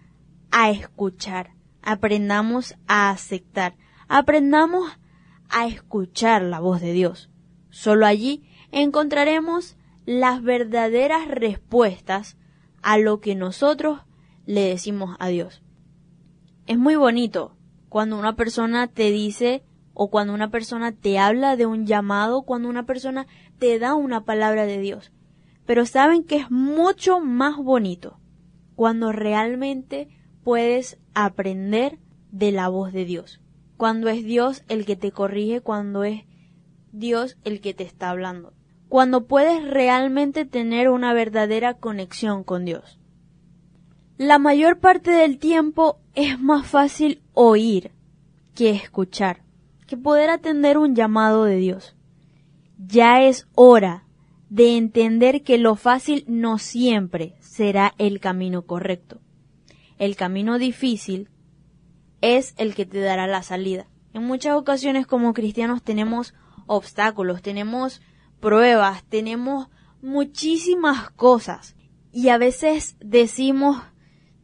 a 0.52 0.72
escuchar, 0.72 1.52
aprendamos 1.82 2.76
a 2.88 3.12
aceptar, 3.12 3.76
aprendamos 4.08 4.92
a 4.92 5.07
escuchar 5.68 6.42
la 6.44 6.60
voz 6.60 6.82
de 6.82 6.94
Dios. 6.94 7.30
Solo 7.70 8.06
allí 8.06 8.44
encontraremos 8.72 9.78
las 10.06 10.42
verdaderas 10.42 11.28
respuestas 11.28 12.38
a 12.82 12.98
lo 12.98 13.20
que 13.20 13.36
nosotros 13.36 14.02
le 14.46 14.62
decimos 14.62 15.16
a 15.20 15.28
Dios. 15.28 15.62
Es 16.66 16.78
muy 16.78 16.96
bonito 16.96 17.58
cuando 17.90 18.18
una 18.18 18.36
persona 18.36 18.88
te 18.88 19.12
dice 19.12 19.64
o 19.94 20.10
cuando 20.10 20.34
una 20.34 20.50
persona 20.50 20.92
te 20.92 21.20
habla 21.20 21.56
de 21.56 21.66
un 21.66 21.86
llamado, 21.86 22.44
cuando 22.44 22.70
una 22.70 22.86
persona 22.86 23.28
te 23.58 23.80
da 23.80 23.96
una 23.96 24.26
palabra 24.26 24.66
de 24.66 24.80
Dios. 24.80 25.12
Pero 25.66 25.86
saben 25.86 26.24
que 26.24 26.38
es 26.38 26.52
mucho 26.52 27.20
más 27.20 27.58
bonito 27.58 28.20
cuando 28.76 29.12
realmente 29.12 30.08
puedes 30.44 31.00
aprender 31.14 32.00
de 32.32 32.52
la 32.52 32.70
voz 32.70 32.94
de 32.94 33.06
Dios. 33.06 33.42
Cuando 33.78 34.10
es 34.10 34.26
Dios 34.26 34.64
el 34.68 34.86
que 34.86 34.96
te 34.96 35.12
corrige, 35.12 35.62
cuando 35.62 36.04
es 36.04 36.24
Dios 36.92 37.38
el 37.44 37.62
que 37.62 37.74
te 37.74 37.84
está 37.84 38.10
hablando. 38.10 38.54
Cuando 38.90 39.28
puedes 39.28 39.64
realmente 39.64 40.46
tener 40.46 40.90
una 40.90 41.14
verdadera 41.14 41.76
conexión 41.76 42.44
con 42.44 42.66
Dios. 42.66 43.00
La 44.18 44.40
mayor 44.40 44.80
parte 44.80 45.12
del 45.12 45.38
tiempo 45.38 46.00
es 46.16 46.40
más 46.40 46.66
fácil 46.66 47.22
oír 47.34 47.92
que 48.56 48.72
escuchar, 48.72 49.44
que 49.86 49.96
poder 49.96 50.32
atender 50.32 50.80
un 50.80 50.96
llamado 50.96 51.44
de 51.44 51.58
Dios. 51.58 51.96
Ya 52.80 53.22
es 53.22 53.48
hora 53.54 54.06
de 54.50 54.76
entender 54.76 55.44
que 55.44 55.60
lo 55.60 55.76
fácil 55.76 56.24
no 56.28 56.58
siempre 56.58 57.36
será 57.42 57.94
el 58.00 58.20
camino 58.20 58.64
correcto. 58.64 59.20
El 60.00 60.16
camino 60.16 60.58
difícil 60.58 61.30
es 62.22 62.54
el 62.58 62.76
que 62.76 62.86
te 62.86 63.00
dará 63.00 63.28
la 63.28 63.44
salida. 63.44 63.88
En 64.14 64.24
muchas 64.24 64.56
ocasiones 64.56 65.06
como 65.06 65.34
cristianos 65.34 65.84
tenemos 65.84 66.34
obstáculos, 66.66 67.42
tenemos 67.42 68.02
pruebas, 68.40 69.04
tenemos 69.06 69.70
muchísimas 70.02 71.10
cosas. 71.12 71.76
Y 72.12 72.30
a 72.30 72.38
veces 72.38 72.96
decimos, 73.00 73.82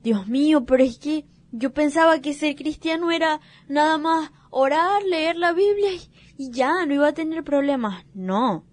Dios 0.04 0.28
mío, 0.28 0.66
pero 0.66 0.84
es 0.84 0.98
que 0.98 1.26
yo 1.52 1.74
pensaba 1.74 2.20
que 2.20 2.34
ser 2.34 2.56
cristiano 2.56 3.12
era 3.12 3.40
nada 3.68 3.98
más 3.98 4.32
orar, 4.50 5.04
leer 5.04 5.36
la 5.36 5.54
Biblia 5.54 5.92
y, 6.38 6.52
ya, 6.52 6.86
no 6.86 6.94
iba 6.94 7.08
a 7.08 7.14
tener 7.14 7.44
problemas. 7.44 8.06
No. 8.14 8.66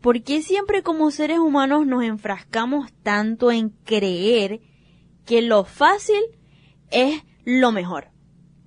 ¿Por 0.00 0.22
qué 0.22 0.42
siempre 0.42 0.82
como 0.82 1.10
seres 1.10 1.38
humanos 1.38 1.86
nos 1.86 2.04
enfrascamos 2.04 2.92
tanto 3.02 3.50
en 3.50 3.70
creer 3.70 4.60
que 5.24 5.42
lo 5.42 5.64
fácil 5.64 6.22
es 6.90 7.22
lo 7.44 7.72
mejor? 7.72 8.08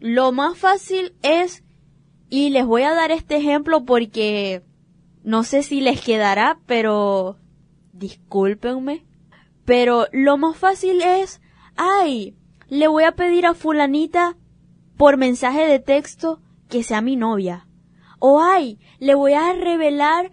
Lo 0.01 0.31
más 0.31 0.57
fácil 0.57 1.13
es, 1.21 1.63
y 2.27 2.49
les 2.49 2.65
voy 2.65 2.81
a 2.81 2.95
dar 2.95 3.11
este 3.11 3.37
ejemplo 3.37 3.85
porque 3.85 4.63
no 5.23 5.43
sé 5.43 5.61
si 5.61 5.79
les 5.79 6.01
quedará, 6.01 6.59
pero 6.65 7.37
discúlpenme, 7.93 9.05
pero 9.63 10.07
lo 10.11 10.37
más 10.37 10.57
fácil 10.57 11.03
es, 11.03 11.39
ay, 11.75 12.35
le 12.67 12.87
voy 12.87 13.03
a 13.03 13.11
pedir 13.11 13.45
a 13.45 13.53
fulanita 13.53 14.37
por 14.97 15.17
mensaje 15.17 15.67
de 15.67 15.77
texto 15.77 16.41
que 16.67 16.81
sea 16.81 17.01
mi 17.01 17.15
novia. 17.15 17.67
O 18.17 18.41
ay, 18.41 18.79
le 18.97 19.13
voy 19.13 19.33
a 19.33 19.53
revelar 19.53 20.31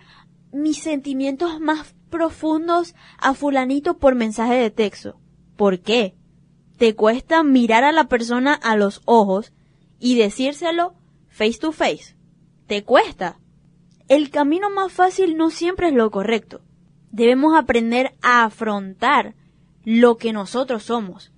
mis 0.50 0.78
sentimientos 0.78 1.60
más 1.60 1.94
profundos 2.08 2.94
a 3.18 3.34
fulanito 3.34 3.98
por 3.98 4.14
mensaje 4.14 4.54
de 4.54 4.70
texto. 4.70 5.20
¿Por 5.56 5.80
qué? 5.80 6.16
Te 6.78 6.94
cuesta 6.94 7.42
mirar 7.42 7.84
a 7.84 7.92
la 7.92 8.04
persona 8.04 8.54
a 8.54 8.74
los 8.74 9.02
ojos 9.04 9.52
y 9.98 10.16
decírselo 10.16 10.94
face 11.28 11.58
to 11.58 11.72
face. 11.72 12.16
Te 12.66 12.84
cuesta. 12.84 13.38
El 14.08 14.30
camino 14.30 14.70
más 14.70 14.92
fácil 14.92 15.36
no 15.36 15.50
siempre 15.50 15.88
es 15.88 15.94
lo 15.94 16.10
correcto. 16.10 16.60
Debemos 17.10 17.56
aprender 17.56 18.14
a 18.22 18.44
afrontar 18.44 19.34
lo 19.84 20.16
que 20.16 20.32
nosotros 20.32 20.84
somos. 20.84 21.32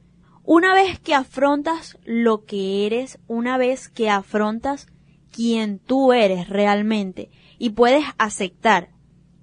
Una 0.45 0.75
vez 0.75 0.99
que 0.99 1.15
afrontas 1.15 1.99
lo 2.05 2.45
que 2.45 2.87
eres, 2.87 3.19
una 3.29 3.59
vez 3.59 3.89
que 3.89 4.11
afrontas 4.11 4.89
quien 5.31 5.79
tú 5.79 6.13
eres 6.13 6.49
realmente 6.49 7.31
y 7.59 7.71
puedes 7.71 8.05
aceptar, 8.19 8.91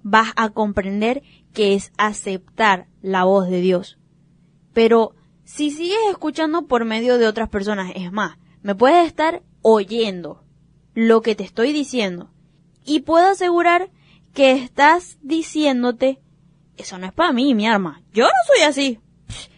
vas 0.02 0.32
a 0.36 0.50
comprender 0.50 1.22
que 1.52 1.74
es 1.74 1.92
aceptar 1.96 2.88
la 3.00 3.24
voz 3.24 3.48
de 3.48 3.60
Dios. 3.60 3.98
Pero 4.72 5.14
si 5.44 5.70
sigues 5.70 5.98
escuchando 6.10 6.66
por 6.66 6.84
medio 6.84 7.16
de 7.18 7.26
otras 7.26 7.48
personas, 7.48 7.92
es 7.94 8.12
más, 8.12 8.36
me 8.62 8.74
puedes 8.74 9.06
estar 9.06 9.42
oyendo 9.62 10.44
lo 10.94 11.22
que 11.22 11.34
te 11.34 11.44
estoy 11.44 11.72
diciendo 11.72 12.30
y 12.84 13.00
puedo 13.00 13.28
asegurar 13.28 13.90
que 14.32 14.52
estás 14.52 15.18
diciéndote, 15.22 16.20
eso 16.76 16.98
no 16.98 17.06
es 17.06 17.12
para 17.12 17.32
mí, 17.32 17.54
mi 17.54 17.66
arma, 17.66 18.02
yo 18.12 18.24
no 18.24 18.30
soy 18.46 18.64
así, 18.64 19.00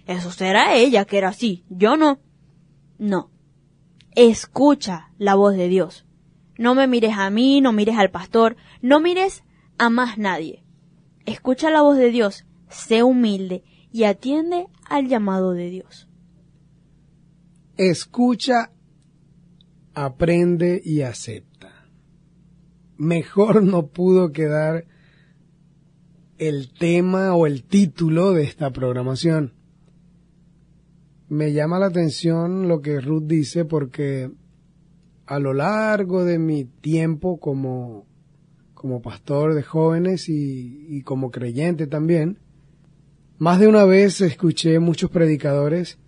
eso 0.06 0.30
será 0.30 0.74
ella 0.74 1.04
que 1.04 1.18
era 1.18 1.28
así, 1.28 1.64
yo 1.68 1.96
no. 1.96 2.18
No. 2.98 3.30
Escucha 4.16 5.12
la 5.18 5.36
voz 5.36 5.54
de 5.54 5.68
Dios. 5.68 6.04
No 6.58 6.74
me 6.74 6.86
mires 6.86 7.16
a 7.16 7.30
mí, 7.30 7.60
no 7.60 7.72
mires 7.72 7.96
al 7.96 8.10
pastor, 8.10 8.56
no 8.82 9.00
mires 9.00 9.44
a 9.78 9.88
más 9.88 10.18
nadie. 10.18 10.64
Escucha 11.26 11.70
la 11.70 11.82
voz 11.82 11.96
de 11.96 12.10
Dios, 12.10 12.44
sé 12.68 13.02
humilde 13.02 13.62
y 13.92 14.04
atiende 14.04 14.66
al 14.84 15.06
llamado 15.06 15.52
de 15.52 15.70
Dios. 15.70 16.08
Escucha, 17.76 18.72
aprende 19.94 20.80
y 20.84 21.02
acepta. 21.02 21.86
Mejor 22.96 23.62
no 23.62 23.88
pudo 23.88 24.32
quedar 24.32 24.86
el 26.38 26.72
tema 26.72 27.34
o 27.34 27.46
el 27.46 27.64
título 27.64 28.32
de 28.32 28.44
esta 28.44 28.70
programación. 28.70 29.54
Me 31.28 31.52
llama 31.52 31.78
la 31.78 31.86
atención 31.86 32.66
lo 32.66 32.80
que 32.80 33.00
Ruth 33.00 33.24
dice 33.26 33.64
porque 33.64 34.30
a 35.26 35.38
lo 35.38 35.54
largo 35.54 36.24
de 36.24 36.38
mi 36.38 36.64
tiempo 36.64 37.38
como, 37.38 38.06
como 38.74 39.00
pastor 39.00 39.54
de 39.54 39.62
jóvenes 39.62 40.28
y, 40.28 40.86
y 40.88 41.02
como 41.02 41.30
creyente 41.30 41.86
también, 41.86 42.38
más 43.38 43.60
de 43.60 43.68
una 43.68 43.84
vez 43.84 44.20
escuché 44.20 44.78
muchos 44.80 45.10
predicadores 45.10 45.98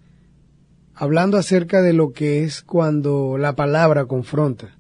hablando 0.94 1.36
acerca 1.36 1.82
de 1.82 1.92
lo 1.92 2.12
que 2.12 2.44
es 2.44 2.62
cuando 2.62 3.38
la 3.38 3.54
palabra 3.54 4.06
confronta. 4.06 4.76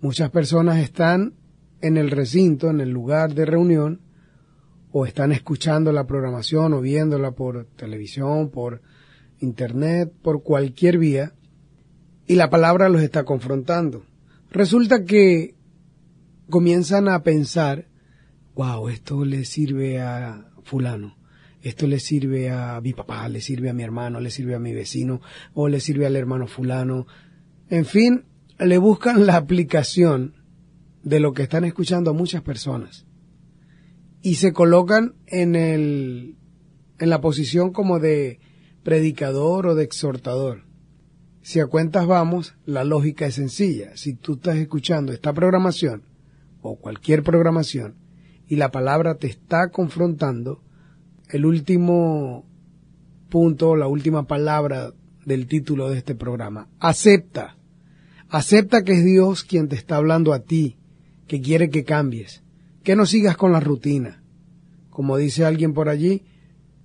Muchas 0.00 0.30
personas 0.30 0.78
están 0.78 1.34
en 1.80 1.96
el 1.96 2.10
recinto, 2.10 2.70
en 2.70 2.80
el 2.80 2.90
lugar 2.90 3.34
de 3.34 3.44
reunión, 3.44 4.00
o 4.90 5.06
están 5.06 5.32
escuchando 5.32 5.90
la 5.90 6.06
programación 6.06 6.74
o 6.74 6.80
viéndola 6.80 7.32
por 7.32 7.66
televisión, 7.76 8.50
por 8.50 8.82
internet, 9.40 10.12
por 10.22 10.42
cualquier 10.42 10.98
vía, 10.98 11.32
y 12.26 12.34
la 12.34 12.50
palabra 12.50 12.88
los 12.88 13.02
está 13.02 13.24
confrontando. 13.24 14.04
Resulta 14.50 15.04
que 15.04 15.54
comienzan 16.50 17.08
a 17.08 17.22
pensar, 17.22 17.88
wow, 18.54 18.88
esto 18.88 19.24
le 19.24 19.44
sirve 19.44 20.00
a 20.00 20.50
fulano, 20.62 21.16
esto 21.62 21.86
le 21.86 22.00
sirve 22.00 22.50
a 22.50 22.80
mi 22.80 22.92
papá, 22.92 23.28
le 23.28 23.40
sirve 23.40 23.70
a 23.70 23.72
mi 23.72 23.82
hermano, 23.82 24.20
le 24.20 24.30
sirve 24.30 24.54
a 24.54 24.58
mi 24.58 24.72
vecino, 24.72 25.20
o 25.54 25.68
le 25.68 25.80
sirve 25.80 26.06
al 26.06 26.16
hermano 26.16 26.46
fulano. 26.46 27.06
En 27.70 27.84
fin, 27.84 28.24
le 28.58 28.78
buscan 28.78 29.26
la 29.26 29.36
aplicación 29.36 30.34
de 31.02 31.20
lo 31.20 31.32
que 31.32 31.42
están 31.42 31.64
escuchando 31.64 32.10
a 32.10 32.14
muchas 32.14 32.42
personas 32.42 33.06
y 34.22 34.36
se 34.36 34.52
colocan 34.52 35.14
en 35.26 35.56
el 35.56 36.36
en 36.98 37.10
la 37.10 37.20
posición 37.20 37.72
como 37.72 37.98
de 37.98 38.38
predicador 38.84 39.66
o 39.66 39.74
de 39.74 39.82
exhortador. 39.82 40.64
Si 41.42 41.58
a 41.58 41.66
cuentas 41.66 42.06
vamos, 42.06 42.54
la 42.64 42.84
lógica 42.84 43.26
es 43.26 43.34
sencilla. 43.34 43.96
Si 43.96 44.14
tú 44.14 44.34
estás 44.34 44.56
escuchando 44.56 45.12
esta 45.12 45.32
programación 45.32 46.04
o 46.60 46.76
cualquier 46.76 47.24
programación 47.24 47.96
y 48.46 48.54
la 48.54 48.70
palabra 48.70 49.16
te 49.16 49.26
está 49.26 49.70
confrontando, 49.70 50.62
el 51.32 51.46
último 51.46 52.44
punto, 53.30 53.74
la 53.74 53.88
última 53.88 54.26
palabra 54.26 54.92
del 55.24 55.46
título 55.46 55.88
de 55.88 55.96
este 55.96 56.14
programa, 56.14 56.68
acepta. 56.78 57.56
Acepta 58.28 58.82
que 58.82 58.92
es 58.92 59.04
Dios 59.04 59.42
quien 59.42 59.68
te 59.68 59.76
está 59.76 59.96
hablando 59.96 60.34
a 60.34 60.40
ti, 60.40 60.76
que 61.26 61.40
quiere 61.40 61.70
que 61.70 61.84
cambies, 61.84 62.42
que 62.84 62.96
no 62.96 63.06
sigas 63.06 63.38
con 63.38 63.50
la 63.50 63.60
rutina. 63.60 64.22
Como 64.90 65.16
dice 65.16 65.46
alguien 65.46 65.72
por 65.72 65.88
allí, 65.88 66.22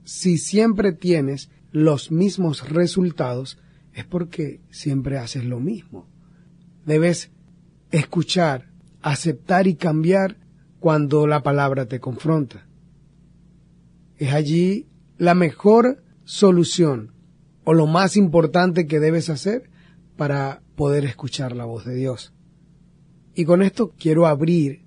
si 0.05 0.37
siempre 0.37 0.93
tienes 0.93 1.49
los 1.71 2.09
mismos 2.09 2.69
resultados, 2.69 3.59
es 3.93 4.05
porque 4.05 4.61
siempre 4.69 5.17
haces 5.17 5.43
lo 5.43 5.59
mismo. 5.59 6.07
Debes 6.85 7.31
escuchar, 7.91 8.69
aceptar 9.01 9.67
y 9.67 9.75
cambiar 9.75 10.37
cuando 10.79 11.27
la 11.27 11.43
palabra 11.43 11.85
te 11.85 11.99
confronta. 11.99 12.66
Es 14.18 14.34
allí 14.34 14.88
la 15.18 15.36
mejor 15.36 16.03
solución 16.24 17.13
o 17.63 17.74
lo 17.74 17.88
más 17.88 18.18
importante 18.18 18.88
que 18.88 18.99
debes 18.99 19.30
hacer 19.30 19.70
para 20.15 20.61
poder 20.76 21.05
escuchar 21.05 21.55
la 21.55 21.65
voz 21.65 21.86
de 21.86 21.95
Dios. 21.95 22.34
Y 23.36 23.45
con 23.45 23.61
esto 23.61 23.93
quiero 23.97 24.26
abrir 24.26 24.86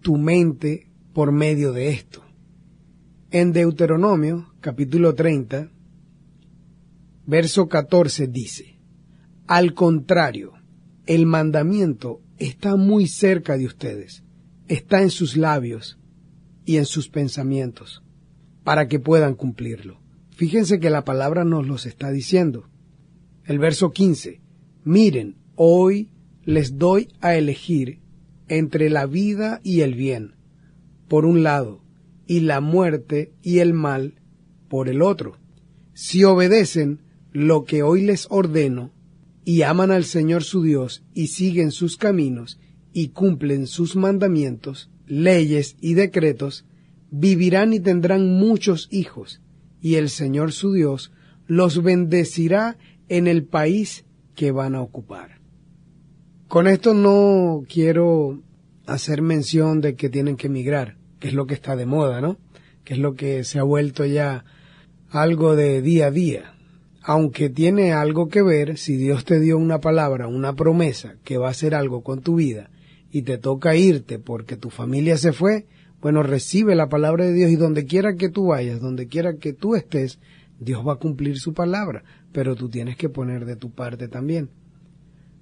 tu 0.00 0.16
mente 0.16 0.90
por 1.12 1.32
medio 1.32 1.72
de 1.72 1.90
esto. 1.90 2.22
En 3.30 3.52
Deuteronomio, 3.52 4.52
capítulo 4.60 5.14
30, 5.14 5.70
verso 7.26 7.68
14 7.68 8.28
dice, 8.28 8.78
Al 9.46 9.74
contrario, 9.74 10.52
el 11.06 11.26
mandamiento 11.26 12.22
está 12.38 12.76
muy 12.76 13.08
cerca 13.08 13.56
de 13.56 13.66
ustedes, 13.66 14.24
está 14.68 15.02
en 15.02 15.10
sus 15.10 15.36
labios 15.36 15.98
y 16.64 16.76
en 16.76 16.86
sus 16.86 17.08
pensamientos, 17.08 18.02
para 18.66 18.88
que 18.88 18.98
puedan 18.98 19.36
cumplirlo. 19.36 20.00
Fíjense 20.30 20.80
que 20.80 20.90
la 20.90 21.04
palabra 21.04 21.44
nos 21.44 21.68
los 21.68 21.86
está 21.86 22.10
diciendo. 22.10 22.68
El 23.44 23.60
verso 23.60 23.92
15, 23.92 24.40
miren, 24.82 25.36
hoy 25.54 26.10
les 26.42 26.76
doy 26.76 27.06
a 27.20 27.36
elegir 27.36 28.00
entre 28.48 28.90
la 28.90 29.06
vida 29.06 29.60
y 29.62 29.82
el 29.82 29.94
bien, 29.94 30.34
por 31.06 31.26
un 31.26 31.44
lado, 31.44 31.84
y 32.26 32.40
la 32.40 32.60
muerte 32.60 33.32
y 33.40 33.60
el 33.60 33.72
mal, 33.72 34.20
por 34.68 34.88
el 34.88 35.00
otro. 35.00 35.36
Si 35.94 36.24
obedecen 36.24 37.02
lo 37.30 37.66
que 37.66 37.84
hoy 37.84 38.02
les 38.02 38.26
ordeno, 38.30 38.90
y 39.44 39.62
aman 39.62 39.92
al 39.92 40.02
Señor 40.02 40.42
su 40.42 40.64
Dios, 40.64 41.04
y 41.14 41.28
siguen 41.28 41.70
sus 41.70 41.96
caminos, 41.96 42.58
y 42.92 43.10
cumplen 43.10 43.68
sus 43.68 43.94
mandamientos, 43.94 44.90
leyes 45.06 45.76
y 45.80 45.94
decretos, 45.94 46.64
vivirán 47.10 47.72
y 47.72 47.80
tendrán 47.80 48.38
muchos 48.38 48.88
hijos, 48.90 49.40
y 49.80 49.94
el 49.94 50.10
Señor 50.10 50.52
su 50.52 50.72
Dios 50.72 51.12
los 51.46 51.82
bendecirá 51.82 52.76
en 53.08 53.26
el 53.26 53.44
país 53.44 54.04
que 54.34 54.50
van 54.50 54.74
a 54.74 54.82
ocupar. 54.82 55.40
Con 56.48 56.66
esto 56.66 56.94
no 56.94 57.62
quiero 57.68 58.40
hacer 58.86 59.22
mención 59.22 59.80
de 59.80 59.96
que 59.96 60.08
tienen 60.08 60.36
que 60.36 60.46
emigrar, 60.46 60.96
que 61.18 61.28
es 61.28 61.34
lo 61.34 61.46
que 61.46 61.54
está 61.54 61.76
de 61.76 61.86
moda, 61.86 62.20
¿no? 62.20 62.38
Que 62.84 62.94
es 62.94 63.00
lo 63.00 63.14
que 63.14 63.44
se 63.44 63.58
ha 63.58 63.64
vuelto 63.64 64.04
ya 64.04 64.44
algo 65.10 65.56
de 65.56 65.82
día 65.82 66.06
a 66.06 66.10
día. 66.10 66.54
Aunque 67.02 67.50
tiene 67.50 67.92
algo 67.92 68.28
que 68.28 68.42
ver 68.42 68.78
si 68.78 68.96
Dios 68.96 69.24
te 69.24 69.38
dio 69.38 69.58
una 69.58 69.80
palabra, 69.80 70.26
una 70.26 70.54
promesa 70.54 71.16
que 71.24 71.38
va 71.38 71.48
a 71.48 71.52
hacer 71.52 71.74
algo 71.74 72.02
con 72.02 72.20
tu 72.20 72.36
vida 72.36 72.70
y 73.10 73.22
te 73.22 73.38
toca 73.38 73.76
irte 73.76 74.18
porque 74.18 74.56
tu 74.56 74.70
familia 74.70 75.16
se 75.16 75.32
fue, 75.32 75.66
bueno, 76.06 76.22
recibe 76.22 76.76
la 76.76 76.88
palabra 76.88 77.24
de 77.24 77.32
Dios 77.32 77.50
y 77.50 77.56
donde 77.56 77.84
quiera 77.84 78.14
que 78.14 78.28
tú 78.28 78.46
vayas, 78.46 78.80
donde 78.80 79.08
quiera 79.08 79.38
que 79.38 79.52
tú 79.52 79.74
estés, 79.74 80.20
Dios 80.60 80.86
va 80.86 80.92
a 80.92 80.98
cumplir 81.00 81.36
su 81.40 81.52
palabra, 81.52 82.04
pero 82.30 82.54
tú 82.54 82.68
tienes 82.68 82.96
que 82.96 83.08
poner 83.08 83.44
de 83.44 83.56
tu 83.56 83.72
parte 83.72 84.06
también. 84.06 84.48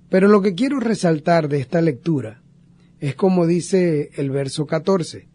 Pero 0.09 0.27
lo 0.27 0.41
que 0.41 0.55
quiero 0.55 0.81
resaltar 0.81 1.51
de 1.51 1.59
esta 1.61 1.83
lectura 1.83 2.41
es 2.99 3.15
como 3.15 3.47
dice 3.47 4.09
el 4.15 4.31
verso 4.31 4.65
14, 4.65 5.29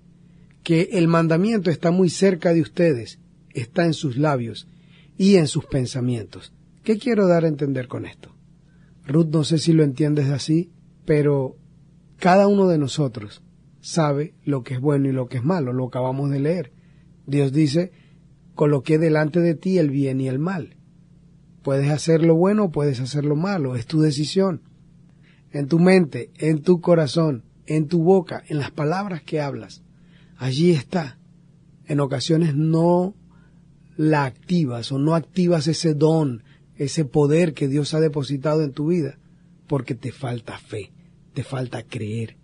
que 0.64 0.90
el 0.94 1.08
mandamiento 1.08 1.70
está 1.70 1.92
muy 1.92 2.10
cerca 2.10 2.52
de 2.52 2.62
ustedes, 2.62 3.20
está 3.54 3.86
en 3.86 3.94
sus 3.94 4.18
labios 4.18 4.68
y 5.16 5.36
en 5.36 5.46
sus 5.46 5.66
pensamientos. 5.66 6.54
¿Qué 6.82 6.98
quiero 6.98 7.28
dar 7.28 7.46
a 7.46 7.50
entender 7.50 7.88
con 7.88 8.08
esto? 8.08 8.36
Ruth, 9.06 9.28
no 9.28 9.44
sé 9.44 9.60
si 9.60 9.74
lo 9.74 9.84
entiendes 9.84 10.30
así, 10.30 10.72
pero 11.06 11.56
cada 12.18 12.48
uno 12.48 12.68
de 12.68 12.80
nosotros 12.80 13.44
sabe 13.82 14.34
lo 14.44 14.64
que 14.64 14.76
es 14.76 14.80
bueno 14.80 15.10
y 15.10 15.12
lo 15.12 15.28
que 15.28 15.38
es 15.38 15.44
malo, 15.44 15.74
lo 15.74 15.88
acabamos 15.88 16.30
de 16.30 16.40
leer. 16.40 16.72
Dios 17.26 17.54
dice, 17.54 17.92
coloqué 18.56 18.98
delante 18.98 19.40
de 19.40 19.56
ti 19.56 19.78
el 19.78 19.90
bien 19.90 20.22
y 20.22 20.28
el 20.28 20.40
mal. 20.40 20.76
Puedes 21.64 21.90
hacer 21.90 22.24
lo 22.24 22.36
bueno 22.36 22.66
o 22.66 22.72
puedes 22.72 23.00
hacer 23.00 23.26
lo 23.26 23.36
malo, 23.36 23.76
es 23.76 23.86
tu 23.86 24.02
decisión 24.02 24.62
en 25.52 25.68
tu 25.68 25.80
mente, 25.80 26.32
en 26.38 26.62
tu 26.62 26.82
corazón, 26.82 27.44
en 27.66 27.88
tu 27.88 28.04
boca, 28.04 28.44
en 28.48 28.58
las 28.58 28.72
palabras 28.72 29.24
que 29.24 29.42
hablas. 29.42 29.84
Allí 30.38 30.72
está. 30.72 31.18
En 31.86 32.00
ocasiones 32.00 32.56
no 32.56 33.16
la 33.98 34.26
activas 34.26 34.92
o 34.92 35.00
no 35.00 35.16
activas 35.16 35.68
ese 35.68 35.94
don, 35.94 36.44
ese 36.76 37.04
poder 37.04 37.54
que 37.54 37.68
Dios 37.68 37.94
ha 37.94 38.00
depositado 38.00 38.64
en 38.64 38.72
tu 38.72 38.88
vida, 38.88 39.18
porque 39.68 39.96
te 39.96 40.12
falta 40.12 40.58
fe, 40.58 40.92
te 41.34 41.44
falta 41.44 41.84
creer. 41.84 42.38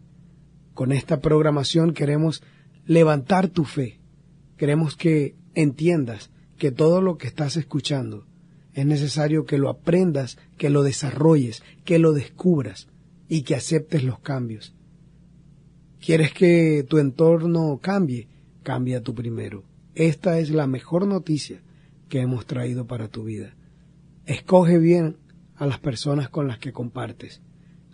Con 0.75 0.91
esta 0.91 1.21
programación 1.21 1.93
queremos 1.93 2.43
levantar 2.85 3.47
tu 3.47 3.63
fe. 3.63 3.97
Queremos 4.57 4.97
que 4.97 5.35
entiendas 5.53 6.31
que 6.57 6.69
todo 6.69 7.01
lo 7.01 7.17
que 7.17 7.27
estás 7.27 7.55
escuchando 7.55 8.25
es 8.73 8.85
necesario 8.85 9.45
que 9.45 9.57
lo 9.57 9.69
aprendas, 9.69 10.37
que 10.57 10.69
lo 10.69 10.83
desarrolles, 10.83 11.63
que 11.85 11.97
lo 11.97 12.11
descubras 12.11 12.89
y 13.29 13.43
que 13.43 13.55
aceptes 13.55 14.03
los 14.03 14.19
cambios. 14.19 14.75
¿Quieres 16.05 16.33
que 16.33 16.85
tu 16.87 16.97
entorno 16.97 17.79
cambie? 17.81 18.27
Cambia 18.61 19.01
tú 19.01 19.15
primero. 19.15 19.63
Esta 19.95 20.39
es 20.39 20.49
la 20.49 20.67
mejor 20.67 21.07
noticia 21.07 21.61
que 22.09 22.19
hemos 22.19 22.45
traído 22.45 22.85
para 22.85 23.07
tu 23.07 23.23
vida. 23.23 23.55
Escoge 24.25 24.77
bien 24.77 25.15
a 25.55 25.65
las 25.67 25.79
personas 25.79 26.27
con 26.27 26.49
las 26.49 26.59
que 26.59 26.73
compartes. 26.73 27.41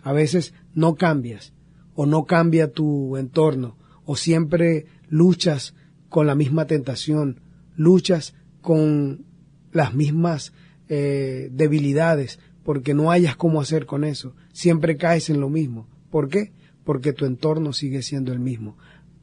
A 0.02 0.12
veces 0.12 0.52
no 0.74 0.96
cambias 0.96 1.52
o 1.94 2.06
no 2.06 2.24
cambia 2.24 2.72
tu 2.72 3.16
entorno 3.16 3.76
o 4.04 4.16
siempre 4.16 4.86
luchas 5.08 5.74
con 6.08 6.26
la 6.26 6.34
misma 6.34 6.66
tentación, 6.66 7.40
luchas 7.76 8.34
con 8.60 9.24
las 9.72 9.94
mismas 9.94 10.52
eh, 10.88 11.48
debilidades 11.52 12.38
porque 12.64 12.94
no 12.94 13.10
hayas 13.10 13.36
cómo 13.36 13.60
hacer 13.60 13.86
con 13.86 14.04
eso. 14.04 14.34
Siempre 14.52 14.96
caes 14.96 15.30
en 15.30 15.40
lo 15.40 15.48
mismo. 15.48 15.88
¿Por 16.10 16.28
qué? 16.28 16.52
Porque 16.84 17.12
tu 17.12 17.24
entorno 17.24 17.72
sigue 17.72 18.02
siendo 18.02 18.32
el 18.32 18.40
mismo. 18.40 18.76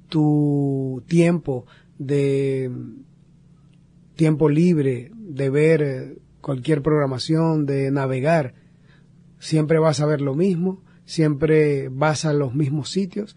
Tu 0.10 1.04
tiempo 1.08 1.66
de 1.98 2.72
tiempo 4.16 4.50
libre, 4.50 5.12
de 5.16 5.50
ver 5.50 6.20
cualquier 6.42 6.82
programación, 6.82 7.66
de 7.66 7.92
navegar, 7.92 8.54
siempre 9.40 9.80
vas 9.80 10.02
a 10.02 10.06
ver 10.06 10.20
lo 10.20 10.36
mismo, 10.36 10.84
siempre 11.10 11.89
vas 11.89 12.24
a 12.24 12.34
los 12.34 12.53
mismos 12.53 12.91
sitios, 12.91 13.36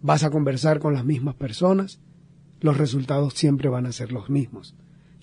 vas 0.00 0.24
a 0.24 0.30
conversar 0.30 0.80
con 0.80 0.92
las 0.92 1.04
mismas 1.04 1.36
personas, 1.36 2.00
los 2.60 2.78
resultados 2.78 3.34
siempre 3.34 3.68
van 3.68 3.86
a 3.86 3.92
ser 3.92 4.10
los 4.10 4.28
mismos. 4.28 4.74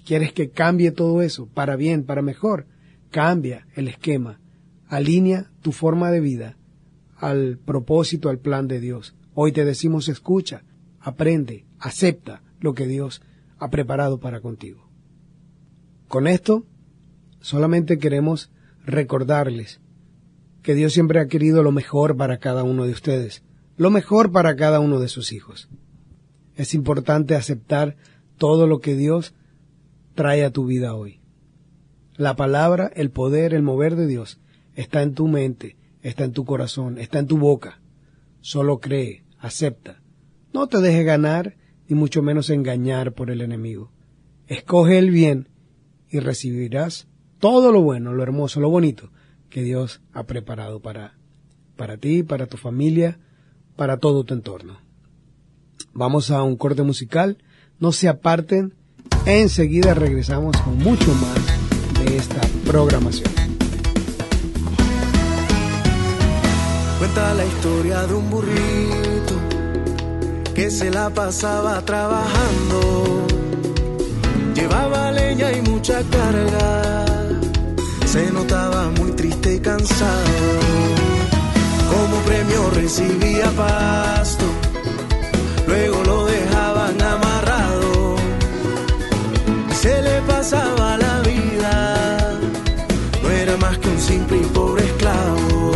¿Quieres 0.05 0.31
que 0.31 0.49
cambie 0.49 0.91
todo 0.91 1.21
eso 1.21 1.47
para 1.47 1.75
bien, 1.75 2.05
para 2.05 2.21
mejor? 2.21 2.67
Cambia 3.11 3.67
el 3.75 3.89
esquema, 3.89 4.39
alinea 4.87 5.51
tu 5.61 5.73
forma 5.73 6.09
de 6.09 6.21
vida 6.21 6.57
al 7.17 7.57
propósito, 7.57 8.29
al 8.29 8.39
plan 8.39 8.69
de 8.69 8.79
Dios. 8.79 9.13
Hoy 9.33 9.51
te 9.51 9.65
decimos 9.65 10.07
escucha, 10.07 10.63
aprende, 11.01 11.65
acepta 11.79 12.43
lo 12.61 12.75
que 12.75 12.87
Dios 12.87 13.21
ha 13.57 13.69
preparado 13.69 14.21
para 14.21 14.39
contigo. 14.39 14.89
Con 16.07 16.27
esto, 16.27 16.65
solamente 17.41 17.97
queremos 17.97 18.51
recordarles 18.85 19.81
que 20.69 20.75
Dios 20.75 20.93
siempre 20.93 21.19
ha 21.19 21.27
querido 21.27 21.63
lo 21.63 21.71
mejor 21.71 22.15
para 22.15 22.37
cada 22.37 22.61
uno 22.61 22.85
de 22.85 22.91
ustedes, 22.91 23.41
lo 23.75 23.89
mejor 23.89 24.31
para 24.31 24.55
cada 24.55 24.79
uno 24.79 24.99
de 24.99 25.07
sus 25.07 25.31
hijos. 25.31 25.67
Es 26.55 26.75
importante 26.75 27.33
aceptar 27.33 27.95
todo 28.37 28.67
lo 28.67 28.79
que 28.79 28.93
Dios 28.93 29.33
trae 30.13 30.45
a 30.45 30.51
tu 30.51 30.67
vida 30.67 30.93
hoy. 30.93 31.21
La 32.17 32.35
palabra, 32.35 32.91
el 32.93 33.09
poder, 33.09 33.55
el 33.55 33.63
mover 33.63 33.95
de 33.95 34.05
Dios 34.05 34.39
está 34.75 35.01
en 35.01 35.15
tu 35.15 35.27
mente, 35.27 35.75
está 36.03 36.23
en 36.23 36.33
tu 36.33 36.45
corazón, 36.45 36.99
está 36.99 37.17
en 37.17 37.25
tu 37.25 37.39
boca. 37.39 37.81
Solo 38.39 38.79
cree, 38.79 39.23
acepta. 39.39 40.03
No 40.53 40.67
te 40.67 40.81
dejes 40.81 41.03
ganar 41.03 41.57
y 41.87 41.95
mucho 41.95 42.21
menos 42.21 42.51
engañar 42.51 43.13
por 43.13 43.31
el 43.31 43.41
enemigo. 43.41 43.91
Escoge 44.45 44.99
el 44.99 45.09
bien 45.09 45.49
y 46.11 46.19
recibirás 46.19 47.07
todo 47.39 47.71
lo 47.71 47.81
bueno, 47.81 48.13
lo 48.13 48.21
hermoso, 48.21 48.59
lo 48.59 48.69
bonito 48.69 49.09
que 49.49 49.63
Dios 49.63 50.01
ha 50.13 50.23
preparado 50.23 50.79
para, 50.79 51.17
para 51.75 51.97
ti, 51.97 52.23
para 52.23 52.47
tu 52.47 52.57
familia, 52.57 53.19
para 53.75 53.97
todo 53.97 54.23
tu 54.23 54.33
entorno. 54.33 54.79
Vamos 55.93 56.31
a 56.31 56.43
un 56.43 56.55
corte 56.55 56.83
musical, 56.83 57.37
no 57.79 57.91
se 57.91 58.07
aparten, 58.07 58.75
enseguida 59.25 59.93
regresamos 59.93 60.57
con 60.57 60.77
mucho 60.77 61.13
más 61.15 62.05
de 62.05 62.17
esta 62.17 62.41
programación. 62.65 63.31
Cuenta 66.99 67.33
la 67.33 67.45
historia 67.45 68.05
de 68.07 68.13
un 68.13 68.29
burrito 68.29 69.35
que 70.53 70.69
se 70.69 70.91
la 70.91 71.09
pasaba 71.09 71.81
trabajando 71.85 73.27
Llevaba 74.59 75.11
leña 75.11 75.53
y 75.53 75.61
mucha 75.61 76.03
carga, 76.11 77.05
se 78.11 78.31
notaba 78.31 78.89
muy 78.97 79.11
triste 79.11 79.55
y 79.55 79.59
cansado. 79.59 80.33
Como 81.91 82.15
premio 82.21 82.71
recibía 82.71 83.45
pasto, 83.51 84.45
luego 85.67 86.03
lo 86.03 86.25
dejaban 86.25 86.99
amarrado. 86.99 88.15
Se 89.79 90.01
le 90.01 90.21
pasaba 90.21 90.97
la 90.97 91.21
vida, 91.21 92.39
no 93.21 93.29
era 93.29 93.55
más 93.57 93.77
que 93.77 93.89
un 93.89 93.99
simple 93.99 94.37
y 94.37 94.45
pobre 94.57 94.85
esclavo. 94.85 95.71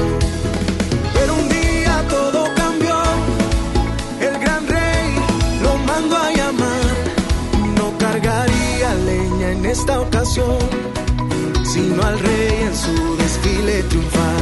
Pero 1.14 1.36
un 1.36 1.50
día 1.50 2.04
todo 2.10 2.46
cambió, 2.56 2.96
el 4.28 4.40
gran 4.40 4.68
rey 4.68 5.08
lo 5.62 5.78
mandó 5.86 6.18
a 6.18 6.32
llamar, 6.32 6.96
no 7.78 7.96
cargaría 8.00 8.96
leña 9.06 9.52
en 9.52 9.66
esta 9.68 10.02
ocasión, 10.02 10.58
sino 11.74 12.04
al 12.04 12.20
rey 12.20 12.62
en 12.62 12.76
su 12.76 13.18
desfile 13.18 13.82
triunfal. 13.90 14.33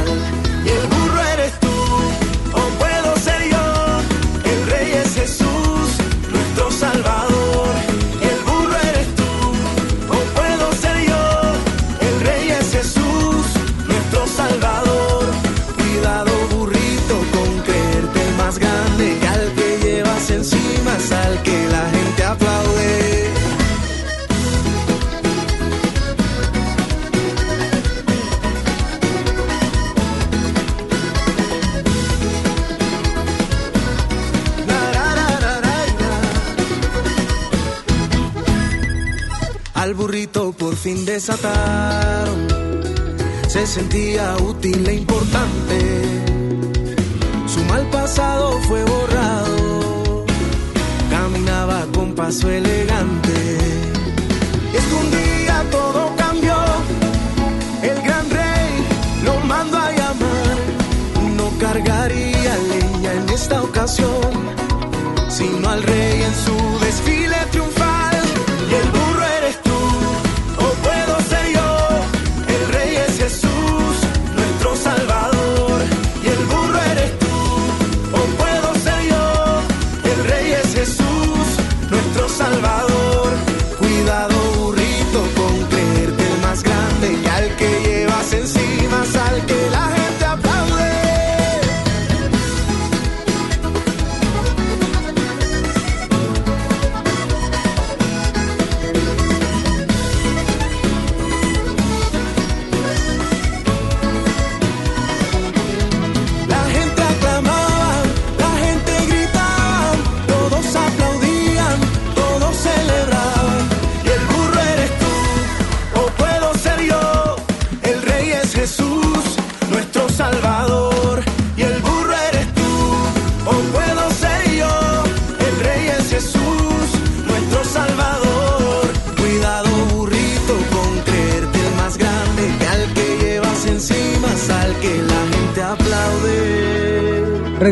Desataron, 41.00 42.46
se 43.48 43.66
sentía 43.66 44.36
útil 44.36 44.86
e 44.86 44.94
importante. 44.94 45.78
Su 47.46 47.60
mal 47.64 47.84
pasado 47.90 48.60
fue 48.68 48.84
borrado, 48.84 50.24
caminaba 51.10 51.86
con 51.94 52.14
paso 52.14 52.50
elegante. 52.50 53.58
Es 54.76 54.84
que 54.84 54.94
un 54.94 55.10
día 55.10 55.64
todo 55.70 56.14
cambió, 56.16 56.56
el 57.82 58.02
gran 58.02 58.30
rey 58.30 58.70
lo 59.24 59.40
mandó 59.46 59.78
a 59.78 59.90
llamar, 59.90 60.58
no 61.36 61.50
cargaría 61.58 62.56
leña 62.70 63.12
en 63.14 63.28
esta 63.30 63.62
ocasión, 63.62 64.30
sino 65.28 65.68
al 65.68 65.82
rey 65.82 66.22
en 66.22 66.34
su 66.44 66.84
desfile 66.84 67.36
triunfal. 67.50 67.71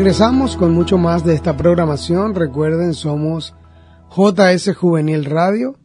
Regresamos 0.00 0.56
con 0.56 0.72
mucho 0.72 0.96
más 0.96 1.26
de 1.26 1.34
esta 1.34 1.58
programación. 1.58 2.34
Recuerden, 2.34 2.94
somos 2.94 3.54
JS 4.08 4.74
Juvenil 4.74 5.26
Radio, 5.26 5.76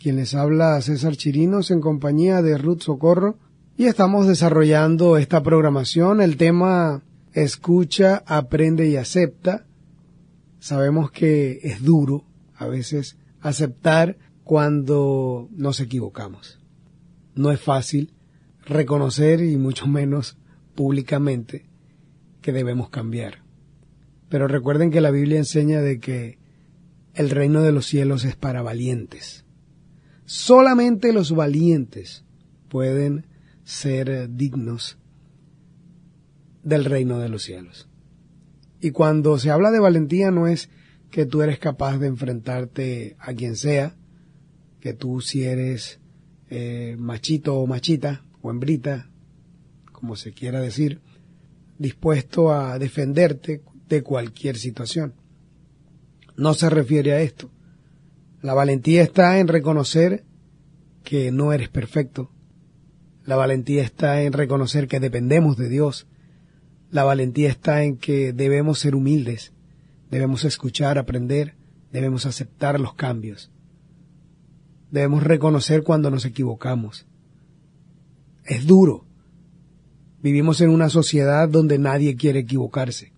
quien 0.00 0.16
les 0.16 0.34
habla 0.34 0.80
César 0.82 1.14
Chirinos 1.16 1.70
en 1.70 1.80
compañía 1.80 2.42
de 2.42 2.58
Ruth 2.58 2.80
Socorro. 2.80 3.36
Y 3.76 3.84
estamos 3.84 4.26
desarrollando 4.26 5.16
esta 5.16 5.44
programación. 5.44 6.20
El 6.20 6.36
tema 6.36 7.04
escucha, 7.32 8.24
aprende 8.26 8.88
y 8.88 8.96
acepta. 8.96 9.66
Sabemos 10.58 11.12
que 11.12 11.60
es 11.62 11.80
duro 11.84 12.24
a 12.56 12.66
veces 12.66 13.18
aceptar 13.40 14.18
cuando 14.42 15.48
nos 15.52 15.78
equivocamos. 15.78 16.58
No 17.36 17.52
es 17.52 17.60
fácil 17.60 18.12
reconocer 18.66 19.40
y 19.44 19.56
mucho 19.58 19.86
menos 19.86 20.36
públicamente 20.74 21.66
que 22.42 22.50
debemos 22.50 22.90
cambiar. 22.90 23.39
Pero 24.30 24.48
recuerden 24.48 24.90
que 24.90 25.02
la 25.02 25.10
Biblia 25.10 25.38
enseña 25.38 25.82
de 25.82 26.00
que 26.00 26.38
el 27.14 27.28
reino 27.28 27.62
de 27.62 27.72
los 27.72 27.84
cielos 27.84 28.24
es 28.24 28.36
para 28.36 28.62
valientes. 28.62 29.44
Solamente 30.24 31.12
los 31.12 31.32
valientes 31.32 32.24
pueden 32.68 33.26
ser 33.64 34.30
dignos 34.30 34.98
del 36.62 36.84
reino 36.84 37.18
de 37.18 37.28
los 37.28 37.42
cielos. 37.42 37.88
Y 38.80 38.92
cuando 38.92 39.38
se 39.38 39.50
habla 39.50 39.70
de 39.70 39.80
valentía 39.80 40.30
no 40.30 40.46
es 40.46 40.70
que 41.10 41.26
tú 41.26 41.42
eres 41.42 41.58
capaz 41.58 41.98
de 41.98 42.06
enfrentarte 42.06 43.16
a 43.18 43.34
quien 43.34 43.56
sea, 43.56 43.96
que 44.78 44.94
tú 44.94 45.20
si 45.20 45.42
eres 45.42 46.00
eh, 46.48 46.96
machito 46.98 47.56
o 47.56 47.66
machita 47.66 48.24
o 48.40 48.50
hembrita, 48.50 49.10
como 49.92 50.14
se 50.16 50.32
quiera 50.32 50.60
decir, 50.60 51.00
dispuesto 51.78 52.52
a 52.52 52.78
defenderte 52.78 53.62
de 53.90 54.02
cualquier 54.02 54.56
situación. 54.56 55.12
No 56.36 56.54
se 56.54 56.70
refiere 56.70 57.12
a 57.12 57.20
esto. 57.20 57.50
La 58.40 58.54
valentía 58.54 59.02
está 59.02 59.38
en 59.38 59.48
reconocer 59.48 60.24
que 61.04 61.30
no 61.30 61.52
eres 61.52 61.68
perfecto. 61.68 62.30
La 63.26 63.36
valentía 63.36 63.82
está 63.82 64.22
en 64.22 64.32
reconocer 64.32 64.88
que 64.88 65.00
dependemos 65.00 65.58
de 65.58 65.68
Dios. 65.68 66.06
La 66.90 67.04
valentía 67.04 67.50
está 67.50 67.82
en 67.82 67.98
que 67.98 68.32
debemos 68.32 68.78
ser 68.78 68.94
humildes, 68.94 69.52
debemos 70.10 70.44
escuchar, 70.44 70.98
aprender, 70.98 71.54
debemos 71.92 72.26
aceptar 72.26 72.80
los 72.80 72.94
cambios. 72.94 73.50
Debemos 74.90 75.22
reconocer 75.22 75.82
cuando 75.84 76.10
nos 76.10 76.24
equivocamos. 76.24 77.06
Es 78.44 78.66
duro. 78.66 79.04
Vivimos 80.22 80.60
en 80.60 80.70
una 80.70 80.88
sociedad 80.88 81.48
donde 81.48 81.78
nadie 81.78 82.16
quiere 82.16 82.40
equivocarse, 82.40 83.12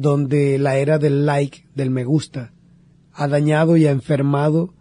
donde 0.00 0.58
la 0.58 0.76
era 0.76 0.98
del 0.98 1.26
like, 1.26 1.66
del 1.74 1.90
me 1.90 2.04
gusta, 2.04 2.52
ha 3.12 3.26
dañado 3.26 3.76
y 3.76 3.86
ha 3.86 3.90
enfermado 3.90 4.74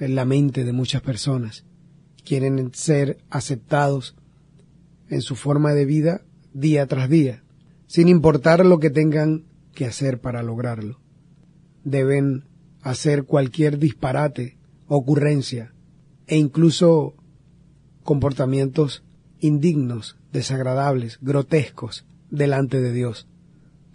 en 0.00 0.16
la 0.16 0.24
mente 0.24 0.64
de 0.64 0.72
muchas 0.72 1.02
personas. 1.02 1.64
Quieren 2.24 2.72
ser 2.74 3.18
aceptados 3.30 4.16
en 5.08 5.22
su 5.22 5.36
forma 5.36 5.72
de 5.72 5.84
vida 5.84 6.22
día 6.52 6.86
tras 6.86 7.08
día, 7.08 7.44
sin 7.86 8.08
importar 8.08 8.66
lo 8.66 8.80
que 8.80 8.90
tengan 8.90 9.44
que 9.72 9.86
hacer 9.86 10.20
para 10.20 10.42
lograrlo. 10.42 10.98
Deben 11.84 12.48
hacer 12.82 13.22
cualquier 13.22 13.78
disparate, 13.78 14.58
ocurrencia 14.88 15.72
e 16.26 16.38
incluso 16.38 17.14
comportamientos 18.02 19.04
indignos, 19.38 20.16
desagradables, 20.32 21.18
grotescos 21.20 22.04
delante 22.30 22.80
de 22.80 22.92
Dios. 22.92 23.28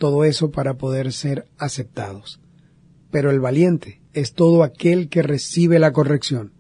Todo 0.02 0.24
eso 0.24 0.50
para 0.50 0.80
poder 0.80 1.14
ser 1.14 1.46
aceptados. 1.60 2.42
Pero 3.12 3.30
el 3.30 3.40
valiente 3.40 4.02
es 4.14 4.34
todo 4.34 4.64
aquel 4.64 5.10
que 5.10 5.22
recibe 5.22 5.78
la 5.78 5.94
corrección, 5.94 6.54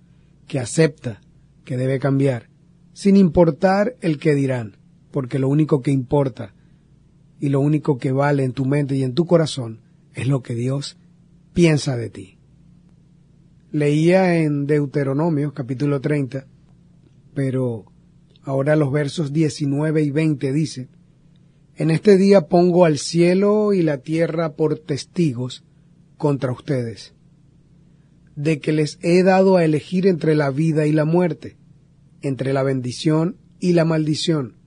que 0.45 0.59
acepta 0.59 1.21
que 1.65 1.75
debe 1.75 1.97
cambiar, 1.97 2.51
sin 2.93 3.17
importar 3.17 3.95
el 3.99 4.19
que 4.19 4.35
dirán, 4.35 4.77
porque 5.09 5.39
lo 5.39 5.49
único 5.49 5.81
que 5.81 5.89
importa 5.89 6.53
y 7.39 7.49
lo 7.49 7.61
único 7.61 7.97
que 7.97 8.11
vale 8.11 8.43
en 8.43 8.53
tu 8.53 8.65
mente 8.65 8.95
y 8.95 9.01
en 9.01 9.15
tu 9.15 9.25
corazón 9.25 9.81
es 10.13 10.27
lo 10.27 10.43
que 10.43 10.53
Dios 10.53 10.99
piensa 11.51 11.97
de 11.97 12.11
ti. 12.11 12.37
Leía 13.71 14.37
en 14.37 14.67
Deuteronomio 14.67 15.55
capítulo 15.55 15.99
30, 15.99 16.45
pero 17.33 17.85
ahora 18.43 18.75
los 18.75 18.91
versos 18.91 19.33
19 19.33 20.03
y 20.03 20.11
20 20.11 20.53
dice, 20.53 20.89
En 21.75 21.89
este 21.89 22.17
día 22.17 22.47
pongo 22.47 22.85
al 22.85 22.97
cielo 22.97 23.73
y 23.73 23.81
la 23.81 23.99
tierra 23.99 24.55
por 24.55 24.77
testigos 24.77 25.63
contra 26.17 26.51
ustedes, 26.51 27.13
de 28.35 28.59
que 28.59 28.71
les 28.73 28.99
he 29.01 29.23
dado 29.23 29.55
a 29.55 29.63
elegir 29.63 30.05
entre 30.05 30.35
la 30.35 30.51
vida 30.51 30.85
y 30.85 30.91
la 30.91 31.05
muerte, 31.05 31.57
entre 32.21 32.53
la 32.53 32.63
bendición 32.63 33.37
y 33.59 33.73
la 33.73 33.85
maldición. 33.85 34.57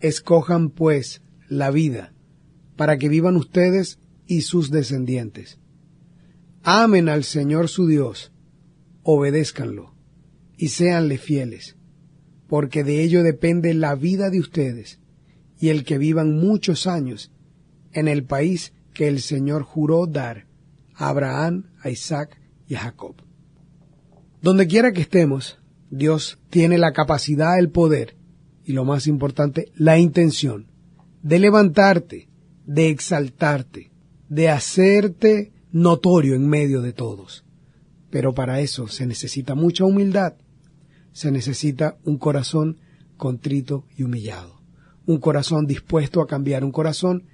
Escojan, 0.00 0.70
pues, 0.70 1.22
la 1.48 1.70
vida, 1.70 2.12
para 2.76 2.98
que 2.98 3.08
vivan 3.08 3.36
ustedes 3.36 4.00
y 4.26 4.42
sus 4.42 4.70
descendientes. 4.70 5.58
Amen 6.62 7.08
al 7.08 7.24
Señor 7.24 7.68
su 7.68 7.86
Dios, 7.86 8.32
obedézcanlo 9.02 9.94
y 10.56 10.68
séanle 10.68 11.18
fieles, 11.18 11.76
porque 12.48 12.84
de 12.84 13.02
ello 13.02 13.22
depende 13.22 13.72
la 13.74 13.94
vida 13.94 14.30
de 14.30 14.40
ustedes 14.40 14.98
y 15.64 15.70
el 15.70 15.84
que 15.84 15.96
vivan 15.96 16.38
muchos 16.38 16.86
años 16.86 17.32
en 17.94 18.06
el 18.06 18.22
país 18.22 18.74
que 18.92 19.08
el 19.08 19.22
Señor 19.22 19.62
juró 19.62 20.06
dar 20.06 20.44
a 20.94 21.08
Abraham, 21.08 21.70
a 21.80 21.88
Isaac 21.88 22.38
y 22.68 22.74
a 22.74 22.80
Jacob. 22.80 23.14
Donde 24.42 24.66
quiera 24.66 24.92
que 24.92 25.00
estemos, 25.00 25.58
Dios 25.88 26.38
tiene 26.50 26.76
la 26.76 26.92
capacidad, 26.92 27.58
el 27.58 27.70
poder 27.70 28.14
y 28.62 28.74
lo 28.74 28.84
más 28.84 29.06
importante, 29.06 29.72
la 29.74 29.98
intención 29.98 30.66
de 31.22 31.38
levantarte, 31.38 32.28
de 32.66 32.90
exaltarte, 32.90 33.90
de 34.28 34.50
hacerte 34.50 35.54
notorio 35.72 36.34
en 36.34 36.46
medio 36.46 36.82
de 36.82 36.92
todos. 36.92 37.46
Pero 38.10 38.34
para 38.34 38.60
eso 38.60 38.86
se 38.86 39.06
necesita 39.06 39.54
mucha 39.54 39.86
humildad, 39.86 40.34
se 41.12 41.30
necesita 41.30 41.96
un 42.04 42.18
corazón 42.18 42.80
contrito 43.16 43.86
y 43.96 44.02
humillado, 44.02 44.53
un 45.06 45.18
corazón 45.18 45.66
dispuesto 45.66 46.20
a 46.20 46.26
cambiar, 46.26 46.64
un 46.64 46.72
corazón 46.72 47.24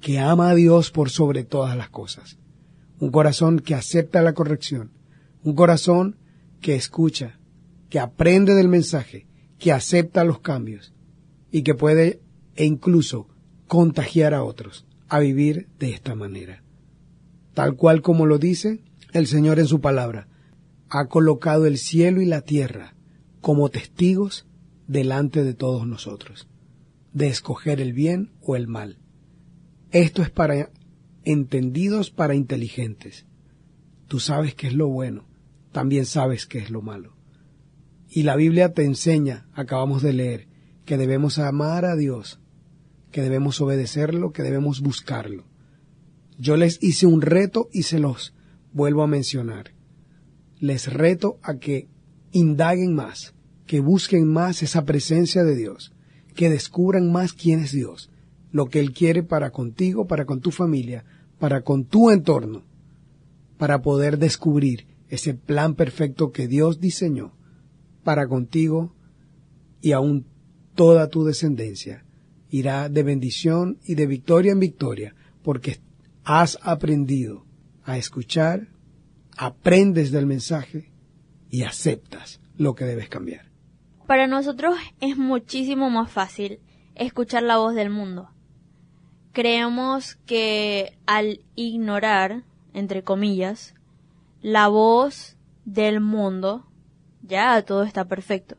que 0.00 0.18
ama 0.18 0.50
a 0.50 0.54
Dios 0.54 0.90
por 0.90 1.10
sobre 1.10 1.44
todas 1.44 1.76
las 1.76 1.90
cosas, 1.90 2.38
un 3.00 3.10
corazón 3.10 3.58
que 3.58 3.74
acepta 3.74 4.22
la 4.22 4.32
corrección, 4.32 4.92
un 5.42 5.54
corazón 5.54 6.16
que 6.60 6.74
escucha, 6.74 7.38
que 7.88 7.98
aprende 7.98 8.54
del 8.54 8.68
mensaje, 8.68 9.26
que 9.58 9.72
acepta 9.72 10.24
los 10.24 10.40
cambios 10.40 10.94
y 11.50 11.62
que 11.62 11.74
puede 11.74 12.20
e 12.56 12.64
incluso 12.64 13.28
contagiar 13.66 14.34
a 14.34 14.42
otros 14.42 14.86
a 15.08 15.20
vivir 15.20 15.68
de 15.78 15.90
esta 15.90 16.14
manera. 16.14 16.62
Tal 17.54 17.76
cual 17.76 18.02
como 18.02 18.26
lo 18.26 18.38
dice 18.38 18.82
el 19.12 19.26
Señor 19.26 19.58
en 19.58 19.66
su 19.66 19.80
palabra, 19.80 20.28
ha 20.90 21.06
colocado 21.06 21.66
el 21.66 21.78
cielo 21.78 22.20
y 22.20 22.26
la 22.26 22.42
tierra 22.42 22.94
como 23.40 23.68
testigos 23.68 24.46
delante 24.86 25.44
de 25.44 25.54
todos 25.54 25.86
nosotros, 25.86 26.47
de 27.18 27.26
escoger 27.26 27.80
el 27.80 27.92
bien 27.92 28.30
o 28.40 28.54
el 28.54 28.68
mal. 28.68 28.98
Esto 29.90 30.22
es 30.22 30.30
para 30.30 30.70
entendidos, 31.24 32.10
para 32.10 32.36
inteligentes. 32.36 33.26
Tú 34.06 34.20
sabes 34.20 34.54
qué 34.54 34.68
es 34.68 34.74
lo 34.74 34.88
bueno, 34.88 35.28
también 35.72 36.06
sabes 36.06 36.46
qué 36.46 36.58
es 36.58 36.70
lo 36.70 36.80
malo. 36.80 37.16
Y 38.08 38.22
la 38.22 38.36
Biblia 38.36 38.72
te 38.72 38.84
enseña, 38.84 39.48
acabamos 39.52 40.00
de 40.00 40.12
leer, 40.12 40.48
que 40.86 40.96
debemos 40.96 41.38
amar 41.40 41.84
a 41.84 41.96
Dios, 41.96 42.40
que 43.10 43.20
debemos 43.20 43.60
obedecerlo, 43.60 44.32
que 44.32 44.44
debemos 44.44 44.80
buscarlo. 44.80 45.44
Yo 46.38 46.56
les 46.56 46.80
hice 46.82 47.06
un 47.06 47.20
reto 47.20 47.68
y 47.72 47.82
se 47.82 47.98
los 47.98 48.32
vuelvo 48.72 49.02
a 49.02 49.08
mencionar. 49.08 49.74
Les 50.60 50.92
reto 50.92 51.40
a 51.42 51.58
que 51.58 51.88
indaguen 52.30 52.94
más, 52.94 53.34
que 53.66 53.80
busquen 53.80 54.28
más 54.28 54.62
esa 54.62 54.84
presencia 54.84 55.42
de 55.42 55.56
Dios, 55.56 55.92
que 56.38 56.50
descubran 56.50 57.10
más 57.10 57.32
quién 57.32 57.58
es 57.58 57.72
Dios, 57.72 58.10
lo 58.52 58.66
que 58.66 58.78
Él 58.78 58.92
quiere 58.92 59.24
para 59.24 59.50
contigo, 59.50 60.06
para 60.06 60.24
con 60.24 60.38
tu 60.40 60.52
familia, 60.52 61.04
para 61.40 61.62
con 61.62 61.84
tu 61.84 62.12
entorno, 62.12 62.62
para 63.56 63.82
poder 63.82 64.18
descubrir 64.18 64.86
ese 65.08 65.34
plan 65.34 65.74
perfecto 65.74 66.30
que 66.30 66.46
Dios 66.46 66.78
diseñó 66.78 67.34
para 68.04 68.28
contigo 68.28 68.94
y 69.80 69.90
aún 69.90 70.26
toda 70.76 71.08
tu 71.08 71.24
descendencia 71.24 72.04
irá 72.50 72.88
de 72.88 73.02
bendición 73.02 73.80
y 73.84 73.96
de 73.96 74.06
victoria 74.06 74.52
en 74.52 74.60
victoria, 74.60 75.16
porque 75.42 75.80
has 76.22 76.56
aprendido 76.62 77.46
a 77.82 77.98
escuchar, 77.98 78.68
aprendes 79.36 80.12
del 80.12 80.26
mensaje 80.26 80.92
y 81.50 81.62
aceptas 81.62 82.40
lo 82.56 82.76
que 82.76 82.84
debes 82.84 83.08
cambiar. 83.08 83.47
Para 84.08 84.26
nosotros 84.26 84.74
es 85.00 85.18
muchísimo 85.18 85.90
más 85.90 86.10
fácil 86.10 86.60
escuchar 86.94 87.42
la 87.42 87.58
voz 87.58 87.74
del 87.74 87.90
mundo. 87.90 88.30
Creemos 89.32 90.14
que 90.24 90.96
al 91.04 91.42
ignorar, 91.56 92.42
entre 92.72 93.04
comillas, 93.04 93.74
la 94.40 94.68
voz 94.68 95.36
del 95.66 96.00
mundo, 96.00 96.64
ya 97.20 97.60
todo 97.66 97.82
está 97.82 98.06
perfecto. 98.06 98.56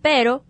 Pero 0.00 0.44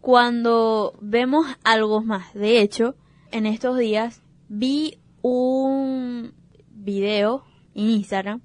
cuando 0.00 0.94
vemos 1.02 1.46
algo 1.62 2.00
más, 2.00 2.32
de 2.32 2.62
hecho, 2.62 2.96
en 3.30 3.44
estos 3.44 3.76
días 3.76 4.22
vi 4.48 5.00
un 5.20 6.32
video 6.70 7.44
en 7.74 7.90
Instagram 7.90 8.40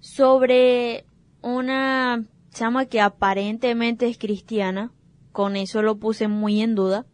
sobre 0.00 1.06
una 1.40 2.22
chama 2.52 2.86
que 2.86 3.00
aparentemente 3.00 4.06
es 4.06 4.18
cristiana, 4.18 4.92
con 5.32 5.56
eso 5.56 5.82
lo 5.82 5.98
puse 5.98 6.28
muy 6.28 6.60
en 6.60 6.74
duda, 6.74 7.06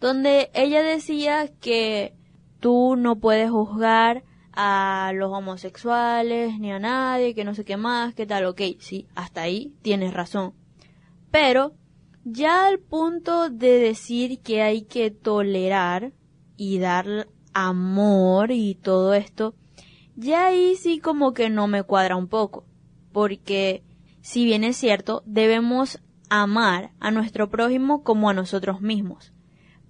donde 0.00 0.50
ella 0.54 0.82
decía 0.82 1.48
que 1.60 2.14
tú 2.60 2.96
no 2.96 3.16
puedes 3.16 3.50
juzgar 3.50 4.24
a 4.52 5.12
los 5.14 5.30
homosexuales 5.32 6.58
ni 6.58 6.72
a 6.72 6.78
nadie, 6.78 7.34
que 7.34 7.44
no 7.44 7.54
sé 7.54 7.64
qué 7.64 7.76
más, 7.76 8.14
qué 8.14 8.26
tal, 8.26 8.46
ok, 8.46 8.60
sí, 8.78 9.06
hasta 9.14 9.42
ahí 9.42 9.74
tienes 9.82 10.14
razón. 10.14 10.54
Pero 11.30 11.74
ya 12.24 12.66
al 12.66 12.78
punto 12.78 13.50
de 13.50 13.78
decir 13.78 14.40
que 14.40 14.62
hay 14.62 14.82
que 14.82 15.10
tolerar 15.10 16.12
y 16.56 16.78
dar 16.78 17.28
amor 17.52 18.50
y 18.50 18.74
todo 18.74 19.14
esto, 19.14 19.54
ya 20.16 20.46
ahí 20.46 20.74
sí 20.76 20.98
como 20.98 21.34
que 21.34 21.50
no 21.50 21.68
me 21.68 21.82
cuadra 21.82 22.16
un 22.16 22.28
poco, 22.28 22.64
porque 23.12 23.84
si 24.26 24.44
bien 24.44 24.64
es 24.64 24.76
cierto, 24.76 25.22
debemos 25.24 26.00
amar 26.28 26.90
a 26.98 27.12
nuestro 27.12 27.48
prójimo 27.48 28.02
como 28.02 28.28
a 28.28 28.34
nosotros 28.34 28.80
mismos. 28.80 29.32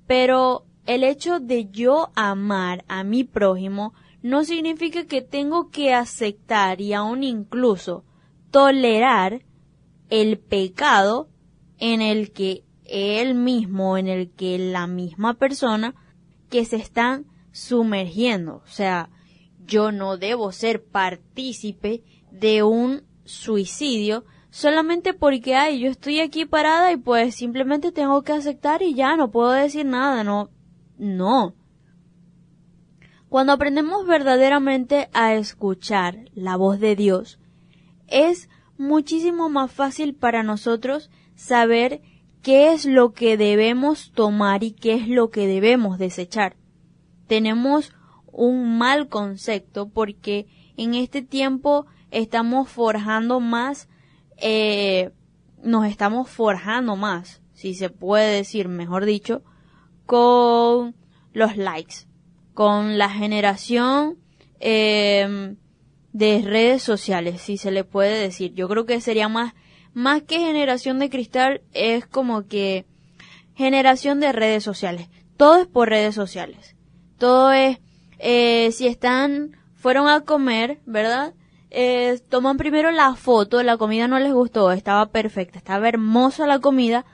Pero 0.06 0.66
el 0.84 1.04
hecho 1.04 1.40
de 1.40 1.70
yo 1.70 2.10
amar 2.14 2.84
a 2.86 3.02
mi 3.02 3.24
prójimo 3.24 3.94
no 4.20 4.44
significa 4.44 5.06
que 5.06 5.22
tengo 5.22 5.70
que 5.70 5.94
aceptar 5.94 6.82
y 6.82 6.92
aún 6.92 7.24
incluso 7.24 8.04
tolerar 8.50 9.46
el 10.10 10.38
pecado 10.38 11.30
en 11.78 12.02
el 12.02 12.30
que 12.30 12.62
él 12.84 13.36
mismo, 13.36 13.96
en 13.96 14.06
el 14.06 14.30
que 14.32 14.58
la 14.58 14.86
misma 14.86 15.32
persona 15.32 15.94
que 16.50 16.66
se 16.66 16.76
están 16.76 17.24
sumergiendo. 17.52 18.56
O 18.56 18.68
sea, 18.68 19.08
yo 19.64 19.92
no 19.92 20.18
debo 20.18 20.52
ser 20.52 20.84
partícipe 20.84 22.02
de 22.30 22.62
un 22.62 23.15
suicidio 23.26 24.24
solamente 24.50 25.12
porque, 25.12 25.54
ay, 25.54 25.80
yo 25.80 25.90
estoy 25.90 26.20
aquí 26.20 26.46
parada 26.46 26.90
y 26.92 26.96
pues 26.96 27.34
simplemente 27.34 27.92
tengo 27.92 28.22
que 28.22 28.32
aceptar 28.32 28.82
y 28.82 28.94
ya 28.94 29.16
no 29.16 29.30
puedo 29.30 29.50
decir 29.50 29.84
nada, 29.84 30.24
no, 30.24 30.50
no. 30.98 31.54
Cuando 33.28 33.52
aprendemos 33.52 34.06
verdaderamente 34.06 35.10
a 35.12 35.34
escuchar 35.34 36.30
la 36.34 36.56
voz 36.56 36.80
de 36.80 36.96
Dios, 36.96 37.38
es 38.06 38.48
muchísimo 38.78 39.48
más 39.48 39.72
fácil 39.72 40.14
para 40.14 40.42
nosotros 40.42 41.10
saber 41.34 42.00
qué 42.42 42.72
es 42.72 42.86
lo 42.86 43.12
que 43.12 43.36
debemos 43.36 44.12
tomar 44.12 44.62
y 44.62 44.70
qué 44.70 44.94
es 44.94 45.08
lo 45.08 45.30
que 45.30 45.46
debemos 45.46 45.98
desechar. 45.98 46.56
Tenemos 47.26 47.92
un 48.26 48.78
mal 48.78 49.08
concepto 49.08 49.88
porque 49.88 50.46
en 50.76 50.94
este 50.94 51.22
tiempo 51.22 51.86
estamos 52.10 52.68
forjando 52.68 53.40
más, 53.40 53.88
eh, 54.36 55.10
nos 55.62 55.86
estamos 55.86 56.28
forjando 56.28 56.96
más, 56.96 57.42
si 57.52 57.74
se 57.74 57.90
puede 57.90 58.36
decir, 58.36 58.68
mejor 58.68 59.04
dicho, 59.04 59.42
con 60.04 60.94
los 61.32 61.56
likes, 61.56 62.06
con 62.54 62.98
la 62.98 63.10
generación 63.10 64.18
eh, 64.60 65.56
de 66.12 66.42
redes 66.42 66.82
sociales, 66.82 67.42
si 67.42 67.58
se 67.58 67.70
le 67.70 67.84
puede 67.84 68.18
decir. 68.18 68.54
Yo 68.54 68.68
creo 68.68 68.86
que 68.86 69.00
sería 69.00 69.28
más, 69.28 69.54
más 69.92 70.22
que 70.22 70.38
generación 70.38 70.98
de 70.98 71.10
cristal, 71.10 71.60
es 71.74 72.06
como 72.06 72.46
que 72.46 72.86
generación 73.54 74.20
de 74.20 74.32
redes 74.32 74.64
sociales. 74.64 75.08
Todo 75.36 75.60
es 75.60 75.66
por 75.66 75.90
redes 75.90 76.14
sociales. 76.14 76.74
Todo 77.18 77.52
es, 77.52 77.80
eh, 78.18 78.70
si 78.72 78.86
están, 78.86 79.56
fueron 79.74 80.08
a 80.08 80.22
comer, 80.22 80.80
¿verdad? 80.86 81.34
Eh, 81.70 82.20
toman 82.28 82.56
primero 82.56 82.90
la 82.90 83.14
foto, 83.14 83.62
la 83.62 83.76
comida 83.76 84.08
no 84.08 84.18
les 84.18 84.32
gustó, 84.32 84.70
estaba 84.70 85.06
perfecta, 85.06 85.58
estaba 85.58 85.88
hermosa 85.88 86.46
la 86.46 86.60
comida, 86.60 87.04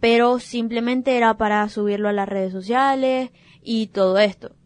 pero 0.00 0.38
simplemente 0.38 1.16
era 1.16 1.36
para 1.36 1.68
subirlo 1.68 2.08
a 2.08 2.12
las 2.12 2.28
redes 2.28 2.52
sociales 2.52 3.30
y 3.62 3.88
todo 3.88 4.18
esto. 4.18 4.56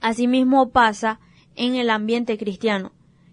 Asimismo 0.00 0.70
pasa 0.70 1.18
en 1.56 1.74
el 1.74 1.90
ambiente 1.90 2.38
cristiano. 2.38 2.92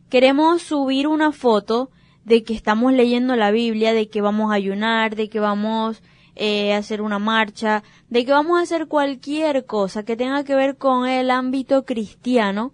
Queremos 0.09 0.63
subir 0.63 1.07
una 1.07 1.31
foto 1.31 1.91
de 2.23 2.43
que 2.43 2.53
estamos 2.53 2.91
leyendo 2.91 3.35
la 3.35 3.51
Biblia, 3.51 3.93
de 3.93 4.09
que 4.09 4.21
vamos 4.21 4.51
a 4.51 4.55
ayunar, 4.55 5.15
de 5.15 5.29
que 5.29 5.39
vamos 5.39 6.01
eh, 6.35 6.73
a 6.73 6.77
hacer 6.77 7.01
una 7.01 7.19
marcha, 7.19 7.83
de 8.09 8.25
que 8.25 8.31
vamos 8.31 8.59
a 8.59 8.63
hacer 8.63 8.87
cualquier 8.87 9.65
cosa 9.65 10.03
que 10.03 10.17
tenga 10.17 10.43
que 10.43 10.55
ver 10.55 10.77
con 10.77 11.07
el 11.07 11.29
ámbito 11.29 11.85
cristiano, 11.85 12.73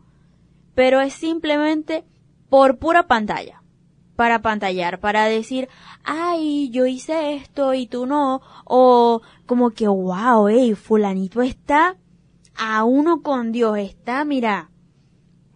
pero 0.73 1.01
es 1.01 1.13
simplemente 1.13 2.05
por 2.51 2.79
pura 2.79 3.07
pantalla, 3.07 3.63
para 4.17 4.41
pantallar, 4.41 4.99
para 4.99 5.23
decir, 5.23 5.69
ay, 6.03 6.69
yo 6.69 6.85
hice 6.85 7.35
esto 7.35 7.73
y 7.73 7.87
tú 7.87 8.05
no, 8.05 8.41
o 8.65 9.21
como 9.45 9.69
que, 9.69 9.87
wow, 9.87 10.49
hey, 10.49 10.75
fulanito 10.75 11.41
está 11.41 11.95
a 12.53 12.83
uno 12.83 13.21
con 13.21 13.53
Dios, 13.53 13.77
está, 13.77 14.25
mira, 14.25 14.69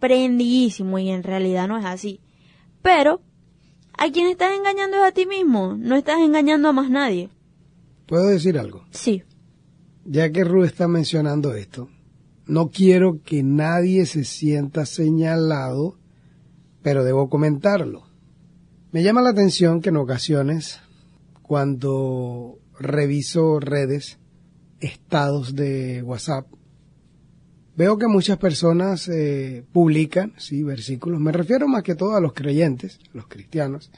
prendidísimo 0.00 0.98
y 0.98 1.10
en 1.10 1.22
realidad 1.22 1.68
no 1.68 1.76
es 1.76 1.84
así. 1.84 2.22
Pero, 2.80 3.20
a 3.98 4.10
quien 4.10 4.28
estás 4.28 4.56
engañando 4.56 4.96
es 4.96 5.02
a 5.02 5.12
ti 5.12 5.26
mismo, 5.26 5.74
no 5.78 5.96
estás 5.96 6.20
engañando 6.20 6.70
a 6.70 6.72
más 6.72 6.88
nadie. 6.88 7.28
¿Puedo 8.06 8.28
decir 8.28 8.58
algo? 8.58 8.86
Sí. 8.90 9.22
Ya 10.06 10.32
que 10.32 10.44
Ru 10.44 10.64
está 10.64 10.88
mencionando 10.88 11.52
esto, 11.52 11.90
no 12.46 12.70
quiero 12.70 13.20
que 13.22 13.42
nadie 13.42 14.06
se 14.06 14.24
sienta 14.24 14.86
señalado 14.86 15.98
pero 16.86 17.02
debo 17.02 17.28
comentarlo. 17.28 18.06
Me 18.92 19.02
llama 19.02 19.20
la 19.20 19.30
atención 19.30 19.80
que 19.80 19.88
en 19.88 19.96
ocasiones, 19.96 20.78
cuando 21.42 22.60
reviso 22.78 23.58
redes, 23.58 24.20
estados 24.78 25.56
de 25.56 26.04
WhatsApp, 26.04 26.46
veo 27.76 27.98
que 27.98 28.06
muchas 28.06 28.38
personas 28.38 29.08
eh, 29.08 29.64
publican, 29.72 30.34
sí, 30.36 30.62
versículos. 30.62 31.18
Me 31.18 31.32
refiero 31.32 31.66
más 31.66 31.82
que 31.82 31.96
todo 31.96 32.14
a 32.14 32.20
los 32.20 32.34
creyentes, 32.34 33.00
los 33.12 33.26
cristianos. 33.26 33.90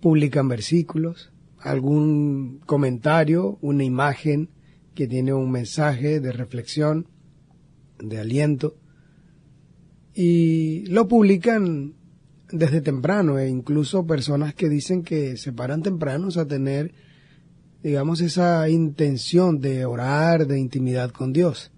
Publican 0.00 0.46
versículos, 0.46 1.32
algún 1.58 2.60
comentario, 2.66 3.58
una 3.62 3.82
imagen 3.82 4.50
que 4.94 5.08
tiene 5.08 5.32
un 5.32 5.50
mensaje 5.50 6.20
de 6.20 6.30
reflexión, 6.30 7.08
de 7.98 8.20
aliento, 8.20 8.76
y 10.14 10.86
lo 10.86 11.08
publican 11.08 11.97
desde 12.50 12.80
temprano 12.80 13.38
e 13.38 13.48
incluso 13.48 14.06
personas 14.06 14.54
que 14.54 14.68
dicen 14.68 15.02
que 15.02 15.36
se 15.36 15.52
paran 15.52 15.82
tempranos 15.82 16.36
a 16.36 16.46
tener, 16.46 16.94
digamos, 17.82 18.20
esa 18.20 18.68
intención 18.68 19.60
de 19.60 19.84
orar, 19.84 20.46
de 20.46 20.58
intimidad 20.58 21.10
con 21.10 21.32
Dios. 21.32 21.70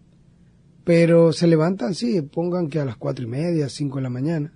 Pero 0.84 1.32
se 1.32 1.46
levantan, 1.46 1.94
sí, 1.94 2.20
pongan 2.22 2.68
que 2.68 2.80
a 2.80 2.84
las 2.84 2.96
cuatro 2.96 3.24
y 3.24 3.28
media, 3.28 3.68
cinco 3.68 3.96
de 3.96 4.02
la 4.02 4.10
mañana. 4.10 4.52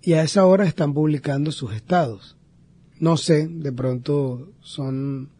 Y 0.00 0.14
a 0.14 0.22
esa 0.22 0.46
hora 0.46 0.64
están 0.64 0.94
publicando 0.94 1.52
sus 1.52 1.74
estados. 1.74 2.36
No 2.98 3.16
sé, 3.16 3.48
de 3.48 3.72
pronto 3.72 4.52
son 4.60 5.30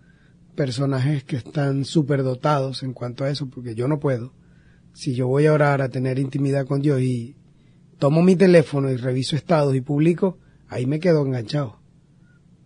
personajes 0.55 1.25
que 1.25 1.37
están 1.37 1.85
superdotados 1.85 2.83
en 2.83 2.93
cuanto 2.93 3.25
a 3.25 3.31
eso, 3.31 3.49
porque 3.49 3.75
yo 3.75 3.89
no 3.89 3.99
puedo. 3.99 4.33
Si 4.93 5.15
yo 5.15 5.27
voy 5.27 5.47
a 5.47 5.53
orar, 5.53 5.81
a 5.81 5.89
tener 5.89 6.19
intimidad 6.19 6.67
con 6.67 6.83
Dios 6.83 7.01
y 7.01 7.37
tomo 8.03 8.21
mi 8.21 8.35
teléfono 8.35 8.91
y 8.91 8.97
reviso 8.97 9.37
estados 9.37 9.77
y 9.77 9.81
publico, 9.81 10.37
ahí 10.67 10.87
me 10.87 10.99
quedo 10.99 11.25
enganchado. 11.25 11.79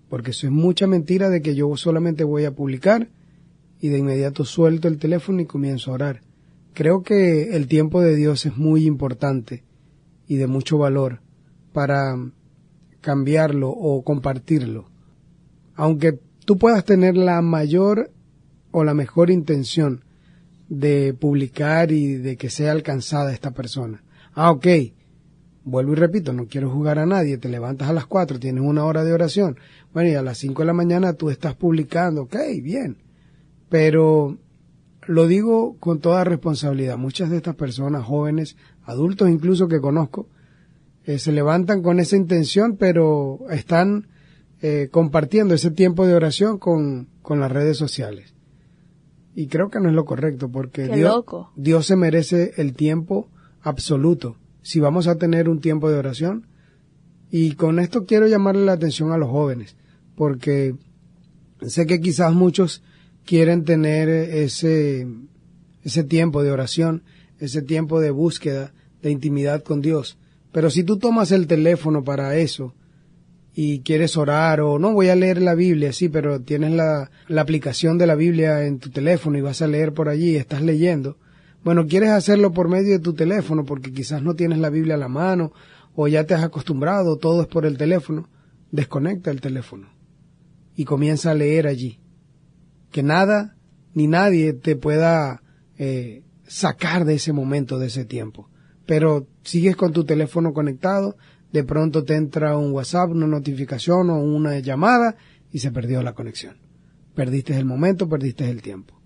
Porque 0.08 0.30
eso 0.30 0.46
es 0.46 0.52
mucha 0.54 0.86
mentira 0.86 1.28
de 1.28 1.42
que 1.42 1.54
yo 1.54 1.76
solamente 1.76 2.24
voy 2.24 2.46
a 2.46 2.54
publicar 2.54 3.10
y 3.78 3.90
de 3.90 3.98
inmediato 3.98 4.46
suelto 4.46 4.88
el 4.88 4.96
teléfono 4.96 5.42
y 5.42 5.44
comienzo 5.44 5.90
a 5.90 5.94
orar. 5.96 6.22
Creo 6.72 7.02
que 7.02 7.54
el 7.54 7.68
tiempo 7.68 8.00
de 8.00 8.16
Dios 8.16 8.46
es 8.46 8.56
muy 8.56 8.86
importante 8.86 9.62
y 10.26 10.36
de 10.36 10.46
mucho 10.46 10.78
valor 10.78 11.20
para 11.74 12.16
cambiarlo 13.02 13.68
o 13.68 14.02
compartirlo. 14.04 14.88
Aunque 15.74 16.18
tú 16.46 16.56
puedas 16.56 16.86
tener 16.86 17.14
la 17.14 17.42
mayor 17.42 18.10
o 18.70 18.84
la 18.84 18.94
mejor 18.94 19.30
intención 19.30 20.02
de 20.70 21.12
publicar 21.12 21.92
y 21.92 22.14
de 22.14 22.38
que 22.38 22.48
sea 22.48 22.72
alcanzada 22.72 23.34
esta 23.34 23.50
persona. 23.50 24.02
Ah, 24.32 24.50
ok, 24.50 24.66
vuelvo 25.66 25.92
y 25.92 25.96
repito, 25.96 26.32
no 26.32 26.46
quiero 26.46 26.70
jugar 26.70 27.00
a 27.00 27.06
nadie, 27.06 27.38
te 27.38 27.48
levantas 27.48 27.90
a 27.90 27.92
las 27.92 28.06
4, 28.06 28.38
tienes 28.38 28.62
una 28.62 28.84
hora 28.84 29.02
de 29.02 29.12
oración, 29.12 29.58
bueno, 29.92 30.10
y 30.10 30.14
a 30.14 30.22
las 30.22 30.38
5 30.38 30.62
de 30.62 30.66
la 30.66 30.72
mañana 30.72 31.14
tú 31.14 31.28
estás 31.28 31.56
publicando, 31.56 32.22
ok, 32.22 32.36
bien, 32.62 32.98
pero 33.68 34.38
lo 35.08 35.26
digo 35.26 35.76
con 35.80 35.98
toda 35.98 36.22
responsabilidad, 36.22 36.96
muchas 36.96 37.30
de 37.30 37.38
estas 37.38 37.56
personas, 37.56 38.04
jóvenes, 38.04 38.56
adultos 38.84 39.28
incluso 39.28 39.66
que 39.66 39.80
conozco, 39.80 40.28
eh, 41.04 41.18
se 41.18 41.32
levantan 41.32 41.82
con 41.82 41.98
esa 41.98 42.16
intención, 42.16 42.76
pero 42.76 43.40
están 43.50 44.06
eh, 44.62 44.88
compartiendo 44.92 45.52
ese 45.54 45.72
tiempo 45.72 46.06
de 46.06 46.14
oración 46.14 46.58
con, 46.58 47.08
con 47.22 47.40
las 47.40 47.50
redes 47.50 47.76
sociales. 47.76 48.34
Y 49.34 49.48
creo 49.48 49.68
que 49.68 49.80
no 49.80 49.88
es 49.88 49.94
lo 49.96 50.04
correcto, 50.04 50.48
porque 50.48 50.86
Dios, 50.86 51.24
Dios 51.56 51.86
se 51.86 51.96
merece 51.96 52.52
el 52.56 52.72
tiempo 52.74 53.28
absoluto 53.62 54.36
si 54.66 54.80
vamos 54.80 55.06
a 55.06 55.14
tener 55.14 55.48
un 55.48 55.60
tiempo 55.60 55.88
de 55.88 55.96
oración. 55.96 56.48
Y 57.30 57.52
con 57.52 57.78
esto 57.78 58.04
quiero 58.04 58.26
llamarle 58.26 58.64
la 58.64 58.72
atención 58.72 59.12
a 59.12 59.16
los 59.16 59.30
jóvenes, 59.30 59.76
porque 60.16 60.74
sé 61.64 61.86
que 61.86 62.00
quizás 62.00 62.32
muchos 62.34 62.82
quieren 63.24 63.64
tener 63.64 64.08
ese, 64.08 65.06
ese 65.84 66.02
tiempo 66.02 66.42
de 66.42 66.50
oración, 66.50 67.04
ese 67.38 67.62
tiempo 67.62 68.00
de 68.00 68.10
búsqueda 68.10 68.72
de 69.02 69.12
intimidad 69.12 69.62
con 69.62 69.82
Dios. 69.82 70.18
Pero 70.50 70.68
si 70.70 70.82
tú 70.82 70.96
tomas 70.96 71.30
el 71.30 71.46
teléfono 71.46 72.02
para 72.02 72.36
eso 72.36 72.74
y 73.54 73.82
quieres 73.82 74.16
orar 74.16 74.60
o 74.60 74.80
no 74.80 74.92
voy 74.92 75.10
a 75.10 75.14
leer 75.14 75.40
la 75.40 75.54
Biblia, 75.54 75.92
sí, 75.92 76.08
pero 76.08 76.40
tienes 76.40 76.72
la, 76.72 77.12
la 77.28 77.42
aplicación 77.42 77.98
de 77.98 78.08
la 78.08 78.16
Biblia 78.16 78.66
en 78.66 78.80
tu 78.80 78.90
teléfono 78.90 79.38
y 79.38 79.42
vas 79.42 79.62
a 79.62 79.68
leer 79.68 79.92
por 79.92 80.08
allí, 80.08 80.34
estás 80.34 80.60
leyendo. 80.60 81.18
Bueno, 81.66 81.88
quieres 81.88 82.10
hacerlo 82.10 82.52
por 82.52 82.68
medio 82.68 82.92
de 82.92 83.00
tu 83.00 83.12
teléfono 83.12 83.64
porque 83.64 83.92
quizás 83.92 84.22
no 84.22 84.36
tienes 84.36 84.58
la 84.58 84.70
Biblia 84.70 84.94
a 84.94 84.98
la 84.98 85.08
mano 85.08 85.50
o 85.96 86.06
ya 86.06 86.22
te 86.22 86.32
has 86.32 86.44
acostumbrado, 86.44 87.16
todo 87.16 87.42
es 87.42 87.48
por 87.48 87.66
el 87.66 87.76
teléfono. 87.76 88.28
Desconecta 88.70 89.32
el 89.32 89.40
teléfono 89.40 89.88
y 90.76 90.84
comienza 90.84 91.32
a 91.32 91.34
leer 91.34 91.66
allí. 91.66 91.98
Que 92.92 93.02
nada 93.02 93.56
ni 93.94 94.06
nadie 94.06 94.52
te 94.52 94.76
pueda 94.76 95.42
eh, 95.76 96.22
sacar 96.46 97.04
de 97.04 97.14
ese 97.14 97.32
momento, 97.32 97.80
de 97.80 97.88
ese 97.88 98.04
tiempo. 98.04 98.48
Pero 98.86 99.26
sigues 99.42 99.74
con 99.74 99.92
tu 99.92 100.04
teléfono 100.04 100.52
conectado, 100.52 101.16
de 101.50 101.64
pronto 101.64 102.04
te 102.04 102.14
entra 102.14 102.56
un 102.56 102.70
WhatsApp, 102.70 103.10
una 103.10 103.26
notificación 103.26 104.10
o 104.10 104.20
una 104.20 104.56
llamada 104.60 105.16
y 105.50 105.58
se 105.58 105.72
perdió 105.72 106.00
la 106.04 106.14
conexión. 106.14 106.58
Perdiste 107.16 107.58
el 107.58 107.64
momento, 107.64 108.08
perdiste 108.08 108.48
el 108.48 108.62
tiempo. 108.62 109.02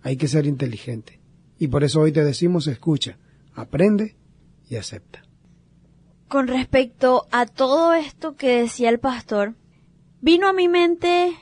Hay 0.00 0.16
que 0.16 0.28
ser 0.28 0.46
inteligente. 0.46 1.23
Y 1.58 1.68
por 1.68 1.84
eso 1.84 2.00
hoy 2.00 2.12
te 2.12 2.24
decimos, 2.24 2.66
escucha, 2.66 3.18
aprende 3.54 4.16
y 4.68 4.76
acepta. 4.76 5.22
Con 6.28 6.48
respecto 6.48 7.26
a 7.30 7.46
todo 7.46 7.94
esto 7.94 8.36
que 8.36 8.62
decía 8.62 8.88
el 8.88 8.98
pastor, 8.98 9.54
vino 10.20 10.48
a 10.48 10.52
mi 10.52 10.68
mente 10.68 11.32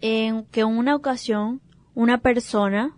en 0.00 0.44
que 0.46 0.60
en 0.60 0.68
una 0.68 0.96
ocasión 0.96 1.60
una 1.94 2.18
persona 2.18 2.96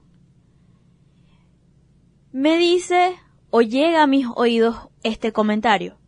me 2.32 2.56
dice 2.56 3.16
o 3.50 3.62
llega 3.62 4.02
a 4.02 4.06
mis 4.06 4.26
oídos 4.34 4.76
este 5.02 5.32
comentario 5.32 5.98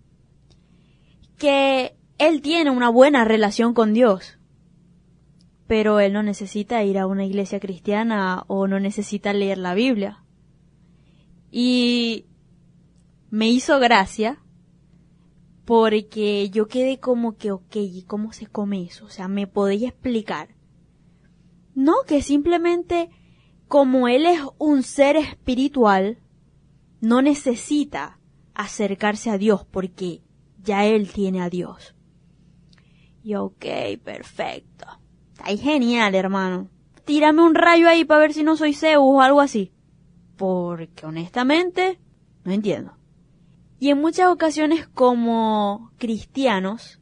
que 1.38 1.96
él 2.18 2.40
tiene 2.40 2.70
una 2.70 2.88
buena 2.88 3.24
relación 3.24 3.74
con 3.74 3.92
Dios, 3.92 4.38
pero 5.66 6.00
él 6.00 6.12
no 6.12 6.22
necesita 6.22 6.82
ir 6.84 6.98
a 6.98 7.06
una 7.06 7.24
iglesia 7.24 7.60
cristiana 7.60 8.44
o 8.46 8.66
no 8.68 8.78
necesita 8.78 9.32
leer 9.32 9.58
la 9.58 9.74
Biblia. 9.74 10.22
Y 11.50 12.26
me 13.30 13.48
hizo 13.48 13.78
gracia 13.78 14.38
porque 15.64 16.48
yo 16.50 16.68
quedé 16.68 17.00
como 17.00 17.36
que, 17.36 17.50
ok, 17.50 17.76
¿y 17.76 18.02
cómo 18.02 18.32
se 18.32 18.46
come 18.46 18.84
eso? 18.84 19.06
O 19.06 19.10
sea, 19.10 19.26
¿me 19.26 19.46
podéis 19.46 19.82
explicar? 19.82 20.54
No, 21.74 21.94
que 22.06 22.22
simplemente 22.22 23.10
como 23.68 24.06
él 24.06 24.26
es 24.26 24.40
un 24.58 24.84
ser 24.84 25.16
espiritual, 25.16 26.18
no 27.00 27.20
necesita 27.20 28.20
acercarse 28.54 29.30
a 29.30 29.38
Dios 29.38 29.64
porque 29.64 30.22
ya 30.62 30.86
él 30.86 31.10
tiene 31.12 31.42
a 31.42 31.50
Dios. 31.50 31.94
Y 33.22 33.34
ok, 33.34 33.64
perfecto. 34.04 34.86
Está 35.36 35.56
genial, 35.56 36.14
hermano. 36.14 36.68
Tírame 37.04 37.42
un 37.42 37.54
rayo 37.54 37.88
ahí 37.88 38.04
para 38.04 38.20
ver 38.20 38.32
si 38.32 38.42
no 38.42 38.56
soy 38.56 38.72
Zeus 38.72 39.02
o 39.02 39.20
algo 39.20 39.40
así. 39.40 39.72
Porque 40.36 41.06
honestamente, 41.06 42.00
no 42.44 42.52
entiendo. 42.52 42.96
Y 43.78 43.90
en 43.90 44.00
muchas 44.00 44.28
ocasiones 44.28 44.88
como 44.88 45.92
cristianos, 45.98 47.00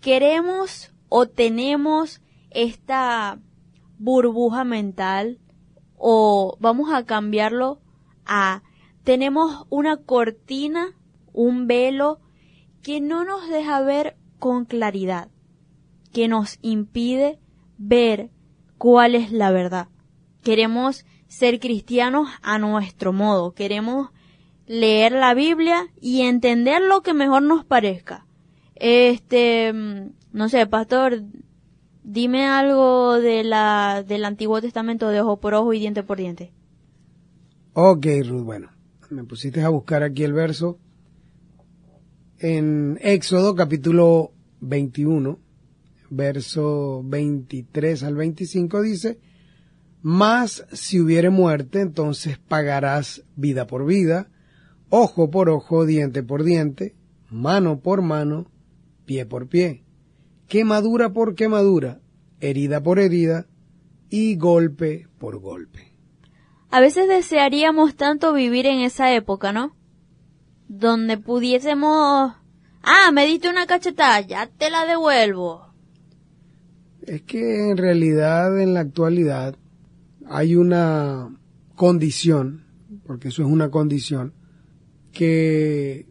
queremos 0.00 0.92
o 1.08 1.26
tenemos 1.26 2.20
esta 2.50 3.38
burbuja 3.98 4.64
mental 4.64 5.38
o 5.96 6.56
vamos 6.60 6.92
a 6.92 7.04
cambiarlo 7.04 7.80
a 8.26 8.62
tenemos 9.04 9.66
una 9.70 9.98
cortina, 9.98 10.96
un 11.32 11.68
velo 11.68 12.20
que 12.82 13.00
no 13.00 13.24
nos 13.24 13.48
deja 13.48 13.80
ver 13.82 14.16
con 14.38 14.64
claridad, 14.64 15.30
que 16.12 16.28
nos 16.28 16.58
impide 16.60 17.38
ver 17.78 18.30
cuál 18.78 19.14
es 19.14 19.32
la 19.32 19.50
verdad. 19.50 19.88
Queremos 20.42 21.04
ser 21.28 21.60
cristianos 21.60 22.28
a 22.42 22.58
nuestro 22.58 23.12
modo, 23.12 23.52
queremos 23.52 24.10
leer 24.66 25.12
la 25.12 25.34
Biblia 25.34 25.88
y 26.00 26.22
entender 26.22 26.82
lo 26.82 27.02
que 27.02 27.14
mejor 27.14 27.42
nos 27.42 27.64
parezca. 27.64 28.26
Este, 28.74 29.72
mm, 29.72 30.10
no 30.32 30.48
sé, 30.48 30.66
pastor, 30.66 31.22
dime 32.02 32.46
algo 32.46 33.14
de 33.14 33.44
la, 33.44 34.04
del 34.06 34.24
Antiguo 34.24 34.60
Testamento 34.60 35.08
de 35.08 35.20
ojo 35.20 35.38
por 35.40 35.54
ojo 35.54 35.72
y 35.72 35.80
diente 35.80 36.02
por 36.02 36.18
diente. 36.18 36.52
Ok, 37.72 38.06
Ruth, 38.24 38.44
bueno, 38.44 38.70
me 39.10 39.24
pusiste 39.24 39.62
a 39.62 39.68
buscar 39.68 40.02
aquí 40.02 40.24
el 40.24 40.32
verso 40.32 40.78
en 42.38 42.98
Éxodo 43.00 43.54
capítulo 43.54 44.32
21, 44.60 45.38
verso 46.10 47.02
23 47.04 48.02
al 48.02 48.14
25 48.14 48.82
dice, 48.82 49.18
Mas 50.02 50.66
si 50.72 51.00
hubiere 51.00 51.30
muerte, 51.30 51.80
entonces 51.80 52.38
pagarás 52.38 53.24
vida 53.36 53.66
por 53.66 53.86
vida, 53.86 54.28
ojo 54.88 55.30
por 55.30 55.48
ojo, 55.50 55.84
diente 55.84 56.22
por 56.22 56.44
diente, 56.44 56.94
mano 57.30 57.80
por 57.80 58.02
mano, 58.02 58.50
pie 59.04 59.26
por 59.26 59.48
pie, 59.48 59.84
quemadura 60.48 61.12
por 61.12 61.34
quemadura, 61.34 62.00
herida 62.40 62.82
por 62.82 62.98
herida, 62.98 63.46
y 64.08 64.36
golpe 64.36 65.08
por 65.18 65.38
golpe. 65.40 65.92
A 66.70 66.80
veces 66.80 67.08
desearíamos 67.08 67.96
tanto 67.96 68.32
vivir 68.32 68.66
en 68.66 68.80
esa 68.80 69.12
época, 69.12 69.52
¿no? 69.52 69.76
donde 70.68 71.18
pudiésemos... 71.18 72.34
Ah, 72.82 73.10
me 73.12 73.26
diste 73.26 73.48
una 73.48 73.66
cachetada, 73.66 74.20
ya 74.20 74.46
te 74.46 74.70
la 74.70 74.86
devuelvo. 74.86 75.65
Es 77.06 77.22
que 77.22 77.70
en 77.70 77.76
realidad 77.76 78.60
en 78.60 78.74
la 78.74 78.80
actualidad 78.80 79.56
hay 80.28 80.56
una 80.56 81.34
condición, 81.74 82.64
porque 83.06 83.28
eso 83.28 83.42
es 83.42 83.48
una 83.48 83.70
condición, 83.70 84.34
que 85.12 86.06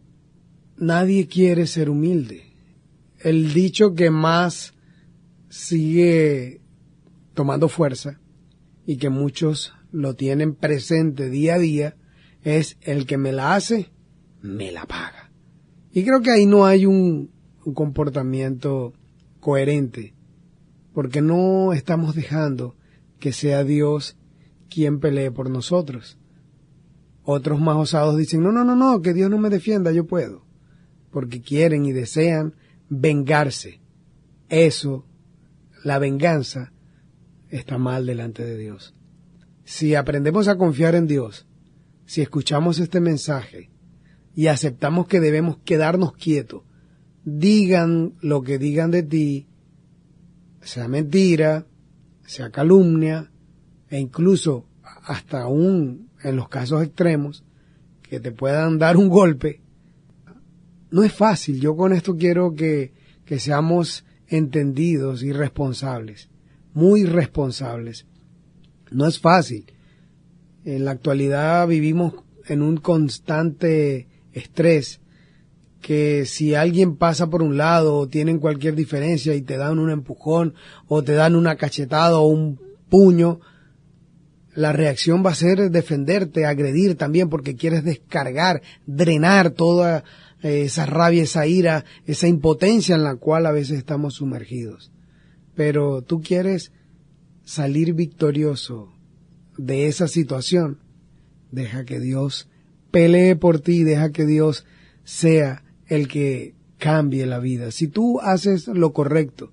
nadie 0.78 1.26
quiere 1.26 1.66
ser 1.66 1.90
humilde. 1.90 2.44
El 3.20 3.52
dicho 3.52 3.94
que 3.94 4.10
más 4.10 4.74
sigue 5.48 6.60
tomando 7.34 7.68
fuerza 7.68 8.20
y 8.86 8.96
que 8.96 9.10
muchos 9.10 9.74
lo 9.92 10.14
tienen 10.14 10.54
presente 10.54 11.30
día 11.30 11.54
a 11.54 11.58
día 11.58 11.96
es 12.42 12.78
el 12.80 13.06
que 13.06 13.18
me 13.18 13.32
la 13.32 13.54
hace, 13.54 13.90
me 14.40 14.70
la 14.72 14.86
paga. 14.86 15.30
Y 15.92 16.04
creo 16.04 16.20
que 16.20 16.30
ahí 16.30 16.46
no 16.46 16.66
hay 16.66 16.86
un, 16.86 17.30
comportamiento 17.74 18.92
coherente, 19.40 20.14
porque 20.96 21.20
no 21.20 21.74
estamos 21.74 22.14
dejando 22.14 22.74
que 23.20 23.34
sea 23.34 23.64
Dios 23.64 24.16
quien 24.70 24.98
pelee 24.98 25.30
por 25.30 25.50
nosotros. 25.50 26.18
Otros 27.22 27.60
más 27.60 27.76
osados 27.76 28.16
dicen, 28.16 28.42
no, 28.42 28.50
no, 28.50 28.64
no, 28.64 28.74
no, 28.74 29.02
que 29.02 29.12
Dios 29.12 29.28
no 29.28 29.36
me 29.36 29.50
defienda, 29.50 29.92
yo 29.92 30.06
puedo, 30.06 30.46
porque 31.10 31.42
quieren 31.42 31.84
y 31.84 31.92
desean 31.92 32.54
vengarse. 32.88 33.82
Eso, 34.48 35.04
la 35.84 35.98
venganza, 35.98 36.72
está 37.50 37.76
mal 37.76 38.06
delante 38.06 38.42
de 38.42 38.56
Dios. 38.56 38.94
Si 39.64 39.94
aprendemos 39.94 40.48
a 40.48 40.56
confiar 40.56 40.94
en 40.94 41.06
Dios, 41.06 41.46
si 42.06 42.22
escuchamos 42.22 42.78
este 42.78 43.00
mensaje, 43.00 43.68
y 44.34 44.46
aceptamos 44.46 45.08
que 45.08 45.20
debemos 45.20 45.58
quedarnos 45.58 46.14
quietos. 46.14 46.62
Digan 47.22 48.14
lo 48.22 48.40
que 48.40 48.56
digan 48.56 48.90
de 48.90 49.02
ti, 49.02 49.46
sea 50.66 50.88
mentira, 50.88 51.66
sea 52.26 52.50
calumnia, 52.50 53.30
e 53.88 53.98
incluso 53.98 54.66
hasta 54.82 55.42
aún 55.42 56.10
en 56.22 56.36
los 56.36 56.48
casos 56.48 56.82
extremos, 56.82 57.44
que 58.02 58.20
te 58.20 58.32
puedan 58.32 58.78
dar 58.78 58.96
un 58.96 59.08
golpe. 59.08 59.60
No 60.90 61.02
es 61.02 61.12
fácil. 61.12 61.60
Yo 61.60 61.76
con 61.76 61.92
esto 61.92 62.16
quiero 62.16 62.54
que, 62.54 62.92
que 63.24 63.38
seamos 63.38 64.04
entendidos 64.28 65.22
y 65.22 65.32
responsables, 65.32 66.30
muy 66.72 67.04
responsables. 67.04 68.06
No 68.90 69.06
es 69.06 69.20
fácil. 69.20 69.66
En 70.64 70.84
la 70.84 70.92
actualidad 70.92 71.66
vivimos 71.68 72.14
en 72.46 72.62
un 72.62 72.76
constante 72.76 74.08
estrés, 74.32 75.00
que 75.80 76.26
si 76.26 76.54
alguien 76.54 76.96
pasa 76.96 77.28
por 77.28 77.42
un 77.42 77.56
lado 77.56 77.96
o 77.96 78.08
tienen 78.08 78.38
cualquier 78.38 78.74
diferencia 78.74 79.34
y 79.34 79.42
te 79.42 79.56
dan 79.56 79.78
un 79.78 79.90
empujón 79.90 80.54
o 80.88 81.02
te 81.02 81.12
dan 81.12 81.36
una 81.36 81.56
cachetada 81.56 82.18
o 82.18 82.26
un 82.26 82.60
puño, 82.88 83.40
la 84.54 84.72
reacción 84.72 85.24
va 85.24 85.30
a 85.30 85.34
ser 85.34 85.70
defenderte, 85.70 86.46
agredir 86.46 86.96
también 86.96 87.28
porque 87.28 87.56
quieres 87.56 87.84
descargar, 87.84 88.62
drenar 88.86 89.50
toda 89.50 90.02
eh, 90.42 90.62
esa 90.62 90.86
rabia, 90.86 91.22
esa 91.22 91.46
ira, 91.46 91.84
esa 92.06 92.26
impotencia 92.26 92.94
en 92.94 93.04
la 93.04 93.16
cual 93.16 93.46
a 93.46 93.52
veces 93.52 93.78
estamos 93.78 94.14
sumergidos. 94.14 94.90
Pero 95.54 96.02
tú 96.02 96.22
quieres 96.22 96.72
salir 97.44 97.92
victorioso 97.92 98.92
de 99.58 99.86
esa 99.86 100.08
situación, 100.08 100.80
deja 101.50 101.84
que 101.84 102.00
Dios 102.00 102.48
pelee 102.96 103.36
por 103.36 103.60
ti 103.60 103.84
deja 103.84 104.10
que 104.10 104.24
Dios 104.24 104.64
sea 105.04 105.62
el 105.86 106.08
que 106.08 106.54
cambie 106.78 107.26
la 107.26 107.38
vida. 107.38 107.70
Si 107.70 107.88
tú 107.88 108.20
haces 108.20 108.68
lo 108.68 108.92
correcto, 108.92 109.52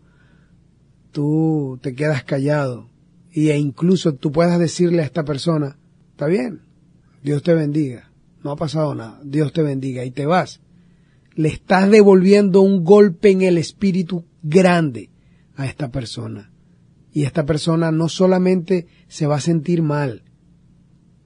tú 1.11 1.79
te 1.81 1.95
quedas 1.95 2.23
callado 2.23 2.89
e 3.31 3.57
incluso 3.57 4.13
tú 4.15 4.31
puedas 4.31 4.59
decirle 4.59 5.01
a 5.01 5.05
esta 5.05 5.23
persona, 5.23 5.77
está 6.11 6.27
bien, 6.27 6.61
Dios 7.23 7.41
te 7.41 7.53
bendiga, 7.53 8.11
no 8.43 8.51
ha 8.51 8.55
pasado 8.55 8.93
nada, 8.93 9.19
Dios 9.23 9.53
te 9.53 9.63
bendiga 9.63 10.05
y 10.05 10.11
te 10.11 10.25
vas. 10.25 10.61
Le 11.35 11.49
estás 11.49 11.89
devolviendo 11.89 12.61
un 12.61 12.83
golpe 12.83 13.31
en 13.31 13.41
el 13.41 13.57
espíritu 13.57 14.25
grande 14.43 15.09
a 15.55 15.65
esta 15.65 15.89
persona. 15.91 16.51
Y 17.11 17.23
esta 17.23 17.45
persona 17.45 17.91
no 17.91 18.09
solamente 18.09 18.87
se 19.07 19.25
va 19.25 19.37
a 19.37 19.41
sentir 19.41 19.81
mal, 19.81 20.23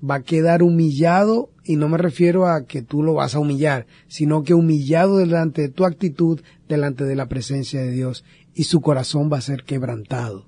va 0.07 0.15
a 0.15 0.23
quedar 0.23 0.63
humillado 0.63 1.49
y 1.67 1.75
no 1.75 1.89
me 1.89 1.97
refiero 1.97 2.47
a 2.47 2.65
que 2.65 2.81
tú 2.81 3.03
lo 3.03 3.15
vas 3.15 3.35
a 3.35 3.39
humillar, 3.39 3.87
sino 4.07 4.43
que 4.43 4.53
humillado 4.53 5.17
delante 5.17 5.63
de 5.63 5.69
tu 5.69 5.83
actitud, 5.83 6.39
delante 6.69 7.03
de 7.03 7.15
la 7.15 7.27
presencia 7.27 7.81
de 7.81 7.91
Dios 7.91 8.23
y 8.53 8.63
su 8.63 8.79
corazón 8.79 9.29
va 9.31 9.39
a 9.39 9.41
ser 9.41 9.65
quebrantado. 9.65 10.47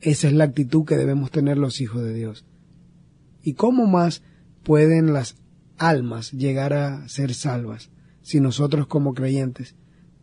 Esa 0.00 0.26
es 0.26 0.32
la 0.32 0.44
actitud 0.44 0.84
que 0.84 0.96
debemos 0.96 1.30
tener 1.30 1.58
los 1.58 1.80
hijos 1.80 2.02
de 2.02 2.12
Dios. 2.12 2.44
¿Y 3.40 3.54
cómo 3.54 3.86
más 3.86 4.24
pueden 4.64 5.12
las 5.12 5.36
almas 5.78 6.32
llegar 6.32 6.72
a 6.72 7.08
ser 7.08 7.32
salvas 7.32 7.90
si 8.20 8.40
nosotros 8.40 8.88
como 8.88 9.14
creyentes 9.14 9.76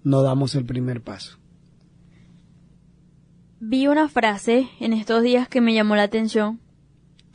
no 0.03 0.21
damos 0.21 0.53
el 0.55 0.65
primer 0.65 1.01
paso? 1.01 1.39
Vi 3.61 3.87
una 3.87 4.09
frase 4.09 4.67
en 4.81 4.91
estos 4.91 5.23
días 5.23 5.47
que 5.47 5.61
me 5.61 5.73
llamó 5.73 5.95
la 5.95 6.03
atención 6.03 6.59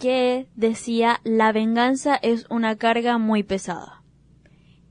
que 0.02 0.48
decía 0.56 1.20
la 1.22 1.52
venganza 1.52 2.16
es 2.16 2.46
una 2.50 2.74
carga 2.74 3.18
muy 3.18 3.44
pesada. 3.44 4.02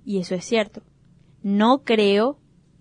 Y 0.05 0.19
eso 0.19 0.35
es 0.35 0.45
cierto. 0.45 0.83
No 1.43 1.83
creo 1.83 2.39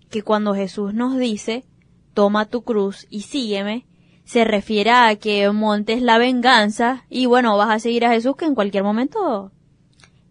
que 0.09 0.21
cuando 0.21 0.55
Jesús 0.55 0.93
nos 0.93 1.17
dice 1.17 1.65
toma 2.13 2.45
tu 2.45 2.63
cruz 2.63 3.05
y 3.09 3.23
sígueme, 3.23 3.85
se 4.23 4.45
refiere 4.45 4.91
a 4.91 5.13
que 5.17 5.51
montes 5.51 6.01
la 6.01 6.17
venganza 6.17 7.03
y 7.09 7.25
bueno, 7.25 7.57
vas 7.57 7.69
a 7.69 7.79
seguir 7.79 8.05
a 8.05 8.11
Jesús 8.11 8.37
que 8.37 8.45
en 8.45 8.55
cualquier 8.55 8.85
momento 8.85 9.51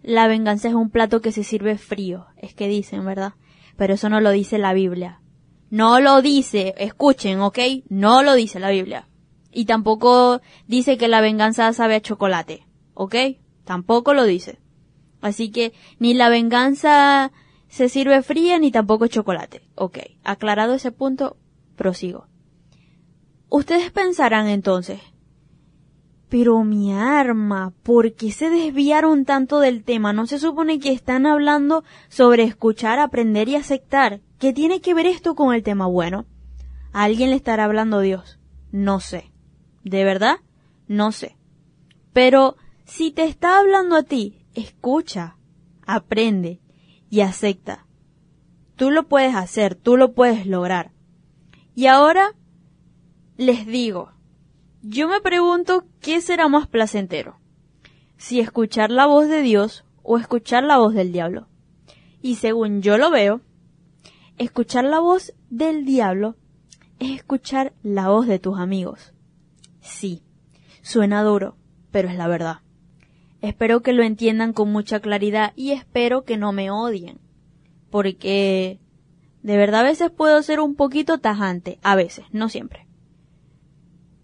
la 0.02 0.26
venganza 0.26 0.68
es 0.68 0.74
un 0.74 0.88
plato 0.88 1.20
que 1.20 1.32
se 1.32 1.44
sirve 1.44 1.76
frío, 1.76 2.28
es 2.38 2.54
que 2.54 2.66
dicen, 2.66 3.04
¿verdad? 3.04 3.34
Pero 3.76 3.92
eso 3.92 4.08
no 4.08 4.22
lo 4.22 4.30
dice 4.30 4.56
la 4.56 4.72
Biblia. 4.72 5.20
No 5.68 6.00
lo 6.00 6.22
dice, 6.22 6.72
escuchen, 6.78 7.40
¿ok? 7.40 7.58
No 7.90 8.22
lo 8.22 8.32
dice 8.32 8.58
la 8.58 8.70
Biblia. 8.70 9.09
Y 9.52 9.64
tampoco 9.64 10.40
dice 10.66 10.96
que 10.96 11.08
la 11.08 11.20
venganza 11.20 11.72
sabe 11.72 11.96
a 11.96 12.00
chocolate. 12.00 12.66
¿Ok? 12.94 13.14
Tampoco 13.64 14.14
lo 14.14 14.24
dice. 14.24 14.58
Así 15.20 15.50
que 15.50 15.72
ni 15.98 16.14
la 16.14 16.28
venganza 16.28 17.32
se 17.68 17.88
sirve 17.88 18.22
fría 18.22 18.58
ni 18.58 18.70
tampoco 18.70 19.06
chocolate. 19.06 19.62
Ok. 19.74 19.98
Aclarado 20.24 20.74
ese 20.74 20.92
punto, 20.92 21.36
prosigo. 21.76 22.26
Ustedes 23.48 23.90
pensarán 23.90 24.46
entonces, 24.46 25.00
pero 26.28 26.62
mi 26.62 26.92
arma, 26.92 27.72
¿por 27.82 28.14
qué 28.14 28.30
se 28.30 28.48
desviaron 28.48 29.24
tanto 29.24 29.58
del 29.58 29.82
tema? 29.82 30.12
¿No 30.12 30.28
se 30.28 30.38
supone 30.38 30.78
que 30.78 30.92
están 30.92 31.26
hablando 31.26 31.82
sobre 32.08 32.44
escuchar, 32.44 33.00
aprender 33.00 33.48
y 33.48 33.56
aceptar? 33.56 34.20
¿Qué 34.38 34.52
tiene 34.52 34.80
que 34.80 34.94
ver 34.94 35.06
esto 35.06 35.34
con 35.34 35.52
el 35.52 35.64
tema 35.64 35.86
bueno? 35.86 36.26
¿A 36.92 37.02
alguien 37.02 37.30
le 37.30 37.36
estará 37.36 37.64
hablando 37.64 37.98
Dios? 37.98 38.38
No 38.70 39.00
sé. 39.00 39.29
¿De 39.84 40.04
verdad? 40.04 40.36
No 40.88 41.12
sé. 41.12 41.36
Pero 42.12 42.56
si 42.84 43.10
te 43.10 43.24
está 43.24 43.58
hablando 43.58 43.96
a 43.96 44.02
ti, 44.02 44.44
escucha, 44.54 45.36
aprende 45.86 46.60
y 47.08 47.20
acepta. 47.20 47.86
Tú 48.76 48.90
lo 48.90 49.08
puedes 49.08 49.34
hacer, 49.34 49.74
tú 49.74 49.96
lo 49.96 50.12
puedes 50.12 50.46
lograr. 50.46 50.92
Y 51.74 51.86
ahora 51.86 52.34
les 53.36 53.66
digo, 53.66 54.12
yo 54.82 55.08
me 55.08 55.20
pregunto 55.20 55.84
qué 56.00 56.20
será 56.20 56.48
más 56.48 56.66
placentero, 56.66 57.38
si 58.16 58.40
escuchar 58.40 58.90
la 58.90 59.06
voz 59.06 59.28
de 59.28 59.42
Dios 59.42 59.84
o 60.02 60.18
escuchar 60.18 60.64
la 60.64 60.78
voz 60.78 60.94
del 60.94 61.12
diablo. 61.12 61.48
Y 62.22 62.36
según 62.36 62.82
yo 62.82 62.98
lo 62.98 63.10
veo, 63.10 63.40
escuchar 64.38 64.84
la 64.84 65.00
voz 65.00 65.32
del 65.48 65.84
diablo 65.84 66.36
es 66.98 67.12
escuchar 67.12 67.72
la 67.82 68.08
voz 68.08 68.26
de 68.26 68.38
tus 68.38 68.58
amigos. 68.58 69.12
Sí, 69.80 70.22
suena 70.82 71.22
duro, 71.22 71.56
pero 71.90 72.08
es 72.08 72.16
la 72.16 72.28
verdad. 72.28 72.60
Espero 73.40 73.80
que 73.80 73.92
lo 73.92 74.02
entiendan 74.02 74.52
con 74.52 74.70
mucha 74.70 75.00
claridad 75.00 75.52
y 75.56 75.72
espero 75.72 76.24
que 76.24 76.36
no 76.36 76.52
me 76.52 76.70
odien. 76.70 77.18
Porque 77.90 78.78
de 79.42 79.56
verdad 79.56 79.80
a 79.80 79.84
veces 79.84 80.10
puedo 80.10 80.42
ser 80.42 80.60
un 80.60 80.74
poquito 80.74 81.18
tajante, 81.18 81.78
a 81.82 81.96
veces, 81.96 82.26
no 82.32 82.48
siempre. 82.48 82.86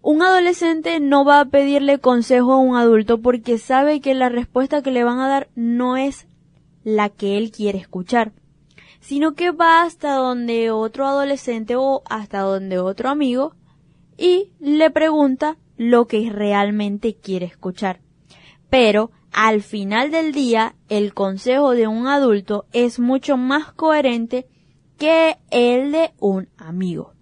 Un 0.03 0.23
adolescente 0.23 1.01
no 1.01 1.25
va 1.25 1.41
a 1.41 1.47
pedirle 1.47 1.99
consejo 1.99 2.53
a 2.53 2.59
un 2.59 2.77
adulto 2.77 3.21
porque 3.21 3.59
sabe 3.59 4.01
que 4.01 4.15
la 4.15 4.29
respuesta 4.29 4.83
que 4.83 4.93
le 4.93 5.03
van 5.03 5.19
a 5.19 5.29
dar 5.29 5.49
no 5.57 5.97
es 5.97 6.29
la 6.85 7.09
que 7.09 7.39
él 7.39 7.51
quiere 7.51 7.79
escuchar, 7.79 8.33
sino 9.01 9.35
que 9.35 9.51
va 9.51 9.83
hasta 9.83 10.15
donde 10.15 10.71
otro 10.71 11.07
adolescente 11.07 11.75
o 11.75 12.03
hasta 12.09 12.41
donde 12.41 12.79
otro 12.79 13.09
amigo 13.09 13.55
y 14.17 14.53
le 14.61 14.91
pregunta 14.91 15.57
lo 15.77 16.07
que 16.07 16.31
realmente 16.31 17.15
quiere 17.15 17.47
escuchar. 17.47 18.01
Pero 18.71 19.11
al 19.33 19.63
final 19.63 20.11
del 20.11 20.33
día, 20.33 20.75
el 20.89 21.13
consejo 21.13 21.73
de 21.73 21.87
un 21.87 22.07
adulto 22.07 22.67
es 22.73 22.99
mucho 22.99 23.37
más 23.37 23.73
coherente 23.73 24.47
que 24.99 25.37
el 25.51 25.93
de 25.93 26.13
un 26.19 26.49
amigo. 26.57 27.13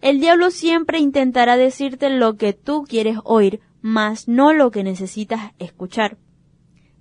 El 0.00 0.20
diablo 0.20 0.50
siempre 0.50 0.98
intentará 0.98 1.56
decirte 1.56 2.10
lo 2.10 2.36
que 2.36 2.52
tú 2.52 2.84
quieres 2.88 3.18
oír, 3.24 3.60
mas 3.80 4.28
no 4.28 4.52
lo 4.52 4.70
que 4.70 4.82
necesitas 4.82 5.52
escuchar. 5.58 6.18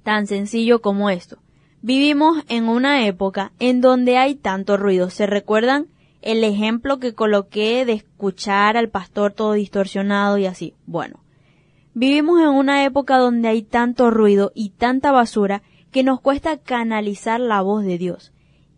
Tan 0.03 0.27
sencillo 0.27 0.81
como 0.81 1.09
esto. 1.09 1.39
Vivimos 1.81 2.43
en 2.47 2.69
una 2.69 3.05
época 3.07 3.51
en 3.59 3.81
donde 3.81 4.17
hay 4.17 4.35
tanto 4.35 4.77
ruido. 4.77 5.09
¿Se 5.09 5.25
recuerdan 5.25 5.87
el 6.25 6.43
ejemplo 6.43 6.99
que 6.99 7.13
coloqué 7.13 7.85
de 7.85 7.93
escuchar 7.93 8.77
al 8.77 8.89
pastor 8.89 9.31
todo 9.31 9.53
distorsionado 9.53 10.39
y 10.39 10.47
así. 10.47 10.73
Bueno, 10.87 11.19
vivimos 11.93 12.41
en 12.41 12.49
una 12.49 12.83
época 12.83 13.17
donde 13.19 13.47
hay 13.47 13.61
tanto 13.61 14.09
ruido 14.09 14.51
y 14.55 14.71
tanta 14.71 15.11
basura 15.11 15.61
que 15.91 16.03
nos 16.03 16.19
cuesta 16.19 16.57
canalizar 16.57 17.39
la 17.39 17.61
voz 17.61 17.85
de 17.85 17.99
Dios. 17.99 18.33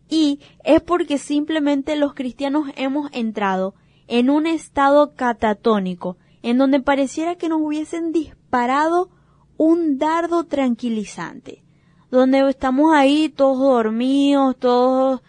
Y 0.09 0.41
es 0.65 0.81
porque 0.81 1.17
simplemente 1.17 1.95
los 1.95 2.13
cristianos 2.13 2.69
hemos 2.75 3.09
entrado 3.13 3.75
en 4.07 4.29
un 4.29 4.45
estado 4.45 5.15
catatónico, 5.15 6.17
en 6.43 6.57
donde 6.57 6.81
pareciera 6.81 7.35
que 7.35 7.47
nos 7.47 7.61
hubiesen 7.61 8.11
disparado 8.11 9.09
un 9.55 9.97
dardo 9.97 10.43
tranquilizante, 10.43 11.63
donde 12.11 12.47
estamos 12.49 12.93
ahí 12.93 13.29
todos 13.29 13.59
dormidos, 13.59 14.57
todos 14.57 15.21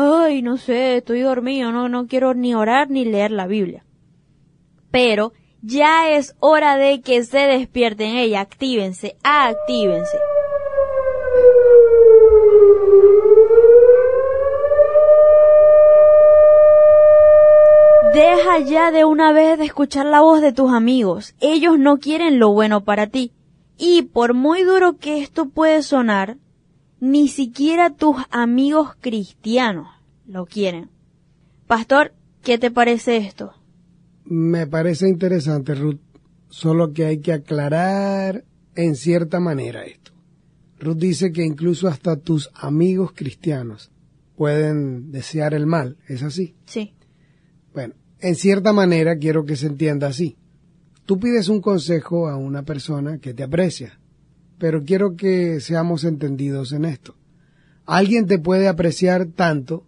ay, 0.00 0.42
no 0.42 0.56
sé, 0.56 0.96
estoy 0.96 1.20
dormido, 1.20 1.72
no, 1.72 1.88
no 1.88 2.06
quiero 2.06 2.34
ni 2.34 2.54
orar 2.54 2.90
ni 2.90 3.04
leer 3.04 3.30
la 3.30 3.46
Biblia. 3.46 3.84
Pero 4.90 5.32
ya 5.62 6.10
es 6.10 6.34
hora 6.40 6.76
de 6.76 7.02
que 7.02 7.22
se 7.24 7.38
despierten 7.38 8.16
ella, 8.16 8.40
actívense, 8.40 9.16
actívense. 9.22 10.18
Deja 18.14 18.58
ya 18.58 18.90
de 18.90 19.04
una 19.04 19.32
vez 19.32 19.56
de 19.58 19.66
escuchar 19.66 20.06
la 20.06 20.20
voz 20.20 20.40
de 20.40 20.52
tus 20.52 20.72
amigos. 20.72 21.34
Ellos 21.38 21.78
no 21.78 21.98
quieren 21.98 22.40
lo 22.40 22.52
bueno 22.52 22.82
para 22.82 23.06
ti. 23.06 23.32
Y 23.78 24.02
por 24.02 24.34
muy 24.34 24.62
duro 24.62 24.96
que 24.98 25.20
esto 25.20 25.48
puede 25.48 25.82
sonar, 25.82 26.36
ni 27.00 27.28
siquiera 27.28 27.90
tus 27.90 28.16
amigos 28.30 28.94
cristianos 29.00 29.88
lo 30.26 30.46
quieren. 30.46 30.90
Pastor, 31.66 32.12
¿qué 32.42 32.58
te 32.58 32.70
parece 32.70 33.16
esto? 33.16 33.54
Me 34.24 34.66
parece 34.66 35.08
interesante, 35.08 35.74
Ruth, 35.74 36.00
solo 36.48 36.92
que 36.92 37.06
hay 37.06 37.20
que 37.20 37.32
aclarar 37.32 38.44
en 38.74 38.96
cierta 38.96 39.40
manera 39.40 39.84
esto. 39.84 40.12
Ruth 40.78 40.96
dice 40.96 41.32
que 41.32 41.44
incluso 41.44 41.88
hasta 41.88 42.16
tus 42.16 42.50
amigos 42.54 43.12
cristianos 43.14 43.90
pueden 44.36 45.10
desear 45.10 45.52
el 45.54 45.66
mal, 45.66 45.98
¿es 46.08 46.22
así? 46.22 46.54
Sí. 46.64 46.94
Bueno, 47.74 47.94
en 48.20 48.34
cierta 48.34 48.72
manera 48.72 49.16
quiero 49.16 49.44
que 49.44 49.56
se 49.56 49.66
entienda 49.66 50.08
así. 50.08 50.36
Tú 51.04 51.18
pides 51.18 51.48
un 51.48 51.60
consejo 51.60 52.28
a 52.28 52.36
una 52.36 52.62
persona 52.62 53.18
que 53.18 53.34
te 53.34 53.42
aprecia, 53.42 53.99
pero 54.60 54.84
quiero 54.84 55.16
que 55.16 55.58
seamos 55.60 56.04
entendidos 56.04 56.72
en 56.72 56.84
esto. 56.84 57.16
Alguien 57.86 58.26
te 58.26 58.38
puede 58.38 58.68
apreciar 58.68 59.24
tanto 59.24 59.86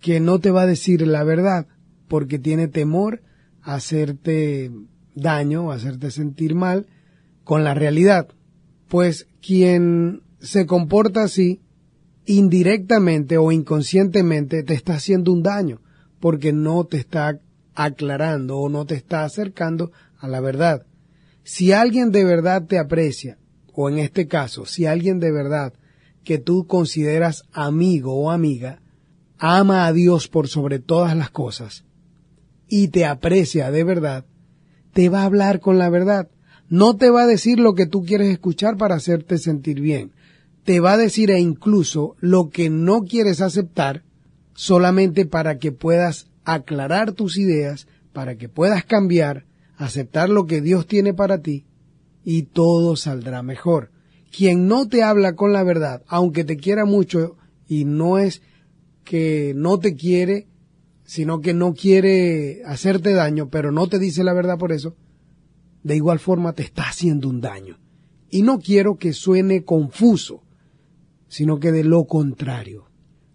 que 0.00 0.20
no 0.20 0.38
te 0.38 0.52
va 0.52 0.62
a 0.62 0.66
decir 0.66 1.04
la 1.04 1.24
verdad 1.24 1.66
porque 2.06 2.38
tiene 2.38 2.68
temor 2.68 3.22
a 3.60 3.74
hacerte 3.74 4.70
daño, 5.16 5.72
a 5.72 5.74
hacerte 5.74 6.12
sentir 6.12 6.54
mal 6.54 6.86
con 7.42 7.64
la 7.64 7.74
realidad. 7.74 8.28
Pues 8.86 9.26
quien 9.44 10.22
se 10.38 10.64
comporta 10.64 11.24
así, 11.24 11.60
indirectamente 12.24 13.36
o 13.36 13.50
inconscientemente 13.50 14.62
te 14.62 14.74
está 14.74 14.94
haciendo 14.94 15.32
un 15.32 15.42
daño, 15.42 15.80
porque 16.20 16.52
no 16.52 16.84
te 16.84 16.98
está 16.98 17.40
aclarando 17.74 18.58
o 18.58 18.68
no 18.68 18.86
te 18.86 18.94
está 18.94 19.24
acercando 19.24 19.90
a 20.18 20.28
la 20.28 20.40
verdad. 20.40 20.86
Si 21.42 21.72
alguien 21.72 22.12
de 22.12 22.22
verdad 22.22 22.64
te 22.64 22.78
aprecia, 22.78 23.38
o 23.80 23.88
en 23.88 24.00
este 24.00 24.26
caso, 24.26 24.66
si 24.66 24.86
alguien 24.86 25.20
de 25.20 25.30
verdad 25.30 25.72
que 26.24 26.38
tú 26.38 26.66
consideras 26.66 27.44
amigo 27.52 28.12
o 28.12 28.32
amiga, 28.32 28.82
ama 29.38 29.86
a 29.86 29.92
Dios 29.92 30.26
por 30.26 30.48
sobre 30.48 30.80
todas 30.80 31.16
las 31.16 31.30
cosas 31.30 31.84
y 32.66 32.88
te 32.88 33.06
aprecia 33.06 33.70
de 33.70 33.84
verdad, 33.84 34.24
te 34.92 35.08
va 35.08 35.22
a 35.22 35.26
hablar 35.26 35.60
con 35.60 35.78
la 35.78 35.90
verdad. 35.90 36.28
No 36.68 36.96
te 36.96 37.08
va 37.08 37.22
a 37.22 37.26
decir 37.28 37.60
lo 37.60 37.76
que 37.76 37.86
tú 37.86 38.04
quieres 38.04 38.32
escuchar 38.32 38.76
para 38.76 38.96
hacerte 38.96 39.38
sentir 39.38 39.80
bien. 39.80 40.10
Te 40.64 40.80
va 40.80 40.94
a 40.94 40.98
decir 40.98 41.30
e 41.30 41.38
incluso 41.38 42.16
lo 42.18 42.50
que 42.50 42.70
no 42.70 43.02
quieres 43.02 43.40
aceptar 43.40 44.02
solamente 44.54 45.24
para 45.24 45.58
que 45.58 45.70
puedas 45.70 46.26
aclarar 46.42 47.12
tus 47.12 47.38
ideas, 47.38 47.86
para 48.12 48.34
que 48.34 48.48
puedas 48.48 48.84
cambiar, 48.84 49.46
aceptar 49.76 50.30
lo 50.30 50.46
que 50.46 50.62
Dios 50.62 50.88
tiene 50.88 51.14
para 51.14 51.42
ti 51.42 51.67
y 52.24 52.44
todo 52.44 52.96
saldrá 52.96 53.42
mejor. 53.42 53.90
Quien 54.30 54.66
no 54.66 54.88
te 54.88 55.02
habla 55.02 55.34
con 55.34 55.52
la 55.52 55.62
verdad, 55.62 56.02
aunque 56.06 56.44
te 56.44 56.56
quiera 56.56 56.84
mucho 56.84 57.36
y 57.66 57.84
no 57.84 58.18
es 58.18 58.42
que 59.04 59.54
no 59.56 59.78
te 59.78 59.94
quiere, 59.94 60.48
sino 61.04 61.40
que 61.40 61.54
no 61.54 61.72
quiere 61.72 62.62
hacerte 62.66 63.12
daño, 63.12 63.48
pero 63.48 63.72
no 63.72 63.86
te 63.88 63.98
dice 63.98 64.24
la 64.24 64.34
verdad 64.34 64.58
por 64.58 64.72
eso, 64.72 64.96
de 65.82 65.96
igual 65.96 66.18
forma 66.18 66.52
te 66.52 66.62
está 66.62 66.82
haciendo 66.82 67.28
un 67.28 67.40
daño. 67.40 67.78
Y 68.28 68.42
no 68.42 68.58
quiero 68.58 68.96
que 68.96 69.14
suene 69.14 69.64
confuso, 69.64 70.42
sino 71.28 71.58
que 71.60 71.72
de 71.72 71.84
lo 71.84 72.04
contrario. 72.04 72.90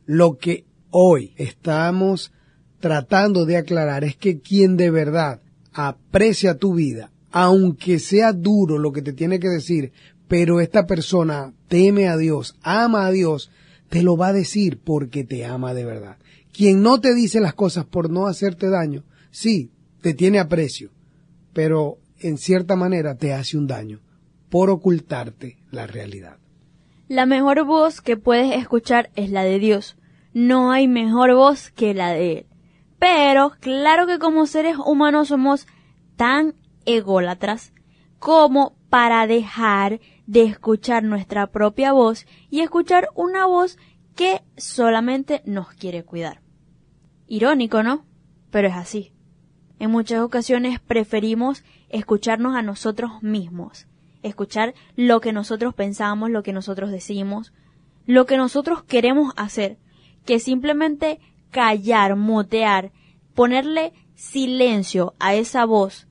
Lo 0.06 0.38
que 0.38 0.66
hoy 0.92 1.34
estamos 1.38 2.32
tratando 2.80 3.46
de 3.46 3.58
aclarar 3.58 4.04
es 4.04 4.18
que 4.18 4.42
quien 4.42 4.76
de 4.76 4.92
verdad 4.92 5.42
aprecia 5.72 6.58
tu 6.58 6.74
vida, 6.74 7.13
aunque 7.34 7.98
sea 7.98 8.32
duro 8.32 8.78
lo 8.78 8.94
que 8.94 9.02
te 9.02 9.12
tiene 9.12 9.40
que 9.40 9.50
decir, 9.50 9.92
pero 10.28 10.62
esta 10.62 10.86
persona 10.86 11.52
teme 11.68 12.08
a 12.08 12.16
Dios, 12.16 12.56
ama 12.62 13.08
a 13.08 13.12
Dios, 13.12 13.50
te 13.90 14.04
lo 14.04 14.16
va 14.16 14.28
a 14.28 14.34
decir 14.34 14.80
porque 14.80 15.24
te 15.24 15.44
ama 15.44 15.74
de 15.74 15.84
verdad. 15.84 16.18
Quien 16.54 16.84
no 16.84 17.02
te 17.02 17.16
dice 17.16 17.42
las 17.42 17.56
cosas 17.56 17.86
por 17.86 18.12
no 18.12 18.28
hacerte 18.28 18.70
daño, 18.70 19.04
sí, 19.32 19.72
te 20.02 20.14
tiene 20.14 20.38
aprecio, 20.38 20.92
pero 21.54 21.98
en 22.20 22.38
cierta 22.38 22.76
manera 22.76 23.16
te 23.18 23.34
hace 23.34 23.58
un 23.58 23.66
daño 23.66 24.00
por 24.50 24.70
ocultarte 24.70 25.58
la 25.72 25.88
realidad. 25.88 26.38
La 27.08 27.26
mejor 27.26 27.66
voz 27.66 28.00
que 28.00 28.16
puedes 28.16 28.56
escuchar 28.56 29.10
es 29.16 29.32
la 29.32 29.44
de 29.44 29.58
Dios. 29.58 29.98
No 30.34 30.72
hay 30.72 30.88
mejor 30.88 31.34
voz 31.34 31.72
que 31.72 31.96
la 31.96 32.12
de 32.12 32.32
Él. 32.32 32.46
Pero 33.00 33.54
claro 33.60 34.06
que 34.06 34.20
como 34.20 34.46
seres 34.46 34.78
humanos 34.78 35.30
somos 35.30 35.66
tan 36.16 36.54
ególatras 36.86 37.74
como 38.20 38.76
para 38.90 39.28
dejar 39.28 40.00
de 40.28 40.44
escuchar 40.44 41.04
nuestra 41.04 41.48
propia 41.48 41.92
voz 41.92 42.26
y 42.50 42.62
escuchar 42.62 43.10
una 43.16 43.46
voz 43.46 43.78
que 44.16 44.42
solamente 44.56 45.42
nos 45.46 45.74
quiere 45.74 46.04
cuidar. 46.04 46.42
Irónico, 47.28 47.84
¿no? 47.84 48.06
Pero 48.50 48.68
es 48.68 48.76
así. 48.76 49.12
En 49.80 49.92
muchas 49.92 50.22
ocasiones 50.22 50.80
preferimos 50.80 51.64
escucharnos 51.90 52.56
a 52.56 52.62
nosotros 52.62 53.22
mismos, 53.22 53.88
escuchar 54.22 54.74
lo 54.96 55.20
que 55.20 55.34
nosotros 55.34 55.74
pensamos, 55.74 56.30
lo 56.30 56.44
que 56.44 56.54
nosotros 56.54 56.92
decimos, 56.92 57.52
lo 58.06 58.26
que 58.26 58.38
nosotros 58.38 58.84
queremos 58.84 59.34
hacer, 59.36 59.78
que 60.26 60.40
simplemente 60.40 61.20
callar, 61.52 62.16
motear, 62.16 62.92
ponerle 63.34 63.92
silencio 64.16 65.16
a 65.20 65.36
esa 65.36 65.66
voz 65.66 66.08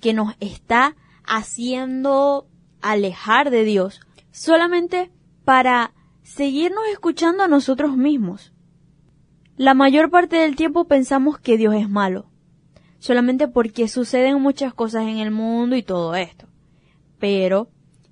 que 0.00 0.12
nos 0.12 0.34
está 0.40 0.96
haciendo 1.24 2.46
alejar 2.80 3.50
de 3.50 3.64
Dios, 3.64 4.00
solamente 4.30 5.10
para 5.44 5.92
seguirnos 6.22 6.84
escuchando 6.92 7.42
a 7.42 7.48
nosotros 7.48 7.96
mismos. 7.96 8.52
La 9.56 9.74
mayor 9.74 10.10
parte 10.10 10.36
del 10.36 10.56
tiempo 10.56 10.84
pensamos 10.84 11.38
que 11.38 11.56
Dios 11.56 11.74
es 11.74 11.88
malo, 11.88 12.26
solamente 12.98 13.48
porque 13.48 13.88
suceden 13.88 14.40
muchas 14.40 14.72
cosas 14.74 15.02
en 15.02 15.18
el 15.18 15.30
mundo 15.30 15.74
y 15.74 15.82
todo 15.82 16.14
esto. 16.14 16.46
Pero 17.18 17.68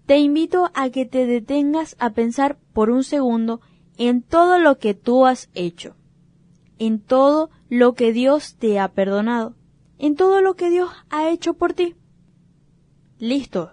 te 0.07 0.19
invito 0.19 0.71
a 0.75 0.91
que 0.91 1.07
te 1.07 1.27
detengas 1.27 1.97
a 1.99 2.11
pensar 2.11 2.59
por 2.73 2.91
un 2.91 3.05
segundo 3.05 3.61
en 3.97 4.23
todo 4.23 4.59
lo 4.59 4.79
que 4.79 4.95
tú 4.95 5.27
has 5.27 5.51
hecho, 5.55 5.97
en 6.79 7.01
todo 7.01 7.51
lo 7.69 7.95
que 7.95 8.13
Dios 8.13 8.57
te 8.57 8.79
ha 8.79 8.89
perdonado, 8.89 9.55
en 9.99 10.17
todo 10.17 10.41
lo 10.41 10.55
que 10.55 10.71
Dios 10.71 10.91
ha 11.11 11.29
hecho 11.29 11.55
por 11.55 11.73
ti. 11.73 11.95
Listo. 13.19 13.73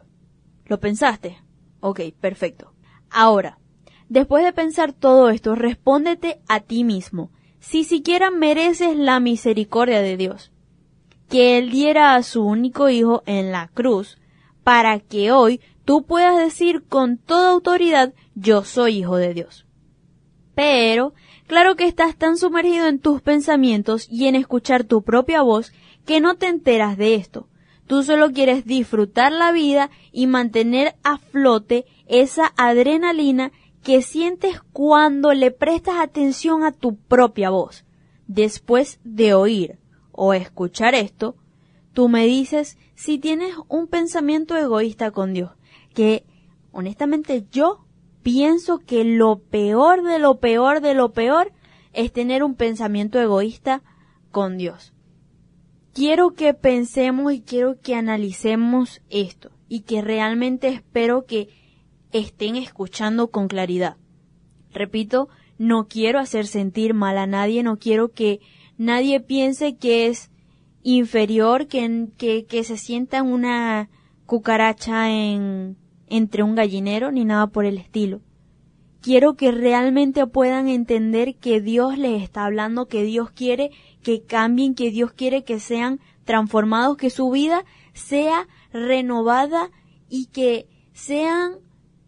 ¿Lo 0.66 0.80
pensaste? 0.80 1.38
Ok, 1.82 2.00
perfecto. 2.20 2.74
Ahora, 3.10 3.60
después 4.10 4.44
de 4.44 4.54
pensar 4.54 4.94
todo 4.94 5.30
esto, 5.30 5.56
respóndete 5.56 6.42
a 6.48 6.62
ti 6.62 6.84
mismo 6.84 7.32
si 7.60 7.86
siquiera 7.86 8.30
mereces 8.30 8.98
la 8.98 9.22
misericordia 9.22 10.02
de 10.02 10.18
Dios, 10.18 10.52
que 11.30 11.58
Él 11.58 11.72
diera 11.72 12.16
a 12.16 12.24
su 12.24 12.44
único 12.44 12.90
Hijo 12.90 13.24
en 13.26 13.52
la 13.52 13.70
cruz, 13.70 14.18
para 14.64 15.00
que 15.00 15.32
hoy 15.32 15.62
tú 15.86 16.04
puedas 16.04 16.38
decir 16.38 16.84
con 16.84 17.18
toda 17.18 17.52
autoridad, 17.52 18.14
yo 18.36 18.64
soy 18.64 19.00
hijo 19.00 19.16
de 19.16 19.34
Dios. 19.34 19.66
Pero, 20.56 21.14
claro 21.48 21.76
que 21.76 21.86
estás 21.86 22.18
tan 22.18 22.38
sumergido 22.38 22.88
en 22.88 23.00
tus 23.00 23.22
pensamientos 23.22 24.08
y 24.10 24.28
en 24.28 24.36
escuchar 24.36 24.84
tu 24.84 25.02
propia 25.02 25.42
voz 25.42 25.72
que 26.06 26.20
no 26.20 26.36
te 26.36 26.48
enteras 26.48 26.98
de 26.98 27.16
esto. 27.16 27.48
Tú 27.88 28.04
solo 28.04 28.32
quieres 28.32 28.66
disfrutar 28.66 29.32
la 29.32 29.52
vida 29.52 29.90
y 30.12 30.28
mantener 30.28 30.96
a 31.04 31.18
flote 31.18 31.86
esa 32.08 32.54
adrenalina 32.58 33.52
que 33.84 34.02
sientes 34.02 34.62
cuando 34.72 35.34
le 35.34 35.52
prestas 35.52 35.96
atención 36.00 36.64
a 36.64 36.72
tu 36.72 36.96
propia 36.96 37.50
voz. 37.50 37.84
Después 38.28 39.00
de 39.04 39.34
oír 39.34 39.78
o 40.12 40.34
escuchar 40.34 40.96
esto, 40.96 41.36
tú 41.92 42.08
me 42.08 42.26
dices 42.26 42.78
si 42.96 43.18
tienes 43.18 43.56
un 43.68 43.88
pensamiento 43.88 44.56
egoísta 44.56 45.12
con 45.12 45.34
Dios, 45.34 45.52
que 45.94 46.26
honestamente 46.72 47.46
yo 47.52 47.86
pienso 48.22 48.80
que 48.80 49.04
lo 49.04 49.40
peor 49.40 50.04
de 50.04 50.20
lo 50.20 50.40
peor 50.40 50.80
de 50.80 50.94
lo 50.94 51.12
peor 51.12 51.52
es 51.92 52.14
tener 52.14 52.44
un 52.44 52.56
pensamiento 52.56 53.20
egoísta 53.20 53.84
con 54.32 54.58
Dios. 54.58 54.93
Quiero 55.94 56.32
que 56.32 56.56
pensemos 56.56 57.32
y 57.34 57.42
quiero 57.42 57.80
que 57.80 57.94
analicemos 57.94 59.02
esto 59.12 59.52
y 59.70 59.82
que 59.82 60.02
realmente 60.02 60.68
espero 60.70 61.26
que 61.26 61.50
estén 62.12 62.56
escuchando 62.56 63.30
con 63.30 63.48
claridad. 63.48 63.98
Repito, 64.72 65.30
no 65.60 65.88
quiero 65.88 66.18
hacer 66.18 66.48
sentir 66.48 66.96
mal 66.96 67.20
a 67.20 67.28
nadie, 67.28 67.62
no 67.62 67.78
quiero 67.78 68.12
que 68.12 68.40
nadie 68.76 69.20
piense 69.20 69.78
que 69.78 70.08
es 70.08 70.32
inferior, 70.82 71.68
que, 71.68 72.08
que, 72.18 72.64
se 72.64 72.78
sienta 72.78 73.22
una 73.22 73.92
cucaracha 74.26 75.12
en, 75.12 75.78
entre 76.08 76.42
un 76.42 76.56
gallinero, 76.56 77.12
ni 77.12 77.24
nada 77.24 77.48
por 77.48 77.66
el 77.66 77.78
estilo. 77.78 78.22
Quiero 79.04 79.34
que 79.34 79.52
realmente 79.52 80.26
puedan 80.28 80.70
entender 80.70 81.36
que 81.36 81.60
Dios 81.60 81.98
les 81.98 82.24
está 82.24 82.46
hablando, 82.46 82.88
que 82.88 83.04
Dios 83.04 83.32
quiere 83.32 83.72
que 84.02 84.24
cambien, 84.24 84.76
que 84.76 84.92
Dios 84.92 85.12
quiere 85.12 85.44
que 85.44 85.60
sean 85.60 86.00
transformados, 86.24 86.96
que 86.96 87.10
su 87.10 87.30
vida 87.30 87.66
sea 87.92 88.48
renovada 88.72 89.72
y 90.08 90.28
que 90.28 90.70
sean 90.94 91.56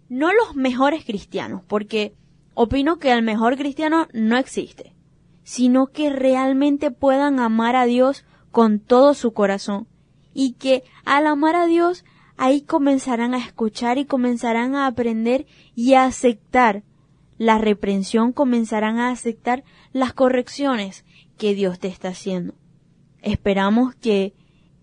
no 0.08 0.32
los 0.32 0.56
mejores 0.56 1.04
cristianos, 1.04 1.64
porque 1.68 2.16
opino 2.54 2.98
que 2.98 3.12
el 3.12 3.24
mejor 3.24 3.58
cristiano 3.58 4.08
no 4.14 4.38
existe, 4.38 4.96
sino 5.44 5.88
que 5.88 6.10
realmente 6.10 6.92
puedan 6.92 7.42
amar 7.42 7.76
a 7.76 7.84
Dios 7.84 8.24
con 8.52 8.80
todo 8.80 9.16
su 9.16 9.34
corazón 9.34 9.90
y 10.34 10.54
que 10.54 10.86
al 11.04 11.28
amar 11.28 11.58
a 11.58 11.66
Dios 11.66 12.06
ahí 12.38 12.62
comenzarán 12.62 13.34
a 13.34 13.40
escuchar 13.40 13.98
y 13.98 14.06
comenzarán 14.06 14.76
a 14.76 14.88
aprender 14.88 15.46
y 15.76 15.94
a 15.94 16.06
aceptar 16.06 16.84
la 17.38 17.58
reprensión, 17.58 18.32
comenzarán 18.32 18.98
a 18.98 19.10
aceptar 19.10 19.64
las 19.92 20.14
correcciones 20.14 21.06
que 21.38 21.54
Dios 21.54 21.80
te 21.80 21.88
está 21.88 22.10
haciendo. 22.10 22.54
Esperamos 23.22 23.96
que 23.96 24.34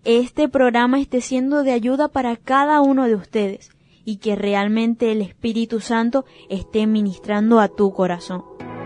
este 0.03 0.49
programa 0.49 0.99
esté 0.99 1.21
siendo 1.21 1.63
de 1.63 1.71
ayuda 1.71 2.09
para 2.09 2.35
cada 2.35 2.81
uno 2.81 3.05
de 3.05 3.15
ustedes 3.15 3.71
y 4.05 4.17
que 4.17 4.35
realmente 4.35 5.11
el 5.11 5.21
Espíritu 5.21 5.79
Santo 5.79 6.25
esté 6.49 6.85
ministrando 6.85 7.59
a 7.59 7.69
tu 7.69 7.93
corazón. 7.93 8.43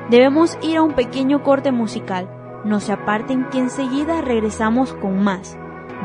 Debemos 0.09 0.57
ir 0.61 0.77
a 0.77 0.83
un 0.83 0.93
pequeño 0.93 1.43
corte 1.43 1.71
musical. 1.71 2.29
No 2.63 2.79
se 2.79 2.93
aparten 2.93 3.49
que 3.49 3.59
enseguida 3.59 4.21
regresamos 4.21 4.93
con 4.93 5.23
más 5.23 5.57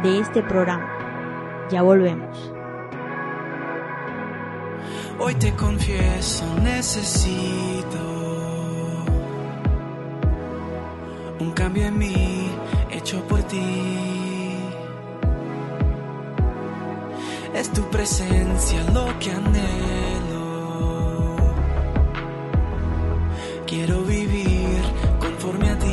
de 0.03 0.19
este 0.19 0.43
programa. 0.43 0.89
Ya 1.71 1.83
volvemos. 1.83 2.52
Hoy 5.25 5.37
te 5.37 5.55
confieso, 5.55 6.45
necesito 6.65 8.01
un 11.39 11.53
cambio 11.53 11.87
en 11.87 11.97
mí 11.97 12.51
hecho 12.91 13.23
por 13.29 13.41
ti. 13.45 14.59
Es 17.55 17.71
tu 17.71 17.89
presencia 17.89 18.83
lo 18.93 19.17
que 19.21 19.31
anhelo. 19.31 21.37
Quiero 23.65 24.03
vivir 24.03 24.83
conforme 25.21 25.71
a 25.71 25.79
ti. 25.79 25.92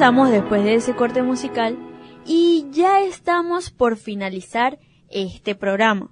Regresamos 0.00 0.30
después 0.30 0.64
de 0.64 0.76
ese 0.76 0.96
corte 0.96 1.22
musical 1.22 1.76
y 2.24 2.64
ya 2.70 3.02
estamos 3.02 3.70
por 3.70 3.98
finalizar 3.98 4.78
este 5.10 5.54
programa. 5.54 6.10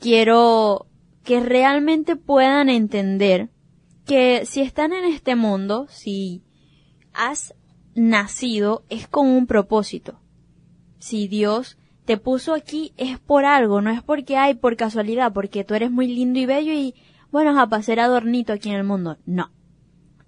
Quiero 0.00 0.88
que 1.22 1.38
realmente 1.38 2.16
puedan 2.16 2.68
entender 2.68 3.48
que 4.04 4.44
si 4.44 4.60
están 4.60 4.92
en 4.92 5.04
este 5.04 5.36
mundo, 5.36 5.86
si 5.88 6.42
has 7.14 7.54
nacido, 7.94 8.82
es 8.88 9.06
con 9.06 9.28
un 9.28 9.46
propósito. 9.46 10.18
Si 10.98 11.28
Dios 11.28 11.78
te 12.06 12.16
puso 12.16 12.54
aquí 12.54 12.92
es 12.96 13.20
por 13.20 13.44
algo, 13.44 13.80
no 13.80 13.90
es 13.90 14.02
porque 14.02 14.36
hay 14.36 14.54
por 14.54 14.74
casualidad, 14.74 15.32
porque 15.32 15.62
tú 15.62 15.74
eres 15.74 15.92
muy 15.92 16.08
lindo 16.08 16.40
y 16.40 16.46
bello 16.46 16.72
y 16.72 16.96
bueno, 17.30 17.56
a 17.60 17.68
pasar 17.68 18.00
adornito 18.00 18.52
aquí 18.52 18.70
en 18.70 18.74
el 18.74 18.84
mundo. 18.84 19.16
No, 19.26 19.52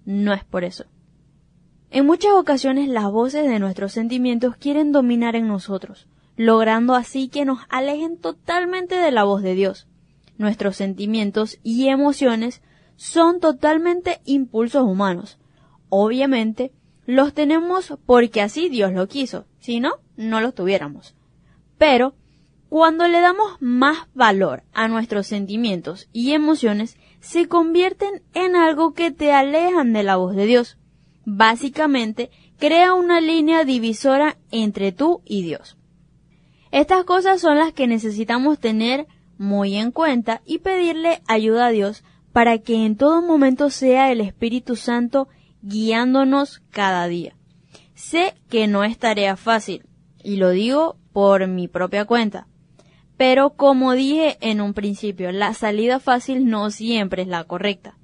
no 0.05 0.31
es 0.31 0.45
por 0.45 0.63
eso. 0.63 0.85
En 1.93 2.05
muchas 2.05 2.31
ocasiones 2.31 2.87
las 2.87 3.11
voces 3.11 3.45
de 3.49 3.59
nuestros 3.59 3.91
sentimientos 3.91 4.55
quieren 4.55 4.93
dominar 4.93 5.35
en 5.35 5.49
nosotros, 5.49 6.07
logrando 6.37 6.95
así 6.95 7.27
que 7.27 7.43
nos 7.43 7.59
alejen 7.67 8.17
totalmente 8.17 8.95
de 8.95 9.11
la 9.11 9.25
voz 9.25 9.43
de 9.43 9.55
Dios. 9.55 9.89
Nuestros 10.37 10.77
sentimientos 10.77 11.59
y 11.63 11.89
emociones 11.89 12.61
son 12.95 13.41
totalmente 13.41 14.21
impulsos 14.23 14.83
humanos. 14.83 15.37
Obviamente, 15.89 16.71
los 17.05 17.33
tenemos 17.33 17.93
porque 18.05 18.41
así 18.41 18.69
Dios 18.69 18.93
lo 18.93 19.09
quiso, 19.09 19.43
si 19.59 19.81
no, 19.81 19.95
no 20.15 20.39
los 20.39 20.55
tuviéramos. 20.55 21.13
Pero, 21.77 22.15
cuando 22.69 23.05
le 23.09 23.19
damos 23.19 23.57
más 23.59 24.07
valor 24.13 24.63
a 24.71 24.87
nuestros 24.87 25.27
sentimientos 25.27 26.07
y 26.13 26.31
emociones, 26.31 26.95
se 27.19 27.49
convierten 27.49 28.23
en 28.33 28.55
algo 28.55 28.93
que 28.93 29.11
te 29.11 29.33
alejan 29.33 29.91
de 29.91 30.03
la 30.03 30.15
voz 30.15 30.37
de 30.37 30.45
Dios. 30.45 30.77
Básicamente, 31.25 32.29
crea 32.57 32.93
una 32.93 33.21
línea 33.21 33.63
divisora 33.63 34.37
entre 34.51 34.91
tú 34.91 35.21
y 35.25 35.43
Dios. 35.43 35.77
Estas 36.71 37.03
cosas 37.03 37.41
son 37.41 37.57
las 37.57 37.73
que 37.73 37.87
necesitamos 37.87 38.59
tener 38.59 39.07
muy 39.37 39.75
en 39.75 39.91
cuenta 39.91 40.41
y 40.45 40.59
pedirle 40.59 41.21
ayuda 41.27 41.67
a 41.67 41.71
Dios 41.71 42.03
para 42.31 42.59
que 42.59 42.85
en 42.85 42.95
todo 42.95 43.21
momento 43.21 43.69
sea 43.69 44.11
el 44.11 44.21
Espíritu 44.21 44.75
Santo 44.75 45.27
guiándonos 45.61 46.61
cada 46.71 47.07
día. 47.07 47.35
Sé 47.93 48.35
que 48.49 48.67
no 48.67 48.83
es 48.83 48.97
tarea 48.97 49.35
fácil, 49.35 49.85
y 50.23 50.37
lo 50.37 50.49
digo 50.51 50.97
por 51.13 51.47
mi 51.47 51.67
propia 51.67 52.05
cuenta. 52.05 52.47
Pero 53.17 53.51
como 53.51 53.93
dije 53.93 54.37
en 54.41 54.61
un 54.61 54.73
principio, 54.73 55.31
la 55.31 55.53
salida 55.53 55.99
fácil 55.99 56.47
no 56.47 56.71
siempre 56.71 57.23
es 57.23 57.27
la 57.27 57.43
correcta. 57.43 57.97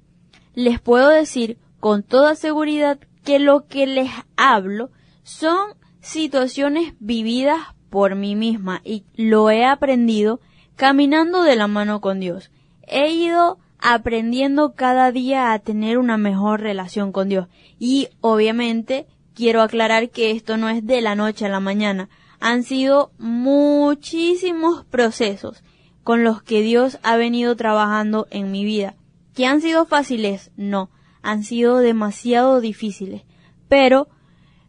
Les 0.54 0.80
puedo 0.80 1.08
decir 1.08 1.58
con 1.80 2.02
toda 2.02 2.34
seguridad 2.34 2.98
que 3.24 3.38
lo 3.38 3.66
que 3.66 3.86
les 3.86 4.10
hablo 4.36 4.90
son 5.22 5.74
situaciones 6.00 6.94
vividas 7.00 7.58
por 7.90 8.14
mí 8.14 8.34
misma 8.34 8.80
y 8.84 9.04
lo 9.14 9.50
he 9.50 9.64
aprendido 9.64 10.40
caminando 10.76 11.42
de 11.42 11.56
la 11.56 11.66
mano 11.66 12.00
con 12.00 12.20
Dios. 12.20 12.50
He 12.86 13.10
ido 13.10 13.58
aprendiendo 13.78 14.74
cada 14.74 15.12
día 15.12 15.52
a 15.52 15.58
tener 15.58 15.98
una 15.98 16.16
mejor 16.16 16.60
relación 16.60 17.12
con 17.12 17.28
Dios. 17.28 17.48
Y 17.78 18.08
obviamente 18.20 19.06
quiero 19.34 19.62
aclarar 19.62 20.10
que 20.10 20.32
esto 20.32 20.56
no 20.56 20.68
es 20.68 20.86
de 20.86 21.00
la 21.00 21.14
noche 21.14 21.46
a 21.46 21.50
la 21.50 21.60
mañana. 21.60 22.08
Han 22.40 22.62
sido 22.62 23.12
muchísimos 23.18 24.84
procesos 24.84 25.62
con 26.02 26.24
los 26.24 26.42
que 26.42 26.62
Dios 26.62 26.98
ha 27.02 27.16
venido 27.16 27.54
trabajando 27.56 28.26
en 28.30 28.50
mi 28.50 28.64
vida. 28.64 28.94
¿Que 29.34 29.46
han 29.46 29.60
sido 29.60 29.84
fáciles? 29.84 30.50
No, 30.56 30.90
han 31.28 31.44
sido 31.44 31.76
demasiado 31.76 32.62
difíciles. 32.62 33.22
Pero 33.68 34.08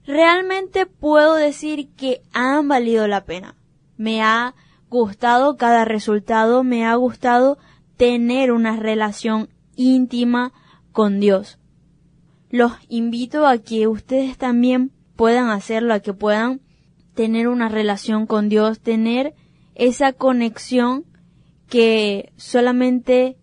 realmente 0.06 0.86
puedo 0.86 1.36
decir 1.36 1.88
que 1.95 2.22
han 2.34 2.68
valido 2.68 3.07
la 3.07 3.23
pena. 3.23 3.56
Me 3.95 4.22
ha 4.22 4.56
gustado 4.90 5.56
cada 5.56 5.86
resultado, 5.86 6.65
me 6.65 6.86
ha 6.86 6.94
gustado 6.95 7.57
tener 7.95 8.52
una 8.52 8.76
relación 8.76 9.48
íntima 9.77 10.52
con 10.91 11.22
Dios. 11.22 11.60
Los 12.49 12.73
invito 12.90 13.48
a 13.48 13.60
que 13.60 13.88
ustedes 13.88 14.38
también 14.38 14.91
puedan 15.15 15.52
hacerlo, 15.52 15.94
a 15.94 16.02
que 16.02 16.14
puedan 16.14 16.60
tener 17.14 17.48
una 17.48 17.69
relación 17.69 18.27
con 18.27 18.49
Dios, 18.49 18.81
tener 18.81 19.34
esa 19.76 20.11
conexión 20.11 21.06
que 21.69 22.34
solamente 22.36 23.38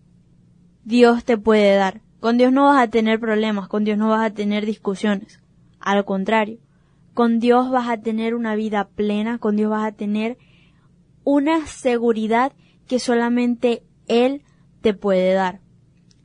Dios 0.83 1.23
te 1.23 1.35
puede 1.39 1.75
dar. 1.75 2.01
Con 2.19 2.37
Dios 2.37 2.51
no 2.51 2.65
vas 2.65 2.81
a 2.81 2.89
tener 2.89 3.19
problemas, 3.19 3.67
con 3.67 3.83
Dios 3.83 3.97
no 3.97 4.09
vas 4.09 4.25
a 4.25 4.33
tener 4.33 4.65
discusiones. 4.65 5.39
Al 5.79 6.03
contrario, 6.05 6.59
con 7.13 7.39
Dios 7.39 7.69
vas 7.69 7.89
a 7.89 7.97
tener 7.97 8.35
una 8.35 8.55
vida 8.55 8.89
plena, 8.89 9.37
con 9.37 9.55
Dios 9.55 9.69
vas 9.69 9.85
a 9.85 9.95
tener 9.95 10.37
una 11.23 11.65
seguridad 11.67 12.53
que 12.87 12.99
solamente 12.99 13.83
Él 14.07 14.43
te 14.81 14.93
puede 14.93 15.33
dar. 15.33 15.61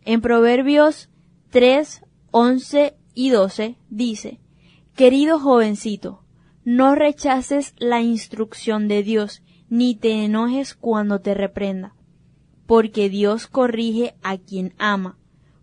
En 0.04 0.20
Proverbios 0.20 1.10
3, 1.50 2.02
11 2.30 2.96
y 3.14 3.30
12 3.30 3.76
dice, 3.90 4.40
Querido 4.96 5.38
jovencito, 5.38 6.24
no 6.64 6.94
rechaces 6.94 7.74
la 7.78 8.00
instrucción 8.00 8.88
de 8.88 9.02
Dios, 9.02 9.42
ni 9.68 9.94
te 9.94 10.24
enojes 10.24 10.74
cuando 10.74 11.20
te 11.20 11.34
reprenda, 11.34 11.94
porque 12.66 13.08
Dios 13.08 13.46
corrige 13.46 14.14
a 14.22 14.38
quien 14.38 14.74
ama, 14.78 15.18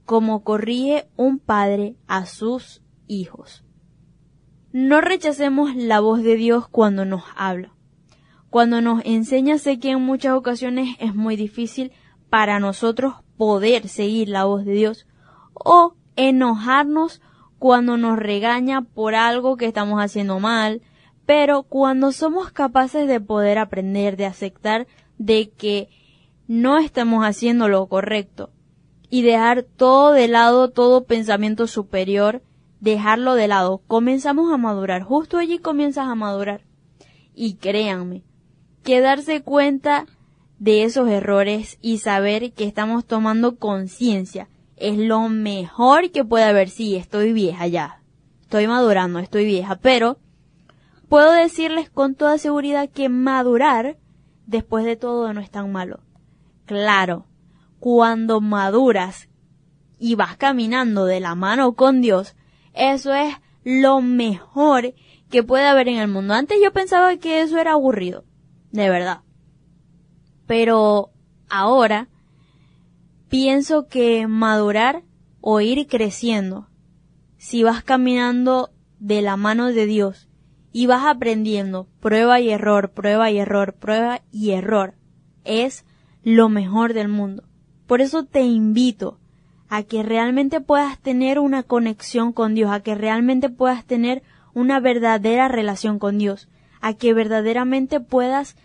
como 0.10 0.44
corrige 0.44 1.08
un 1.18 1.38
padre 1.38 1.96
a 2.08 2.26
sus 2.26 2.82
hijos. 3.06 3.64
No 4.72 5.02
rechacemos 5.02 5.76
la 5.76 6.00
voz 6.00 6.24
de 6.24 6.36
Dios 6.36 6.68
cuando 6.68 7.06
nos 7.06 7.22
habla. 7.36 7.76
Cuando 8.50 8.82
nos 8.82 9.04
enseña 9.06 9.60
sé 9.60 9.78
que 9.80 9.92
en 9.92 10.02
muchas 10.02 10.34
ocasiones 10.34 10.98
es 11.00 11.14
muy 11.14 11.36
difícil 11.36 11.92
para 12.28 12.60
nosotros 12.60 13.18
poder 13.38 13.88
seguir 13.88 14.30
la 14.30 14.46
voz 14.46 14.66
de 14.66 14.72
Dios 14.72 15.06
o 15.54 15.94
enojarnos 16.16 17.22
cuando 17.60 17.96
nos 17.96 18.18
regaña 18.18 18.82
por 18.82 19.14
algo 19.14 19.58
que 19.58 19.68
estamos 19.68 20.02
haciendo 20.02 20.40
mal, 20.40 20.82
pero 21.28 21.62
cuando 21.62 22.12
somos 22.14 22.50
capaces 22.50 23.08
de 23.08 23.22
poder 23.22 23.60
aprender, 23.60 24.18
de 24.18 24.26
aceptar 24.26 24.88
de 25.20 25.52
que 25.52 25.88
no 26.48 26.80
estamos 26.80 27.24
haciendo 27.24 27.68
lo 27.68 27.86
correcto 27.86 28.50
y 29.10 29.24
dejar 29.24 29.64
todo 29.64 30.12
de 30.12 30.28
lado, 30.28 30.70
todo 30.70 31.06
pensamiento 31.06 31.68
superior, 31.68 32.42
dejarlo 32.80 33.36
de 33.36 33.48
lado, 33.48 33.82
comenzamos 33.88 34.54
a 34.54 34.58
madurar, 34.58 35.04
justo 35.04 35.38
allí 35.38 35.60
comienzas 35.60 36.08
a 36.08 36.16
madurar. 36.16 36.62
Y 37.34 37.56
créanme, 37.56 38.24
que 38.84 39.02
darse 39.02 39.42
cuenta 39.42 40.06
de 40.60 40.84
esos 40.84 41.10
errores 41.10 41.78
y 41.82 42.00
saber 42.00 42.52
que 42.54 42.66
estamos 42.66 43.06
tomando 43.06 43.56
conciencia 43.56 44.50
es 44.76 44.98
lo 44.98 45.30
mejor 45.30 46.12
que 46.12 46.26
puede 46.26 46.46
haber. 46.46 46.70
Sí, 46.70 46.96
estoy 46.96 47.34
vieja 47.34 47.68
ya. 47.68 48.02
Estoy 48.42 48.68
madurando, 48.68 49.20
estoy 49.20 49.46
vieja, 49.46 49.76
pero 49.76 50.18
puedo 51.08 51.32
decirles 51.32 51.90
con 51.90 52.16
toda 52.16 52.38
seguridad 52.38 52.90
que 52.90 53.10
madurar 53.10 53.98
después 54.48 54.86
de 54.86 54.96
todo 54.96 55.32
no 55.34 55.42
es 55.42 55.52
tan 55.52 55.72
malo. 55.72 56.00
Claro, 56.66 57.26
cuando 57.80 58.42
maduras 58.42 59.30
y 59.98 60.16
vas 60.16 60.38
caminando 60.38 61.06
de 61.06 61.20
la 61.20 61.36
mano 61.36 61.74
con 61.74 62.02
Dios, 62.02 62.36
eso 62.74 63.14
es 63.14 63.36
lo 63.64 64.02
mejor 64.02 64.94
que 65.30 65.44
puede 65.44 65.68
haber 65.68 65.88
en 65.90 65.98
el 65.98 66.08
mundo. 66.08 66.34
Antes 66.34 66.60
yo 66.64 66.72
pensaba 66.72 67.18
que 67.18 67.42
eso 67.42 67.58
era 67.58 67.74
aburrido, 67.74 68.26
de 68.72 68.90
verdad. 68.90 69.22
Pero 70.48 71.12
ahora 71.50 72.10
pienso 73.30 73.88
que 73.88 74.28
madurar 74.28 75.04
o 75.42 75.62
ir 75.62 75.88
creciendo, 75.88 76.68
si 77.38 77.64
vas 77.64 77.84
caminando 77.84 78.72
de 79.00 79.22
la 79.22 79.38
mano 79.38 79.68
de 79.68 79.86
Dios 79.86 80.28
y 80.72 80.88
vas 80.88 81.06
aprendiendo 81.06 81.88
prueba 82.00 82.40
y 82.40 82.50
error, 82.50 82.92
prueba 82.92 83.32
y 83.32 83.40
error, 83.40 83.74
prueba 83.74 84.22
y 84.32 84.52
error, 84.52 84.96
es 85.46 85.86
lo 86.24 86.50
mejor 86.50 86.94
del 86.94 87.08
mundo. 87.08 87.49
Por 87.90 88.02
eso 88.02 88.24
te 88.24 88.44
invito 88.44 89.18
a 89.68 89.82
que 89.82 90.04
realmente 90.04 90.62
puedas 90.62 91.00
tener 91.00 91.40
una 91.40 91.64
conexión 91.64 92.34
con 92.34 92.54
Dios, 92.54 92.70
a 92.70 92.82
que 92.82 92.94
realmente 92.94 93.50
puedas 93.50 93.84
tener 93.84 94.22
una 94.54 94.80
verdadera 94.80 95.48
relación 95.48 95.98
con 95.98 96.20
Dios, 96.20 96.50
a 96.82 96.94
que 96.94 97.16
verdaderamente 97.16 98.00
puedas 98.00 98.56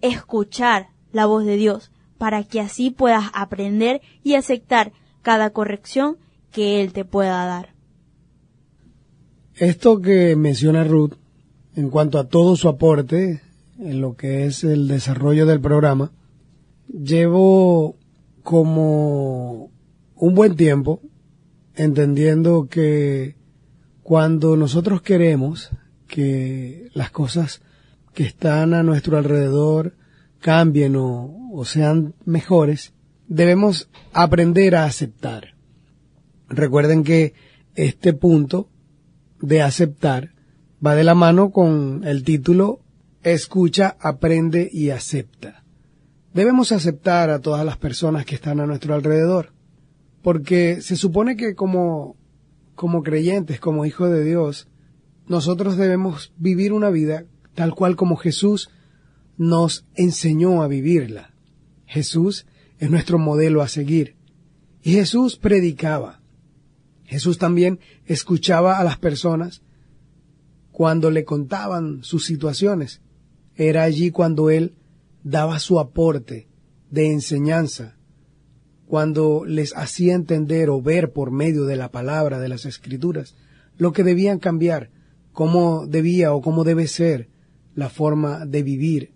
escuchar 0.00 0.88
la 1.12 1.26
voz 1.26 1.44
de 1.44 1.56
Dios, 1.56 1.92
para 2.16 2.42
que 2.42 2.60
así 2.60 2.90
puedas 2.90 3.24
aprender 3.34 4.00
y 4.22 4.36
aceptar 4.36 4.92
cada 5.20 5.50
corrección 5.50 6.16
que 6.50 6.80
Él 6.80 6.94
te 6.94 7.04
pueda 7.04 7.44
dar. 7.44 7.74
Esto 9.54 10.00
que 10.00 10.34
menciona 10.34 10.82
Ruth, 10.82 11.12
en 11.76 11.90
cuanto 11.90 12.18
a 12.18 12.26
todo 12.26 12.56
su 12.56 12.70
aporte 12.70 13.42
en 13.78 14.00
lo 14.00 14.16
que 14.16 14.46
es 14.46 14.64
el 14.64 14.88
desarrollo 14.88 15.44
del 15.44 15.60
programa, 15.60 16.12
llevo 16.88 17.99
como 18.50 19.70
un 20.16 20.34
buen 20.34 20.56
tiempo 20.56 21.00
entendiendo 21.76 22.66
que 22.68 23.36
cuando 24.02 24.56
nosotros 24.56 25.02
queremos 25.02 25.70
que 26.08 26.88
las 26.92 27.12
cosas 27.12 27.62
que 28.12 28.24
están 28.24 28.74
a 28.74 28.82
nuestro 28.82 29.16
alrededor 29.18 29.94
cambien 30.40 30.96
o, 30.96 31.62
sean 31.64 32.16
mejores, 32.24 32.92
debemos 33.28 33.88
aprender 34.12 34.74
a 34.74 34.84
aceptar. 34.84 35.54
Recuerden 36.48 37.04
que 37.04 37.34
este 37.76 38.14
punto 38.14 38.68
de 39.40 39.62
aceptar 39.62 40.34
va 40.84 40.96
de 40.96 41.04
la 41.04 41.14
mano 41.14 41.52
con 41.52 42.02
el 42.02 42.24
título 42.24 42.80
Escucha, 43.22 43.96
aprende 44.00 44.68
y 44.72 44.90
acepta. 44.90 45.62
Debemos 46.32 46.70
aceptar 46.70 47.28
a 47.30 47.40
todas 47.40 47.64
las 47.66 47.76
personas 47.76 48.24
que 48.24 48.36
están 48.36 48.60
a 48.60 48.66
nuestro 48.66 48.94
alrededor, 48.94 49.52
porque 50.22 50.80
se 50.80 50.96
supone 50.96 51.36
que 51.36 51.54
como, 51.54 52.16
como 52.76 53.02
creyentes, 53.02 53.58
como 53.58 53.84
hijos 53.84 54.10
de 54.10 54.24
Dios, 54.24 54.68
nosotros 55.26 55.76
debemos 55.76 56.32
vivir 56.36 56.72
una 56.72 56.90
vida 56.90 57.24
tal 57.54 57.74
cual 57.74 57.96
como 57.96 58.16
Jesús 58.16 58.70
nos 59.36 59.86
enseñó 59.94 60.62
a 60.62 60.68
vivirla. 60.68 61.34
Jesús 61.86 62.46
es 62.78 62.90
nuestro 62.90 63.18
modelo 63.18 63.62
a 63.62 63.68
seguir. 63.68 64.16
Y 64.82 64.92
Jesús 64.92 65.36
predicaba. 65.36 66.20
Jesús 67.04 67.38
también 67.38 67.80
escuchaba 68.06 68.78
a 68.78 68.84
las 68.84 68.98
personas 68.98 69.62
cuando 70.70 71.10
le 71.10 71.24
contaban 71.24 72.04
sus 72.04 72.24
situaciones. 72.24 73.00
Era 73.56 73.82
allí 73.82 74.10
cuando 74.10 74.48
él 74.48 74.74
daba 75.22 75.58
su 75.58 75.78
aporte 75.78 76.48
de 76.90 77.12
enseñanza, 77.12 77.96
cuando 78.86 79.44
les 79.44 79.76
hacía 79.76 80.14
entender 80.14 80.68
o 80.70 80.82
ver 80.82 81.12
por 81.12 81.30
medio 81.30 81.64
de 81.64 81.76
la 81.76 81.90
palabra 81.90 82.40
de 82.40 82.48
las 82.48 82.64
escrituras 82.66 83.36
lo 83.76 83.92
que 83.92 84.02
debían 84.02 84.40
cambiar, 84.40 84.90
cómo 85.32 85.86
debía 85.86 86.32
o 86.32 86.42
cómo 86.42 86.64
debe 86.64 86.88
ser 86.88 87.28
la 87.74 87.88
forma 87.88 88.44
de 88.44 88.62
vivir 88.62 89.14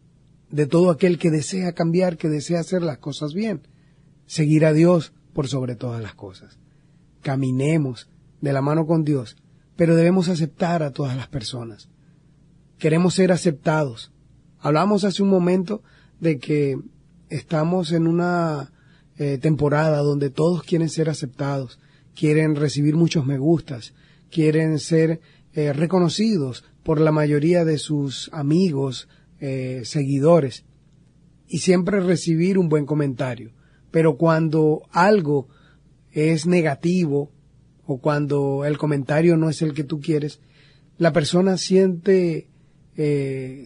de 0.50 0.66
todo 0.66 0.90
aquel 0.90 1.18
que 1.18 1.30
desea 1.30 1.72
cambiar, 1.72 2.16
que 2.16 2.28
desea 2.28 2.60
hacer 2.60 2.82
las 2.82 2.98
cosas 2.98 3.34
bien. 3.34 3.66
Seguir 4.26 4.64
a 4.64 4.72
Dios 4.72 5.12
por 5.32 5.48
sobre 5.48 5.74
todas 5.74 6.00
las 6.00 6.14
cosas. 6.14 6.58
Caminemos 7.20 8.08
de 8.40 8.52
la 8.52 8.62
mano 8.62 8.86
con 8.86 9.04
Dios, 9.04 9.36
pero 9.74 9.96
debemos 9.96 10.28
aceptar 10.28 10.84
a 10.84 10.92
todas 10.92 11.16
las 11.16 11.26
personas. 11.26 11.88
Queremos 12.78 13.14
ser 13.14 13.32
aceptados, 13.32 14.14
Hablamos 14.64 15.04
hace 15.04 15.22
un 15.22 15.28
momento 15.28 15.82
de 16.20 16.38
que 16.38 16.78
estamos 17.28 17.92
en 17.92 18.06
una 18.06 18.72
eh, 19.16 19.38
temporada 19.38 19.98
donde 19.98 20.30
todos 20.30 20.62
quieren 20.64 20.88
ser 20.88 21.08
aceptados, 21.08 21.78
quieren 22.16 22.56
recibir 22.56 22.96
muchos 22.96 23.24
me 23.24 23.38
gustas, 23.38 23.94
quieren 24.30 24.80
ser 24.80 25.20
eh, 25.52 25.72
reconocidos 25.72 26.64
por 26.82 27.00
la 27.00 27.12
mayoría 27.12 27.64
de 27.64 27.78
sus 27.78 28.28
amigos, 28.32 29.08
eh, 29.40 29.82
seguidores, 29.84 30.64
y 31.46 31.58
siempre 31.58 32.00
recibir 32.00 32.58
un 32.58 32.68
buen 32.68 32.86
comentario. 32.86 33.52
Pero 33.92 34.16
cuando 34.16 34.82
algo 34.90 35.48
es 36.10 36.46
negativo 36.46 37.30
o 37.86 37.98
cuando 37.98 38.64
el 38.64 38.78
comentario 38.78 39.36
no 39.36 39.48
es 39.48 39.62
el 39.62 39.74
que 39.74 39.84
tú 39.84 40.00
quieres, 40.00 40.40
la 40.98 41.12
persona 41.12 41.56
siente 41.56 42.48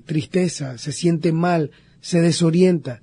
tristeza, 0.06 0.78
se 0.78 0.90
siente 0.92 1.32
mal, 1.32 1.70
se 2.00 2.20
desorienta, 2.20 3.02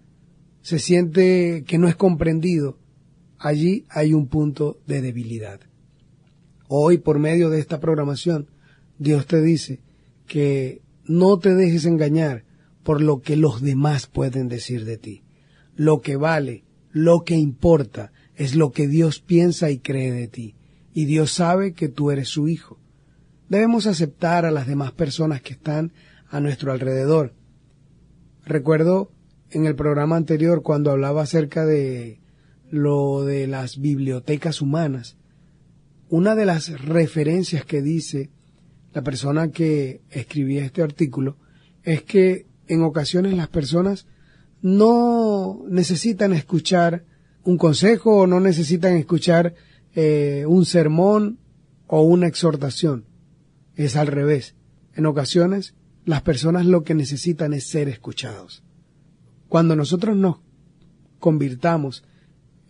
se 0.61 0.79
siente 0.79 1.63
que 1.67 1.77
no 1.77 1.87
es 1.87 1.95
comprendido. 1.95 2.79
Allí 3.37 3.85
hay 3.89 4.13
un 4.13 4.27
punto 4.27 4.79
de 4.87 5.01
debilidad. 5.01 5.59
Hoy, 6.67 6.97
por 6.97 7.19
medio 7.19 7.49
de 7.49 7.59
esta 7.59 7.79
programación, 7.79 8.49
Dios 8.97 9.27
te 9.27 9.41
dice 9.41 9.81
que 10.27 10.81
no 11.05 11.37
te 11.37 11.53
dejes 11.53 11.85
engañar 11.85 12.45
por 12.83 13.01
lo 13.01 13.21
que 13.21 13.35
los 13.35 13.61
demás 13.61 14.07
pueden 14.07 14.47
decir 14.47 14.85
de 14.85 14.97
ti. 14.97 15.23
Lo 15.75 16.01
que 16.01 16.15
vale, 16.15 16.63
lo 16.91 17.23
que 17.23 17.35
importa, 17.35 18.11
es 18.35 18.55
lo 18.55 18.71
que 18.71 18.87
Dios 18.87 19.19
piensa 19.19 19.69
y 19.69 19.79
cree 19.79 20.11
de 20.11 20.27
ti. 20.27 20.55
Y 20.93 21.05
Dios 21.05 21.31
sabe 21.31 21.73
que 21.73 21.89
tú 21.89 22.11
eres 22.11 22.29
su 22.29 22.47
hijo. 22.47 22.79
Debemos 23.49 23.85
aceptar 23.85 24.45
a 24.45 24.51
las 24.51 24.67
demás 24.67 24.91
personas 24.93 25.41
que 25.41 25.53
están 25.53 25.93
a 26.29 26.39
nuestro 26.39 26.71
alrededor. 26.71 27.33
Recuerdo 28.45 29.11
en 29.49 29.65
el 29.65 29.75
programa 29.75 30.15
anterior 30.15 30.61
cuando 30.61 30.91
hablaba 30.91 31.23
acerca 31.23 31.65
de 31.65 32.19
lo 32.69 33.23
de 33.23 33.47
las 33.47 33.79
bibliotecas 33.79 34.61
humanas. 34.61 35.17
Una 36.09 36.35
de 36.35 36.45
las 36.45 36.79
referencias 36.79 37.65
que 37.65 37.81
dice 37.81 38.29
la 38.93 39.01
persona 39.01 39.49
que 39.49 40.01
escribía 40.11 40.63
este 40.63 40.83
artículo 40.83 41.37
es 41.83 42.03
que 42.03 42.45
en 42.67 42.83
ocasiones 42.83 43.33
las 43.33 43.47
personas 43.47 44.05
no 44.61 45.63
necesitan 45.67 46.33
escuchar 46.33 47.03
un 47.43 47.57
consejo 47.57 48.21
o 48.21 48.27
no 48.27 48.39
necesitan 48.39 48.95
escuchar 48.95 49.55
eh, 49.95 50.45
un 50.47 50.65
sermón 50.65 51.39
o 51.87 52.01
una 52.03 52.27
exhortación. 52.27 53.05
Es 53.75 53.95
al 53.95 54.07
revés. 54.07 54.55
En 54.93 55.05
ocasiones 55.05 55.75
las 56.05 56.21
personas 56.21 56.65
lo 56.65 56.83
que 56.83 56.93
necesitan 56.93 57.53
es 57.53 57.67
ser 57.67 57.89
escuchados. 57.89 58.63
Cuando 59.49 59.75
nosotros 59.75 60.15
nos 60.15 60.37
convirtamos 61.19 62.03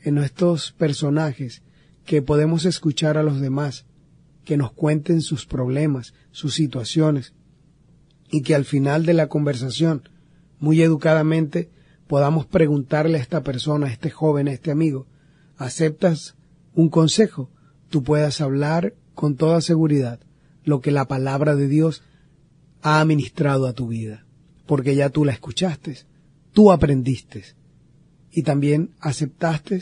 en 0.01 0.17
estos 0.17 0.71
personajes 0.71 1.61
que 2.05 2.21
podemos 2.21 2.65
escuchar 2.65 3.17
a 3.17 3.23
los 3.23 3.41
demás, 3.41 3.85
que 4.45 4.57
nos 4.57 4.71
cuenten 4.71 5.21
sus 5.21 5.45
problemas, 5.45 6.13
sus 6.31 6.53
situaciones, 6.53 7.33
y 8.31 8.41
que 8.41 8.55
al 8.55 8.65
final 8.65 9.05
de 9.05 9.13
la 9.13 9.27
conversación, 9.27 10.09
muy 10.59 10.81
educadamente, 10.81 11.69
podamos 12.07 12.45
preguntarle 12.45 13.17
a 13.17 13.21
esta 13.21 13.43
persona, 13.43 13.87
a 13.87 13.91
este 13.91 14.09
joven, 14.09 14.47
a 14.47 14.53
este 14.53 14.71
amigo, 14.71 15.07
¿aceptas 15.57 16.35
un 16.73 16.89
consejo? 16.89 17.49
Tú 17.89 18.03
puedas 18.03 18.41
hablar 18.41 18.95
con 19.13 19.35
toda 19.35 19.61
seguridad 19.61 20.19
lo 20.63 20.81
que 20.81 20.91
la 20.91 21.07
palabra 21.07 21.55
de 21.55 21.67
Dios 21.67 22.03
ha 22.85 23.01
administrado 23.01 23.65
a 23.65 23.73
tu 23.73 23.87
vida, 23.87 24.27
porque 24.67 24.93
ya 24.93 25.09
tú 25.09 25.25
la 25.25 25.31
escuchaste, 25.31 25.97
tú 26.53 26.71
aprendiste 26.71 27.43
y 28.31 28.43
también 28.43 28.91
aceptaste 28.99 29.81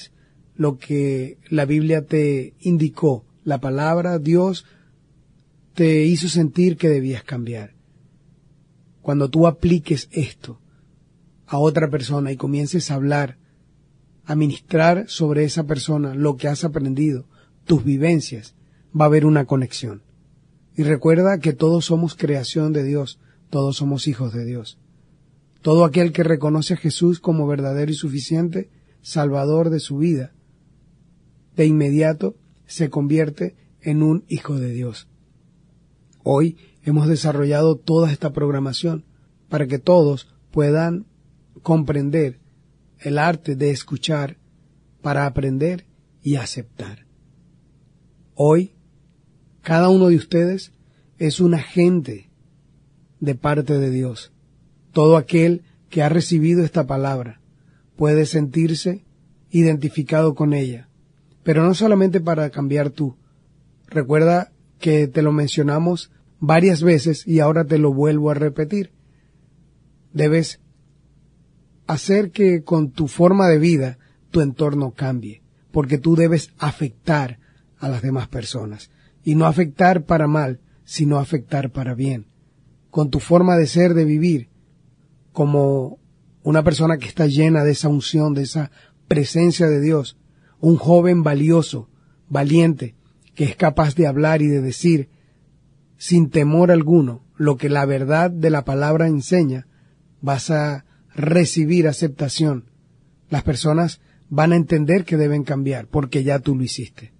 lo 0.55 0.77
que 0.77 1.37
la 1.49 1.65
Biblia 1.65 2.05
te 2.05 2.53
indicó, 2.61 3.25
la 3.43 3.59
palabra, 3.59 4.19
Dios 4.19 4.63
te 5.73 6.05
hizo 6.05 6.29
sentir 6.29 6.77
que 6.77 6.87
debías 6.87 7.25
cambiar. 7.25 7.75
Cuando 9.01 9.29
tú 9.29 9.47
apliques 9.47 10.07
esto 10.13 10.61
a 11.45 11.57
otra 11.57 11.89
persona 11.89 12.31
y 12.31 12.37
comiences 12.37 12.89
a 12.89 12.95
hablar, 12.95 13.37
a 14.23 14.33
ministrar 14.35 15.09
sobre 15.09 15.43
esa 15.43 15.65
persona 15.65 16.15
lo 16.15 16.37
que 16.37 16.47
has 16.47 16.63
aprendido, 16.63 17.27
tus 17.65 17.83
vivencias, 17.83 18.55
va 18.97 19.03
a 19.03 19.07
haber 19.07 19.25
una 19.25 19.43
conexión. 19.43 20.03
Y 20.75 20.83
recuerda 20.83 21.39
que 21.39 21.53
todos 21.53 21.85
somos 21.85 22.15
creación 22.15 22.73
de 22.73 22.83
Dios, 22.83 23.19
todos 23.49 23.77
somos 23.77 24.07
hijos 24.07 24.33
de 24.33 24.45
Dios. 24.45 24.79
Todo 25.61 25.85
aquel 25.85 26.11
que 26.11 26.23
reconoce 26.23 26.73
a 26.73 26.77
Jesús 26.77 27.19
como 27.19 27.47
verdadero 27.47 27.91
y 27.91 27.95
suficiente 27.95 28.69
Salvador 29.01 29.69
de 29.69 29.79
su 29.79 29.97
vida, 29.97 30.33
de 31.55 31.65
inmediato 31.65 32.35
se 32.65 32.89
convierte 32.89 33.55
en 33.81 34.01
un 34.01 34.23
hijo 34.27 34.59
de 34.59 34.71
Dios. 34.71 35.07
Hoy 36.23 36.57
hemos 36.83 37.07
desarrollado 37.07 37.75
toda 37.75 38.11
esta 38.11 38.31
programación 38.31 39.05
para 39.49 39.67
que 39.67 39.77
todos 39.77 40.33
puedan 40.51 41.05
comprender 41.61 42.39
el 42.99 43.17
arte 43.17 43.55
de 43.55 43.71
escuchar 43.71 44.37
para 45.01 45.25
aprender 45.25 45.85
y 46.21 46.35
aceptar. 46.35 47.05
Hoy, 48.35 48.73
cada 49.63 49.89
uno 49.89 50.09
de 50.09 50.17
ustedes 50.17 50.73
es 51.17 51.39
un 51.39 51.53
agente 51.55 52.29
de 53.21 53.33
parte 53.33 53.79
de 53.79 53.89
Dios. 53.89 54.33
Todo 54.91 55.15
aquel 55.15 55.63
que 55.89 56.03
ha 56.03 56.09
recibido 56.09 56.63
esta 56.63 56.85
palabra 56.85 57.39
puede 57.95 58.25
sentirse 58.25 59.05
identificado 59.49 60.35
con 60.35 60.53
ella, 60.53 60.89
pero 61.43 61.63
no 61.63 61.73
solamente 61.75 62.19
para 62.19 62.49
cambiar 62.49 62.89
tú. 62.89 63.15
Recuerda 63.87 64.51
que 64.79 65.07
te 65.07 65.21
lo 65.21 65.31
mencionamos 65.31 66.11
varias 66.39 66.83
veces 66.83 67.25
y 67.25 67.39
ahora 67.39 67.63
te 67.63 67.77
lo 67.77 67.93
vuelvo 67.93 68.31
a 68.31 68.33
repetir. 68.33 68.91
Debes 70.11 70.59
hacer 71.87 72.31
que 72.31 72.63
con 72.63 72.91
tu 72.91 73.07
forma 73.07 73.47
de 73.47 73.59
vida 73.59 73.97
tu 74.29 74.41
entorno 74.41 74.91
cambie, 74.91 75.41
porque 75.71 75.97
tú 75.97 76.17
debes 76.17 76.49
afectar 76.57 77.39
a 77.77 77.87
las 77.87 78.01
demás 78.01 78.27
personas 78.27 78.89
y 79.23 79.35
no 79.35 79.45
afectar 79.45 80.05
para 80.05 80.27
mal, 80.27 80.59
sino 80.83 81.17
afectar 81.17 81.71
para 81.71 81.93
bien. 81.93 82.27
Con 82.89 83.09
tu 83.09 83.19
forma 83.19 83.57
de 83.57 83.67
ser, 83.67 83.93
de 83.93 84.05
vivir, 84.05 84.49
como 85.31 85.99
una 86.43 86.63
persona 86.63 86.97
que 86.97 87.07
está 87.07 87.25
llena 87.25 87.63
de 87.63 87.71
esa 87.71 87.87
unción, 87.87 88.33
de 88.33 88.43
esa 88.43 88.71
presencia 89.07 89.67
de 89.67 89.81
Dios, 89.81 90.17
un 90.59 90.75
joven 90.75 91.23
valioso, 91.23 91.89
valiente, 92.29 92.95
que 93.35 93.45
es 93.45 93.55
capaz 93.55 93.95
de 93.95 94.07
hablar 94.07 94.41
y 94.41 94.47
de 94.47 94.61
decir 94.61 95.09
sin 95.97 96.29
temor 96.29 96.69
alguno 96.69 97.23
lo 97.37 97.57
que 97.57 97.69
la 97.69 97.85
verdad 97.85 98.29
de 98.29 98.49
la 98.49 98.65
palabra 98.65 99.07
enseña, 99.07 99.67
vas 100.21 100.51
a 100.51 100.85
recibir 101.15 101.87
aceptación. 101.87 102.65
Las 103.29 103.43
personas 103.43 104.01
van 104.29 104.51
a 104.51 104.57
entender 104.57 105.05
que 105.05 105.17
deben 105.17 105.43
cambiar 105.43 105.87
porque 105.87 106.23
ya 106.23 106.39
tú 106.39 106.55
lo 106.55 106.63
hiciste. 106.63 107.12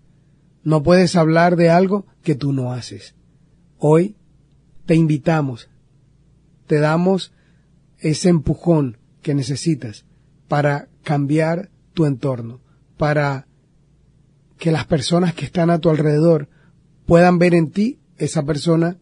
No 0.64 0.82
puedes 0.82 1.16
hablar 1.16 1.56
de 1.56 1.70
algo 1.70 2.06
que 2.22 2.36
tú 2.36 2.54
no 2.54 2.72
haces. 2.74 3.16
Hoy 3.78 4.16
te 4.86 4.96
invitamos, 4.96 5.70
te 6.68 6.80
damos 6.80 7.34
ese 8.00 8.30
empujón 8.30 8.98
que 9.22 9.34
necesitas 9.34 10.06
para 10.48 10.90
cambiar 11.04 11.70
tu 11.94 12.06
entorno, 12.06 12.62
para 12.98 13.48
que 14.58 14.72
las 14.72 14.86
personas 14.86 15.34
que 15.34 15.46
están 15.46 15.70
a 15.70 15.80
tu 15.80 15.90
alrededor 15.90 16.50
puedan 17.06 17.40
ver 17.40 17.54
en 17.54 17.72
ti 17.72 18.00
esa 18.18 18.44
persona 18.44 18.98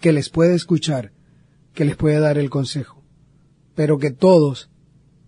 que 0.00 0.12
les 0.12 0.28
puede 0.28 0.54
escuchar, 0.54 1.12
que 1.72 1.84
les 1.84 1.96
puede 1.96 2.18
dar 2.20 2.36
el 2.38 2.50
consejo, 2.50 3.02
pero 3.74 3.98
que 3.98 4.10
todos, 4.10 4.70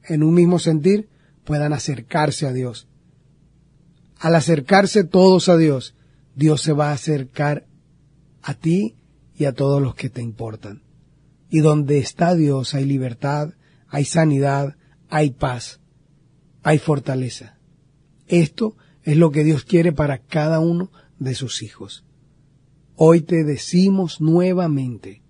en 0.04 0.22
un 0.22 0.34
mismo 0.34 0.58
sentir, 0.58 1.08
puedan 1.44 1.72
acercarse 1.72 2.46
a 2.46 2.52
Dios. 2.52 2.87
Al 4.18 4.34
acercarse 4.34 5.04
todos 5.04 5.48
a 5.48 5.56
Dios, 5.56 5.94
Dios 6.34 6.62
se 6.62 6.72
va 6.72 6.90
a 6.90 6.94
acercar 6.94 7.66
a 8.42 8.54
ti 8.54 8.96
y 9.36 9.44
a 9.44 9.52
todos 9.52 9.80
los 9.80 9.94
que 9.94 10.10
te 10.10 10.22
importan. 10.22 10.82
Y 11.50 11.60
donde 11.60 11.98
está 11.98 12.34
Dios 12.34 12.74
hay 12.74 12.84
libertad, 12.84 13.54
hay 13.88 14.04
sanidad, 14.04 14.76
hay 15.08 15.30
paz, 15.30 15.80
hay 16.62 16.78
fortaleza. 16.78 17.58
Esto 18.26 18.76
es 19.02 19.16
lo 19.16 19.30
que 19.30 19.44
Dios 19.44 19.64
quiere 19.64 19.92
para 19.92 20.18
cada 20.18 20.60
uno 20.60 20.90
de 21.18 21.34
sus 21.34 21.62
hijos. 21.62 22.04
Hoy 22.96 23.20
te 23.20 23.44
decimos 23.44 24.20
nuevamente, 24.20 25.22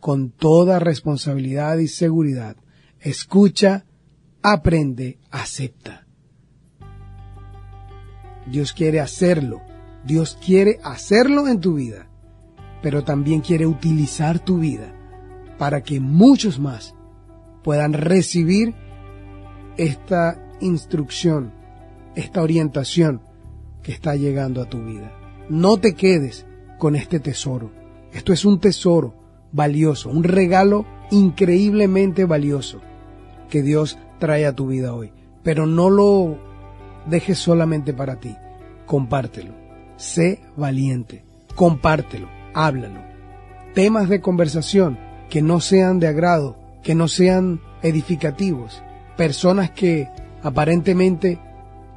con 0.00 0.30
toda 0.30 0.78
responsabilidad 0.78 1.78
y 1.78 1.88
seguridad, 1.88 2.56
escucha, 3.00 3.84
aprende, 4.42 5.18
acepta. 5.30 6.06
Dios 8.46 8.72
quiere 8.72 9.00
hacerlo, 9.00 9.60
Dios 10.04 10.38
quiere 10.44 10.78
hacerlo 10.82 11.48
en 11.48 11.60
tu 11.60 11.74
vida, 11.74 12.08
pero 12.82 13.04
también 13.04 13.40
quiere 13.40 13.66
utilizar 13.66 14.38
tu 14.38 14.58
vida 14.58 14.94
para 15.58 15.82
que 15.82 16.00
muchos 16.00 16.58
más 16.58 16.94
puedan 17.62 17.92
recibir 17.92 18.74
esta 19.76 20.42
instrucción, 20.60 21.52
esta 22.14 22.42
orientación 22.42 23.22
que 23.82 23.92
está 23.92 24.16
llegando 24.16 24.62
a 24.62 24.68
tu 24.68 24.82
vida. 24.84 25.12
No 25.48 25.78
te 25.78 25.94
quedes 25.94 26.46
con 26.78 26.96
este 26.96 27.20
tesoro. 27.20 27.70
Esto 28.12 28.32
es 28.32 28.44
un 28.44 28.60
tesoro 28.60 29.14
valioso, 29.52 30.10
un 30.10 30.24
regalo 30.24 30.86
increíblemente 31.10 32.24
valioso 32.24 32.80
que 33.48 33.62
Dios 33.62 33.98
trae 34.18 34.46
a 34.46 34.54
tu 34.54 34.68
vida 34.68 34.94
hoy. 34.94 35.12
Pero 35.42 35.66
no 35.66 35.90
lo 35.90 36.38
dejes 37.06 37.38
solamente 37.38 37.92
para 37.92 38.16
ti. 38.16 38.36
Compártelo. 38.86 39.54
Sé 39.96 40.40
valiente. 40.56 41.24
Compártelo. 41.54 42.28
Háblalo. 42.54 43.00
Temas 43.74 44.08
de 44.08 44.20
conversación 44.20 44.98
que 45.28 45.42
no 45.42 45.60
sean 45.60 46.00
de 46.00 46.08
agrado, 46.08 46.56
que 46.82 46.94
no 46.94 47.08
sean 47.08 47.60
edificativos. 47.82 48.82
Personas 49.16 49.70
que 49.70 50.08
aparentemente 50.42 51.38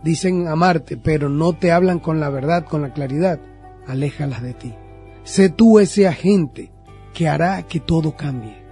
dicen 0.04 0.48
amarte, 0.48 0.98
pero 0.98 1.30
no 1.30 1.54
te 1.54 1.72
hablan 1.72 2.00
con 2.00 2.20
la 2.20 2.30
verdad, 2.30 2.66
con 2.66 2.82
la 2.82 2.94
claridad. 2.94 3.40
Aléjalas 3.88 4.42
de 4.42 4.54
ti. 4.54 4.74
Sé 5.24 5.50
tú 5.50 5.80
ese 5.80 6.08
agente 6.08 6.72
que 7.14 7.28
hará 7.28 7.64
que 7.64 7.80
todo 7.80 8.16
cambie. 8.16 8.64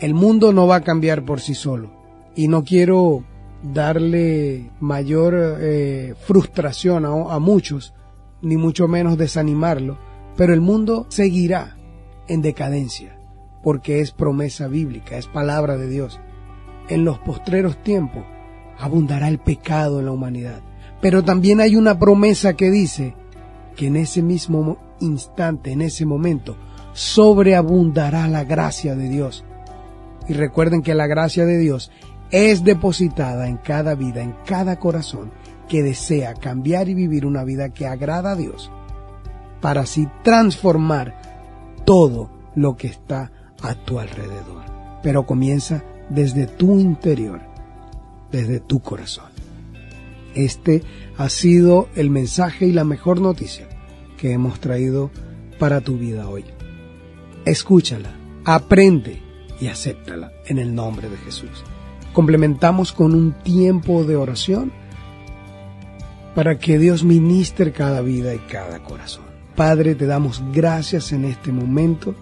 El 0.00 0.14
mundo 0.14 0.52
no 0.52 0.66
va 0.66 0.76
a 0.76 0.84
cambiar 0.84 1.24
por 1.24 1.40
sí 1.40 1.54
solo. 1.54 1.90
Y 2.34 2.48
no 2.48 2.62
quiero 2.62 3.24
darle 3.62 4.70
mayor 4.80 5.34
eh, 5.60 6.14
frustración 6.26 7.04
a, 7.04 7.34
a 7.34 7.38
muchos, 7.38 7.94
ni 8.42 8.56
mucho 8.56 8.88
menos 8.88 9.18
desanimarlo, 9.18 9.98
pero 10.36 10.54
el 10.54 10.60
mundo 10.60 11.06
seguirá 11.08 11.76
en 12.28 12.42
decadencia, 12.42 13.18
porque 13.62 14.00
es 14.00 14.12
promesa 14.12 14.68
bíblica, 14.68 15.16
es 15.16 15.26
palabra 15.26 15.76
de 15.76 15.88
Dios. 15.88 16.20
En 16.88 17.04
los 17.04 17.18
postreros 17.18 17.82
tiempos 17.82 18.24
abundará 18.78 19.28
el 19.28 19.38
pecado 19.38 19.98
en 19.98 20.06
la 20.06 20.12
humanidad, 20.12 20.62
pero 21.00 21.24
también 21.24 21.60
hay 21.60 21.76
una 21.76 21.98
promesa 21.98 22.54
que 22.54 22.70
dice 22.70 23.14
que 23.76 23.86
en 23.86 23.96
ese 23.96 24.22
mismo 24.22 24.78
instante, 25.00 25.72
en 25.72 25.82
ese 25.82 26.06
momento, 26.06 26.56
sobreabundará 26.92 28.26
la 28.28 28.44
gracia 28.44 28.96
de 28.96 29.08
Dios. 29.08 29.44
Y 30.28 30.34
recuerden 30.34 30.82
que 30.82 30.94
la 30.94 31.06
gracia 31.06 31.46
de 31.46 31.58
Dios 31.58 31.90
es 32.30 32.64
depositada 32.64 33.48
en 33.48 33.56
cada 33.56 33.94
vida, 33.94 34.22
en 34.22 34.34
cada 34.44 34.78
corazón 34.78 35.30
que 35.68 35.82
desea 35.82 36.34
cambiar 36.34 36.88
y 36.88 36.94
vivir 36.94 37.26
una 37.26 37.44
vida 37.44 37.70
que 37.70 37.86
agrada 37.86 38.32
a 38.32 38.36
Dios, 38.36 38.70
para 39.60 39.82
así 39.82 40.08
transformar 40.22 41.20
todo 41.84 42.30
lo 42.54 42.76
que 42.76 42.88
está 42.88 43.30
a 43.62 43.74
tu 43.74 43.98
alrededor. 43.98 44.64
Pero 45.02 45.26
comienza 45.26 45.84
desde 46.10 46.46
tu 46.46 46.78
interior, 46.78 47.40
desde 48.30 48.60
tu 48.60 48.80
corazón. 48.80 49.30
Este 50.34 50.82
ha 51.16 51.28
sido 51.28 51.88
el 51.94 52.10
mensaje 52.10 52.66
y 52.66 52.72
la 52.72 52.84
mejor 52.84 53.20
noticia 53.20 53.66
que 54.16 54.32
hemos 54.32 54.60
traído 54.60 55.10
para 55.58 55.80
tu 55.80 55.96
vida 55.96 56.28
hoy. 56.28 56.44
Escúchala, 57.44 58.14
aprende 58.44 59.22
y 59.60 59.68
acéptala 59.68 60.32
en 60.46 60.58
el 60.58 60.74
nombre 60.74 61.08
de 61.08 61.16
Jesús. 61.18 61.64
Complementamos 62.12 62.92
con 62.92 63.14
un 63.14 63.32
tiempo 63.32 64.04
de 64.04 64.16
oración 64.16 64.72
para 66.34 66.58
que 66.58 66.78
Dios 66.78 67.04
ministre 67.04 67.72
cada 67.72 68.00
vida 68.00 68.34
y 68.34 68.38
cada 68.38 68.80
corazón. 68.80 69.24
Padre, 69.56 69.94
te 69.94 70.06
damos 70.06 70.42
gracias 70.52 71.12
en 71.12 71.24
este 71.24 71.50
momento 71.52 72.14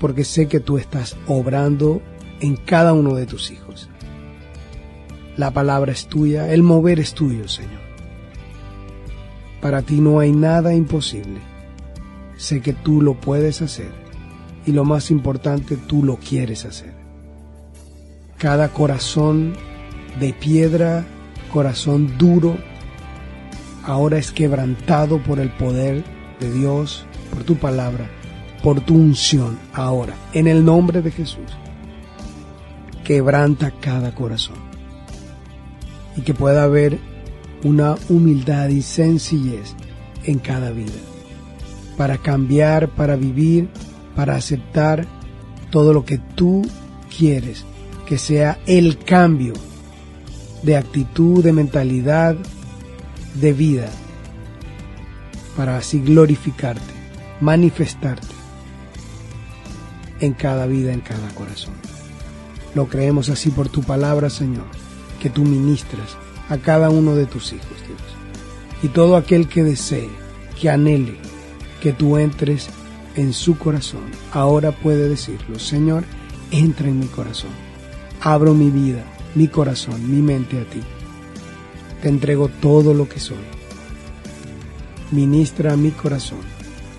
porque 0.00 0.24
sé 0.24 0.48
que 0.48 0.60
tú 0.60 0.78
estás 0.78 1.16
obrando 1.26 2.00
en 2.40 2.56
cada 2.56 2.94
uno 2.94 3.14
de 3.14 3.26
tus 3.26 3.50
hijos. 3.50 3.88
La 5.36 5.52
palabra 5.52 5.92
es 5.92 6.06
tuya, 6.06 6.52
el 6.52 6.62
mover 6.62 6.98
es 6.98 7.14
tuyo, 7.14 7.46
Señor. 7.48 7.80
Para 9.60 9.82
ti 9.82 10.00
no 10.00 10.18
hay 10.18 10.32
nada 10.32 10.74
imposible. 10.74 11.40
Sé 12.36 12.60
que 12.60 12.72
tú 12.72 13.02
lo 13.02 13.14
puedes 13.14 13.60
hacer 13.62 13.90
y 14.66 14.72
lo 14.72 14.84
más 14.84 15.10
importante, 15.10 15.76
tú 15.76 16.02
lo 16.02 16.16
quieres 16.16 16.64
hacer. 16.64 16.99
Cada 18.40 18.70
corazón 18.70 19.52
de 20.18 20.32
piedra, 20.32 21.04
corazón 21.52 22.16
duro, 22.16 22.56
ahora 23.84 24.16
es 24.16 24.32
quebrantado 24.32 25.22
por 25.22 25.40
el 25.40 25.50
poder 25.50 26.02
de 26.40 26.50
Dios, 26.50 27.04
por 27.34 27.44
tu 27.44 27.56
palabra, 27.56 28.08
por 28.62 28.80
tu 28.80 28.94
unción, 28.94 29.58
ahora, 29.74 30.14
en 30.32 30.46
el 30.46 30.64
nombre 30.64 31.02
de 31.02 31.10
Jesús. 31.10 31.52
Quebranta 33.04 33.72
cada 33.78 34.14
corazón. 34.14 34.56
Y 36.16 36.22
que 36.22 36.32
pueda 36.32 36.62
haber 36.62 36.98
una 37.62 37.96
humildad 38.08 38.70
y 38.70 38.80
sencillez 38.80 39.74
en 40.24 40.38
cada 40.38 40.70
vida, 40.70 40.98
para 41.98 42.16
cambiar, 42.16 42.88
para 42.88 43.16
vivir, 43.16 43.68
para 44.16 44.36
aceptar 44.36 45.06
todo 45.70 45.92
lo 45.92 46.06
que 46.06 46.16
tú 46.16 46.62
quieres, 47.14 47.66
que 48.10 48.18
sea 48.18 48.58
el 48.66 48.98
cambio 48.98 49.52
de 50.64 50.76
actitud, 50.76 51.44
de 51.44 51.52
mentalidad, 51.52 52.34
de 53.34 53.52
vida, 53.52 53.88
para 55.56 55.76
así 55.76 56.00
glorificarte, 56.00 56.92
manifestarte 57.40 58.34
en 60.18 60.32
cada 60.32 60.66
vida, 60.66 60.92
en 60.92 61.02
cada 61.02 61.28
corazón. 61.36 61.74
Lo 62.74 62.88
creemos 62.88 63.28
así 63.28 63.52
por 63.52 63.68
tu 63.68 63.84
palabra, 63.84 64.28
Señor, 64.28 64.66
que 65.22 65.30
tú 65.30 65.44
ministras 65.44 66.16
a 66.48 66.58
cada 66.58 66.90
uno 66.90 67.14
de 67.14 67.26
tus 67.26 67.52
hijos, 67.52 67.76
Dios. 67.86 68.02
Y 68.82 68.88
todo 68.88 69.16
aquel 69.16 69.46
que 69.48 69.62
desee, 69.62 70.10
que 70.60 70.68
anhele, 70.68 71.14
que 71.80 71.92
tú 71.92 72.18
entres 72.18 72.70
en 73.14 73.32
su 73.32 73.56
corazón, 73.56 74.10
ahora 74.32 74.72
puede 74.72 75.08
decirlo, 75.08 75.60
Señor, 75.60 76.02
entra 76.50 76.88
en 76.88 76.98
mi 76.98 77.06
corazón. 77.06 77.69
Abro 78.22 78.52
mi 78.52 78.68
vida, 78.68 79.02
mi 79.34 79.48
corazón, 79.48 80.10
mi 80.10 80.20
mente 80.20 80.60
a 80.60 80.64
ti. 80.64 80.82
Te 82.02 82.10
entrego 82.10 82.48
todo 82.48 82.92
lo 82.92 83.08
que 83.08 83.18
soy. 83.18 83.38
Ministra 85.10 85.74
mi 85.74 85.90
corazón, 85.90 86.40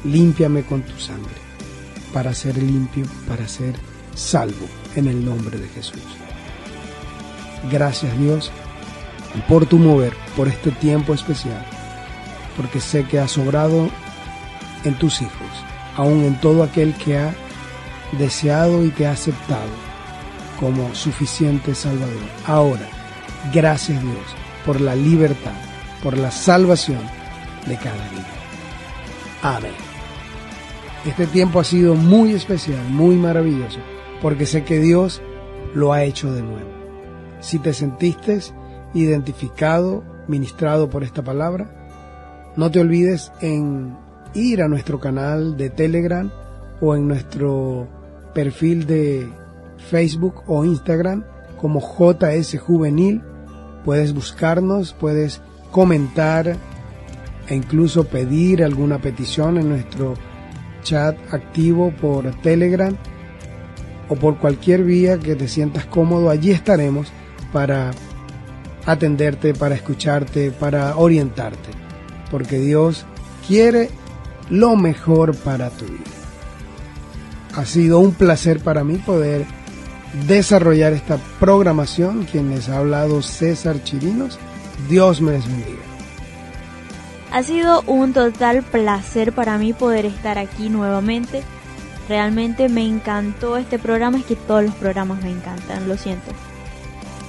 límpiame 0.03 0.63
con 0.63 0.81
tu 0.81 0.99
sangre, 0.99 1.35
para 2.11 2.33
ser 2.33 2.57
limpio, 2.57 3.05
para 3.27 3.47
ser 3.47 3.75
salvo, 4.15 4.65
en 4.95 5.07
el 5.07 5.23
nombre 5.23 5.59
de 5.59 5.67
Jesús. 5.67 6.01
Gracias 7.71 8.17
Dios 8.17 8.51
por 9.47 9.67
tu 9.67 9.77
mover, 9.77 10.13
por 10.35 10.47
este 10.47 10.71
tiempo 10.71 11.13
especial, 11.13 11.63
porque 12.57 12.81
sé 12.81 13.03
que 13.03 13.19
has 13.19 13.31
sobrado 13.31 13.91
en 14.85 14.95
tus 14.95 15.21
hijos, 15.21 15.51
aún 15.95 16.23
en 16.23 16.41
todo 16.41 16.63
aquel 16.63 16.95
que 16.95 17.19
ha 17.19 17.35
deseado 18.17 18.83
y 18.83 18.89
te 18.89 19.05
ha 19.05 19.11
aceptado 19.11 19.90
como 20.61 20.95
suficiente 20.95 21.75
Salvador. 21.75 22.23
Ahora, 22.45 22.87
gracias 23.53 24.01
Dios 24.01 24.23
por 24.65 24.79
la 24.79 24.95
libertad, 24.95 25.51
por 26.01 26.17
la 26.17 26.31
salvación 26.31 27.01
de 27.67 27.75
cada 27.75 28.09
vida. 28.09 28.27
Amén. 29.41 29.73
Este 31.05 31.25
tiempo 31.25 31.59
ha 31.59 31.63
sido 31.63 31.95
muy 31.95 32.33
especial, 32.33 32.87
muy 32.89 33.15
maravilloso, 33.15 33.79
porque 34.21 34.45
sé 34.45 34.63
que 34.63 34.79
Dios 34.79 35.19
lo 35.73 35.93
ha 35.93 36.03
hecho 36.03 36.31
de 36.31 36.43
nuevo. 36.43 36.69
Si 37.39 37.57
te 37.57 37.73
sentiste 37.73 38.39
identificado, 38.93 40.03
ministrado 40.27 40.91
por 40.91 41.03
esta 41.03 41.23
palabra, 41.23 42.53
no 42.55 42.69
te 42.69 42.79
olvides 42.79 43.31
en 43.41 43.97
ir 44.35 44.61
a 44.61 44.67
nuestro 44.67 44.99
canal 44.99 45.57
de 45.57 45.71
Telegram 45.71 46.31
o 46.81 46.95
en 46.95 47.07
nuestro 47.07 47.87
perfil 48.35 48.85
de 48.85 49.27
Facebook 49.89 50.43
o 50.47 50.63
Instagram 50.65 51.23
como 51.59 51.79
JS 51.79 52.59
Juvenil. 52.59 53.21
Puedes 53.85 54.13
buscarnos, 54.13 54.93
puedes 54.93 55.41
comentar 55.71 56.57
e 57.47 57.55
incluso 57.55 58.05
pedir 58.05 58.63
alguna 58.63 58.99
petición 58.99 59.57
en 59.57 59.69
nuestro 59.69 60.13
chat 60.83 61.17
activo 61.33 61.91
por 61.91 62.31
Telegram 62.41 62.95
o 64.09 64.15
por 64.15 64.37
cualquier 64.37 64.83
vía 64.83 65.17
que 65.17 65.35
te 65.35 65.47
sientas 65.47 65.85
cómodo. 65.85 66.29
Allí 66.29 66.51
estaremos 66.51 67.11
para 67.51 67.91
atenderte, 68.85 69.53
para 69.53 69.75
escucharte, 69.75 70.51
para 70.51 70.97
orientarte. 70.97 71.69
Porque 72.29 72.59
Dios 72.59 73.05
quiere 73.47 73.89
lo 74.49 74.75
mejor 74.75 75.35
para 75.35 75.69
tu 75.69 75.85
vida. 75.85 76.03
Ha 77.55 77.65
sido 77.65 77.99
un 77.99 78.13
placer 78.13 78.59
para 78.59 78.83
mí 78.83 78.95
poder 78.95 79.45
desarrollar 80.27 80.93
esta 80.93 81.17
programación. 81.39 82.25
Quien 82.25 82.49
les 82.49 82.69
ha 82.69 82.77
hablado 82.77 83.21
César 83.21 83.83
Chirinos. 83.83 84.39
Dios 84.89 85.21
me 85.21 85.33
les 85.33 85.47
bendiga. 85.47 85.81
Ha 87.31 87.43
sido 87.43 87.81
un 87.87 88.11
total 88.13 88.61
placer 88.61 89.31
para 89.31 89.57
mí 89.57 89.73
poder 89.73 90.05
estar 90.05 90.37
aquí 90.37 90.69
nuevamente. 90.69 91.43
Realmente 92.09 92.67
me 92.67 92.85
encantó 92.85 93.55
este 93.55 93.79
programa, 93.79 94.17
es 94.17 94.25
que 94.25 94.35
todos 94.35 94.65
los 94.65 94.75
programas 94.75 95.23
me 95.23 95.29
encantan, 95.29 95.87
lo 95.87 95.95
siento. 95.97 96.31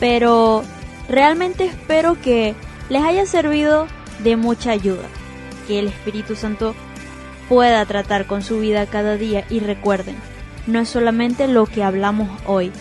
Pero 0.00 0.64
realmente 1.08 1.66
espero 1.66 2.20
que 2.20 2.56
les 2.88 3.02
haya 3.02 3.26
servido 3.26 3.86
de 4.24 4.36
mucha 4.36 4.72
ayuda, 4.72 5.06
que 5.68 5.78
el 5.78 5.86
Espíritu 5.86 6.34
Santo 6.34 6.74
pueda 7.48 7.84
tratar 7.86 8.26
con 8.26 8.42
su 8.42 8.58
vida 8.58 8.86
cada 8.86 9.16
día 9.16 9.44
y 9.48 9.60
recuerden, 9.60 10.16
no 10.66 10.80
es 10.80 10.88
solamente 10.88 11.48
lo 11.48 11.66
que 11.66 11.82
hablamos 11.82 12.28
hoy, 12.46 12.72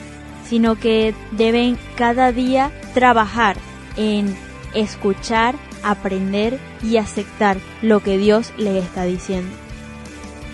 sino 0.47 0.75
que 0.75 1.15
deben 1.31 1.77
cada 1.95 2.31
día 2.31 2.71
trabajar 2.93 3.57
en 3.97 4.35
escuchar, 4.73 5.55
aprender 5.83 6.59
y 6.83 6.97
aceptar 6.97 7.57
lo 7.81 8.01
que 8.01 8.17
Dios 8.17 8.53
les 8.57 8.83
está 8.83 9.03
diciendo. 9.03 9.51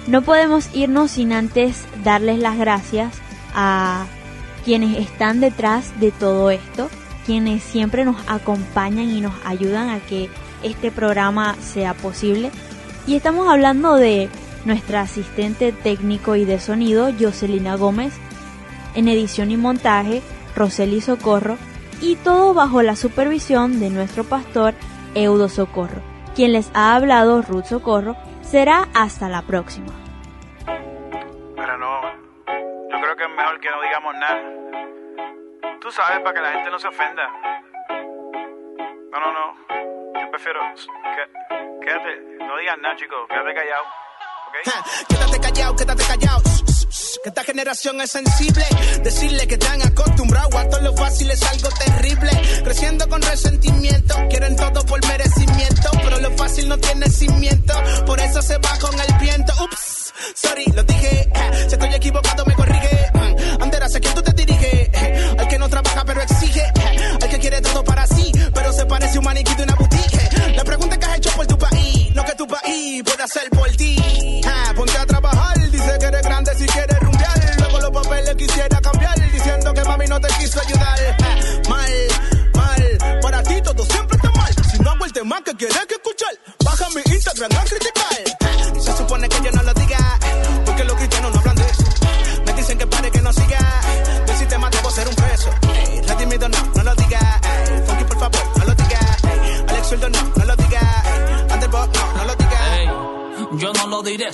No 0.08 0.22
podemos 0.22 0.74
irnos 0.74 1.12
sin 1.12 1.34
antes 1.34 1.84
darles 2.04 2.40
las 2.40 2.58
gracias 2.58 3.14
a 3.54 4.06
quienes 4.64 4.98
están 4.98 5.40
detrás 5.42 6.00
de 6.00 6.12
todo 6.12 6.50
esto, 6.50 6.90
quienes 7.26 7.62
siempre 7.64 8.06
nos 8.06 8.18
acompañan 8.28 9.10
y 9.10 9.20
nos 9.20 9.34
ayudan 9.46 9.90
a 9.90 10.00
que 10.00 10.30
este 10.64 10.92
programa 10.92 11.56
sea 11.62 11.94
posible. 11.94 12.52
Y 13.06 13.16
estamos 13.16 13.50
hablando 13.50 13.96
de 13.96 14.30
nuestra 14.68 15.02
asistente 15.02 15.72
técnico 15.72 16.36
y 16.36 16.46
de 16.46 16.60
sonido, 16.60 17.10
Jocelina 17.18 17.76
Gómez, 17.76 18.14
en 18.94 19.08
edición 19.08 19.50
y 19.50 19.58
montaje, 19.58 20.22
Roseli 20.56 21.02
Socorro, 21.02 21.58
y 22.02 22.16
todo 22.18 22.54
bajo 22.54 22.82
la 22.84 22.96
supervisión 22.96 23.80
de 23.80 23.90
nuestro 23.90 24.24
pastor 24.24 24.76
Eudo 25.16 25.50
Socorro. 25.50 26.02
Quien 26.36 26.54
les 26.54 26.70
ha 26.76 26.96
hablado, 26.96 27.42
Ruth 27.42 27.66
Socorro, 27.66 28.16
será 28.42 28.88
hasta 28.94 29.30
la 29.30 29.42
próxima. 29.42 29.94
Pero 30.66 31.78
no, 31.78 32.02
yo 32.46 33.02
creo 33.02 33.16
que 33.16 33.24
es 33.24 33.30
mejor 33.30 33.60
que 33.60 33.72
no 33.72 33.82
digamos 33.82 34.14
nada. 34.16 34.42
Tú 35.82 35.92
sabes, 35.92 36.20
para 36.20 36.34
que 36.34 36.42
la 36.42 36.52
gente 36.52 36.70
no 36.70 36.78
se 36.78 36.88
ofenda. 36.90 37.30
No, 39.12 39.20
no, 39.20 39.32
no. 39.34 40.22
Yo 40.22 40.30
prefiero. 40.30 40.60
quédate, 41.82 42.38
no 42.40 42.58
digas 42.58 42.78
nada, 42.80 42.96
chicos. 42.98 43.28
Quédate 43.30 43.54
callado. 43.54 44.07
Quédate 45.10 45.40
callado, 45.40 45.76
quédate 45.76 46.04
callado. 46.04 46.42
Que 47.24 47.30
esta 47.30 47.44
generación 47.44 48.02
es 48.02 48.12
sensible. 48.12 48.66
Decirle 49.04 49.48
que 49.48 49.56
están 49.56 49.82
acostumbrados 49.82 50.56
a 50.56 50.70
todo 50.70 50.82
lo 50.82 50.96
fácil 50.96 51.30
es 51.32 51.42
algo 51.44 51.70
terrible. 51.70 52.32
Creciendo 52.64 53.08
con 53.10 53.22
resentimiento, 53.22 54.16
quieren 54.30 54.56
todo 54.56 54.86
por 54.86 55.06
merecimiento. 55.08 55.90
Pero 56.04 56.20
lo 56.20 56.32
fácil 56.38 56.70
no 56.70 56.78
tiene 56.78 57.10
cimiento, 57.10 57.74
por 58.06 58.20
eso 58.20 58.42
se 58.42 58.58
va 58.58 58.78
con 58.80 58.94
el 59.00 59.14
viento. 59.20 59.54
Ups, 59.64 60.14
sorry, 60.36 60.66
lo 60.74 60.84
dije. 60.84 61.30
Si 61.68 61.74
estoy 61.74 61.94
equivocado, 61.94 62.46
me 62.46 62.54
corrige. 62.54 63.12
Mm, 63.14 63.62
Anderas, 63.64 63.96
¿a 63.96 64.00
quién 64.00 64.14
tú 64.14 64.22
te 64.22 64.34
diriges? 64.34 64.90
Al 65.38 65.48
que 65.48 65.60
no 65.60 65.70
trabaja, 65.70 66.04
pero 66.06 66.22
exige. 66.22 66.64
Al 67.22 67.30
que 67.30 67.40
quiere 67.40 67.62
todo 67.62 67.84
para 67.84 68.06
sí, 68.08 68.32
pero 68.54 68.72
se 68.74 68.86
parece 68.86 69.18
un 69.18 69.26
maniquí 69.26 69.54
de 69.56 69.64
una 69.64 69.76
boutique. 69.76 70.56
La 70.56 70.64
pregunta 70.64 70.98
que 70.98 71.06
has 71.06 71.18
hecho 71.18 71.32
por 71.32 71.48
tu 71.48 71.58
país, 71.58 71.97
no 72.18 72.26
que 72.26 72.36
tu 72.36 72.48
país 72.48 73.04
puede 73.04 73.24
hacer 73.24 73.48
por 73.52 73.70
ti. 73.76 73.96
Ponte 74.76 74.98
a 74.98 75.06
trabajar, 75.06 75.56
dice 75.70 75.98
que 76.00 76.06
eres 76.08 76.22
grande 76.24 76.52
si 76.56 76.66
quieres 76.66 77.00
rumbear. 77.00 77.56
Luego 77.60 77.80
los 77.80 77.92
papeles 77.92 78.36
quisiera 78.36 78.82
cambiar, 78.82 79.32
diciendo 79.32 79.74
que 79.74 79.84
mami 79.84 80.08
no 80.08 80.20
te 80.20 80.28
quiso 80.40 80.60
ayudar. 80.60 80.98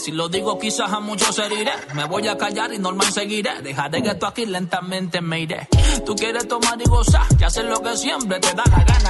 Si 0.03 0.11
lo 0.11 0.27
digo 0.27 0.59
quizás 0.59 0.91
a 0.91 0.99
muchos 0.99 1.39
heriré. 1.39 1.71
Me 1.93 2.03
voy 2.03 2.27
a 2.27 2.37
callar 2.37 2.73
y 2.73 2.77
normal 2.77 3.09
seguiré. 3.11 3.61
Dejaré 3.61 4.03
que 4.03 4.09
esto 4.09 4.27
aquí 4.27 4.45
lentamente 4.45 5.21
me 5.21 5.39
iré. 5.39 5.69
Tú 6.05 6.13
quieres 6.13 6.45
tomar 6.47 6.77
y 6.81 6.83
gozar, 6.89 7.25
y 7.39 7.43
hacer 7.43 7.65
lo 7.65 7.81
que 7.81 7.95
siempre 7.95 8.37
te 8.39 8.53
da 8.53 8.63
la 8.69 8.83
gana. 8.83 9.09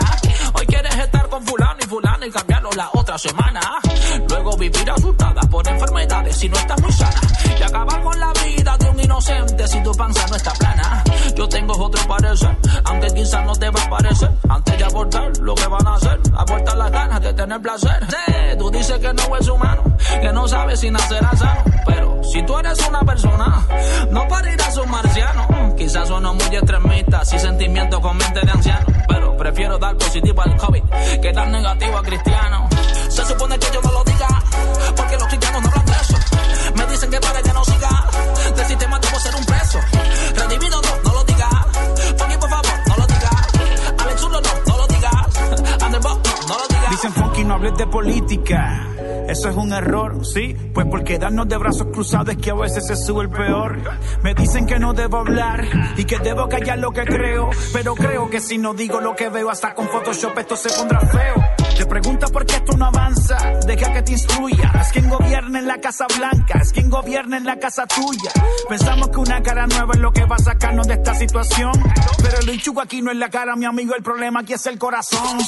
Hoy 0.54 0.68
quieres 0.68 0.96
estar 0.96 1.28
con 1.30 1.44
fulano 1.46 1.80
y 1.82 1.88
fulano 1.88 2.26
y 2.28 2.32
cambiarlo 2.32 2.70
la 2.76 2.90
otra 2.94 3.18
semana. 3.18 3.62
Luego 4.30 4.56
vivir 4.56 4.92
asustada 4.92 5.42
por 5.50 5.68
enfermedades 5.68 6.38
si 6.38 6.48
no 6.48 6.58
estás 6.58 6.80
muy 6.80 6.92
sana. 6.92 7.22
Y 7.60 7.64
acabar 7.64 8.04
con 8.04 8.20
la 8.20 8.32
vida 8.46 8.78
de 8.78 8.90
un 8.90 9.00
inocente 9.00 9.68
si 9.68 9.82
tu 9.82 9.92
panza 9.94 10.28
no 10.28 10.36
está 10.36 10.54
plana. 10.54 11.03
Yo 11.36 11.50
tengo 11.50 11.74
otro 11.74 12.08
parecer, 12.08 12.56
aunque 12.86 13.08
quizás 13.08 13.46
no 13.46 13.54
te 13.56 13.70
va 13.70 13.82
a 13.82 13.90
parecer. 13.90 14.32
Antes 14.50 14.78
de 14.78 14.84
abortar, 14.84 15.38
lo 15.40 15.56
que 15.56 15.68
van 15.68 15.88
a 15.88 15.96
hacer, 15.96 16.20
abortar 16.36 16.78
las 16.78 16.92
ganas 16.92 17.22
de 17.22 17.34
tener 17.34 17.62
placer. 17.62 18.08
Tú 18.58 18.70
dices 18.70 19.00
que 19.00 19.14
no 19.14 19.38
es 19.38 19.48
humano, 19.48 19.84
que 20.22 20.32
no 20.32 20.48
sabes 20.48 20.80
si 20.80 20.92
nacerá 20.92 21.32
sano. 21.36 21.64
Pero 21.86 22.22
si 22.24 22.46
tú 22.46 22.58
eres 22.58 22.88
una 22.88 23.02
persona, 23.02 23.66
no 24.12 24.28
parirás 24.28 24.78
un 24.78 24.90
marciano. 24.90 25.76
Quizás 25.76 26.08
sueno 26.08 26.34
muy 26.34 26.56
extremista, 26.56 27.26
si 27.26 27.40
sentimiento 27.40 28.00
con 28.00 28.16
mente 28.16 28.40
de 28.42 28.52
anciano. 28.52 28.86
Pero 29.08 29.36
prefiero 29.36 29.78
dar 29.80 29.98
positivo 29.98 30.42
al 30.42 30.56
COVID 30.56 30.84
que 31.22 31.32
dar 31.34 31.48
negativo 31.48 31.98
a 31.98 32.04
cristiano. 32.04 32.70
Se 33.10 33.26
supone 33.26 33.58
que 33.58 33.68
yo 33.74 33.82
no 33.82 33.92
lo 33.92 34.04
diga, 34.04 34.28
porque 34.96 35.18
los 35.18 35.28
cristianos 35.28 35.62
no 35.64 35.70
hablan 35.70 35.86
de. 35.86 35.94
Me 36.76 36.86
dicen 36.88 37.10
que 37.10 37.20
para 37.20 37.42
que 37.42 37.54
no 37.54 37.64
siga, 37.66 38.08
del 38.56 38.66
sistema 38.66 39.00
debo 39.00 39.20
ser 39.20 39.36
un 39.36 39.46
preso. 39.46 39.80
Redimido 40.36 40.82
no, 40.82 40.93
Dicen 47.04 47.48
no 47.50 47.56
hables 47.56 47.78
de 47.78 47.86
política. 47.86 48.88
Eso 49.28 49.50
es 49.50 49.58
un 49.58 49.74
error, 49.74 50.26
¿sí? 50.26 50.56
Pues 50.74 50.88
por 50.88 51.04
quedarnos 51.04 51.50
de 51.50 51.58
brazos 51.58 51.88
cruzados 51.92 52.30
es 52.30 52.38
que 52.38 52.52
a 52.52 52.54
veces 52.54 52.88
se 52.88 52.96
sube 52.96 53.24
el 53.24 53.30
peor. 53.30 53.78
Me 54.22 54.34
dicen 54.34 54.66
que 54.66 54.80
no 54.80 54.94
debo 54.94 55.18
hablar 55.18 55.68
y 55.98 56.06
que 56.06 56.18
debo 56.20 56.48
callar 56.48 56.80
lo 56.80 56.92
que 56.92 57.04
creo. 57.04 57.50
Pero 57.74 57.94
creo 57.96 58.30
que 58.30 58.40
si 58.40 58.58
no 58.58 58.74
digo 58.74 59.02
lo 59.02 59.18
que 59.18 59.28
veo, 59.28 59.50
hasta 59.50 59.74
con 59.74 59.90
Photoshop 59.90 60.38
esto 60.38 60.56
se 60.56 60.70
pondrá 60.70 61.02
feo. 61.02 61.63
Te 61.84 61.90
pregunta 61.90 62.28
por 62.30 62.46
qué 62.46 62.56
esto 62.56 62.78
no 62.78 62.86
avanza, 62.86 63.38
deja 63.68 63.92
que 63.92 64.02
te 64.04 64.14
instruya. 64.14 64.72
Es 64.80 64.88
quien 64.94 65.10
gobierna 65.10 65.60
en 65.60 65.68
la 65.68 65.82
Casa 65.82 66.08
Blanca, 66.18 66.60
es 66.62 66.72
quien 66.72 66.90
gobierna 66.90 67.36
en 67.36 67.44
la 67.44 67.60
casa 67.60 67.86
tuya. 67.86 68.32
Pensamos 68.70 69.10
que 69.10 69.18
una 69.18 69.44
cara 69.44 69.68
nueva 69.68 69.92
es 69.94 70.00
lo 70.00 70.14
que 70.14 70.24
va 70.24 70.38
a 70.38 70.40
sacarnos 70.40 70.88
de 70.88 70.94
esta 70.94 71.14
situación. 71.14 71.74
Pero 72.24 72.40
el 72.40 72.48
enchugo 72.48 72.80
aquí 72.80 73.02
no 73.02 73.12
es 73.12 73.18
la 73.18 73.30
cara, 73.30 73.58
mi 73.58 73.66
amigo, 73.66 73.96
el 73.96 74.02
problema 74.02 74.40
aquí 74.40 74.54
es 74.54 74.66
el 74.68 74.80
corazón. 74.80 75.40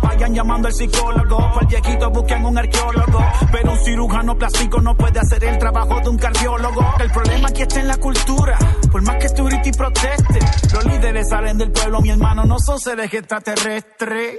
Vayan 0.00 0.34
llamando 0.34 0.68
al 0.68 0.74
psicólogo, 0.74 1.36
para 1.36 1.60
el 1.60 1.66
viejito 1.66 2.10
busquen 2.10 2.46
un 2.46 2.56
arqueólogo. 2.56 3.22
Pero 3.52 3.72
un 3.72 3.78
cirujano 3.84 4.38
plástico 4.38 4.80
no 4.80 4.96
puede 4.96 5.20
hacer 5.20 5.44
el 5.44 5.58
trabajo 5.58 6.00
de 6.00 6.08
un 6.08 6.16
cardiólogo. 6.16 6.94
El 6.98 7.10
problema 7.10 7.48
aquí 7.48 7.60
está 7.60 7.80
en 7.80 7.88
la 7.88 7.98
cultura, 7.98 8.58
por 8.94 9.02
más 9.02 9.16
que 9.16 9.28
tú 9.30 9.44
grites 9.44 9.66
y 9.66 9.72
proteste. 9.72 10.38
Los 10.72 10.84
líderes 10.84 11.28
salen 11.28 11.58
del 11.58 11.72
pueblo, 11.72 12.00
mi 12.00 12.10
hermano, 12.10 12.44
no 12.44 12.60
son 12.60 12.78
seres 12.78 13.12
extraterrestres. 13.12 14.38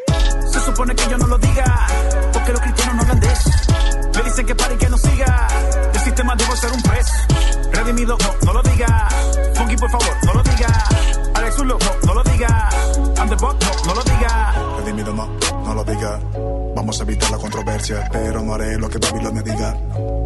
Se 0.49 0.61
supone 0.61 0.95
que 0.95 1.09
yo 1.09 1.17
no 1.17 1.27
lo 1.27 1.37
diga, 1.37 1.87
porque 2.31 2.53
los 2.53 2.61
cristianos 2.61 2.95
no 2.95 3.01
hablan 3.01 3.19
de 3.19 3.27
eso. 3.27 3.49
Me 4.15 4.23
dicen 4.23 4.45
que 4.45 4.55
pare 4.55 4.75
y 4.75 4.77
que 4.77 4.89
no 4.89 4.97
siga, 4.97 5.47
el 5.93 5.99
sistema 5.99 6.35
debo 6.37 6.55
ser 6.55 6.71
un 6.71 6.81
preso. 6.83 7.13
Redimido, 7.73 8.17
no, 8.17 8.45
no 8.45 8.53
lo 8.53 8.63
diga. 8.63 9.09
Funky, 9.55 9.75
por 9.75 9.91
favor, 9.91 10.17
no 10.25 10.33
lo 10.35 10.43
diga. 10.43 10.83
Alex 11.33 11.55
Zurdo, 11.55 11.77
no, 11.77 12.07
no 12.07 12.13
lo 12.13 12.23
diga. 12.23 12.69
Underbot, 13.21 13.63
no, 13.63 13.85
no 13.85 13.95
lo 13.95 14.03
diga. 14.03 14.53
Redimido 14.77 15.13
no, 15.13 15.27
no 15.65 15.73
lo 15.73 15.83
diga. 15.83 16.19
Vamos 16.75 16.99
a 16.99 17.03
evitar 17.03 17.31
la 17.31 17.37
controversia, 17.37 18.09
pero 18.11 18.41
no 18.41 18.53
haré 18.53 18.77
lo 18.77 18.89
que 18.89 18.97
Babilón 18.97 19.33
me 19.33 19.41
diga. 19.41 19.77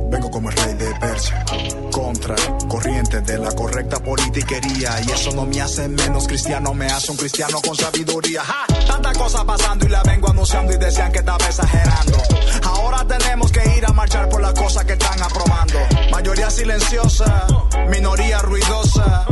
Vengo 0.10 0.32
como 0.32 0.49
el 0.49 0.57
rey 0.57 0.74
de 0.74 0.94
Persia, 0.99 1.45
contra 1.91 2.36
corriente 2.68 3.22
de 3.22 3.38
la 3.38 3.52
correcta 3.52 3.99
politiquería. 3.99 4.99
Y 5.06 5.11
eso 5.11 5.32
no 5.34 5.45
me 5.45 5.61
hace 5.61 5.88
menos 5.88 6.28
cristiano, 6.28 6.74
me 6.74 6.88
hace 6.88 7.11
un 7.11 7.18
cristiano 7.18 7.61
con 7.61 7.76
sabiduría. 7.76 8.41
¡Ja! 8.44 8.66
Tanta 8.88 9.14
cosa 9.14 9.45
pasando 9.45 9.86
y 9.86 9.90
la 9.90 10.02
vengo 10.02 10.32
anunciando 10.32 10.74
y 10.74 10.78
decían 10.78 11.11
que 11.11 11.20
estaba 11.20 11.45
exagerando. 11.45 12.18
Ahora 12.64 13.06
tenemos 13.06 13.52
que 13.52 13.78
ir 13.78 13.86
a 13.86 13.94
marchar 13.94 14.28
por 14.30 14.41
las 14.41 14.53
cosas 14.53 14.84
que 14.86 14.94
están 14.94 15.22
aprobando. 15.22 15.78
Mayoría 16.11 16.49
silenciosa, 16.49 17.45
minoría 17.90 18.40
ruidosa. 18.40 19.26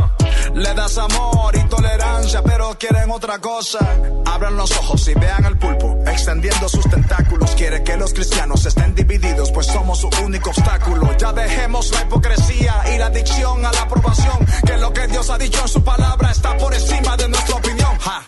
Le 0.53 0.73
das 0.73 0.97
amor 0.97 1.55
y 1.55 1.63
tolerancia, 1.67 2.41
pero 2.43 2.77
quieren 2.77 3.11
otra 3.11 3.39
cosa. 3.39 3.79
Abran 4.25 4.55
los 4.55 4.71
ojos 4.77 5.07
y 5.07 5.13
vean 5.13 5.45
el 5.45 5.57
pulpo, 5.57 5.99
extendiendo 6.05 6.67
sus 6.69 6.89
tentáculos. 6.89 7.51
Quiere 7.55 7.83
que 7.83 7.97
los 7.97 8.13
cristianos 8.13 8.65
estén 8.65 8.95
divididos, 8.95 9.51
pues 9.51 9.67
somos 9.67 9.99
su 9.99 10.09
único 10.23 10.49
obstáculo. 10.49 11.15
Ya 11.17 11.33
dejemos 11.33 11.91
la 11.91 12.01
hipocresía 12.01 12.83
y 12.93 12.97
la 12.97 13.07
adicción 13.07 13.65
a 13.65 13.71
la 13.71 13.81
aprobación. 13.81 14.37
Que 14.65 14.77
lo 14.77 14.91
que 14.93 15.07
Dios 15.07 15.29
ha 15.29 15.37
dicho 15.37 15.61
en 15.61 15.67
su 15.67 15.83
palabra 15.83 16.31
está 16.31 16.57
por 16.57 16.73
encima 16.73 17.17
de 17.17 17.29
nuestra 17.29 17.55
opinión. 17.55 17.97
Ja. 17.99 18.23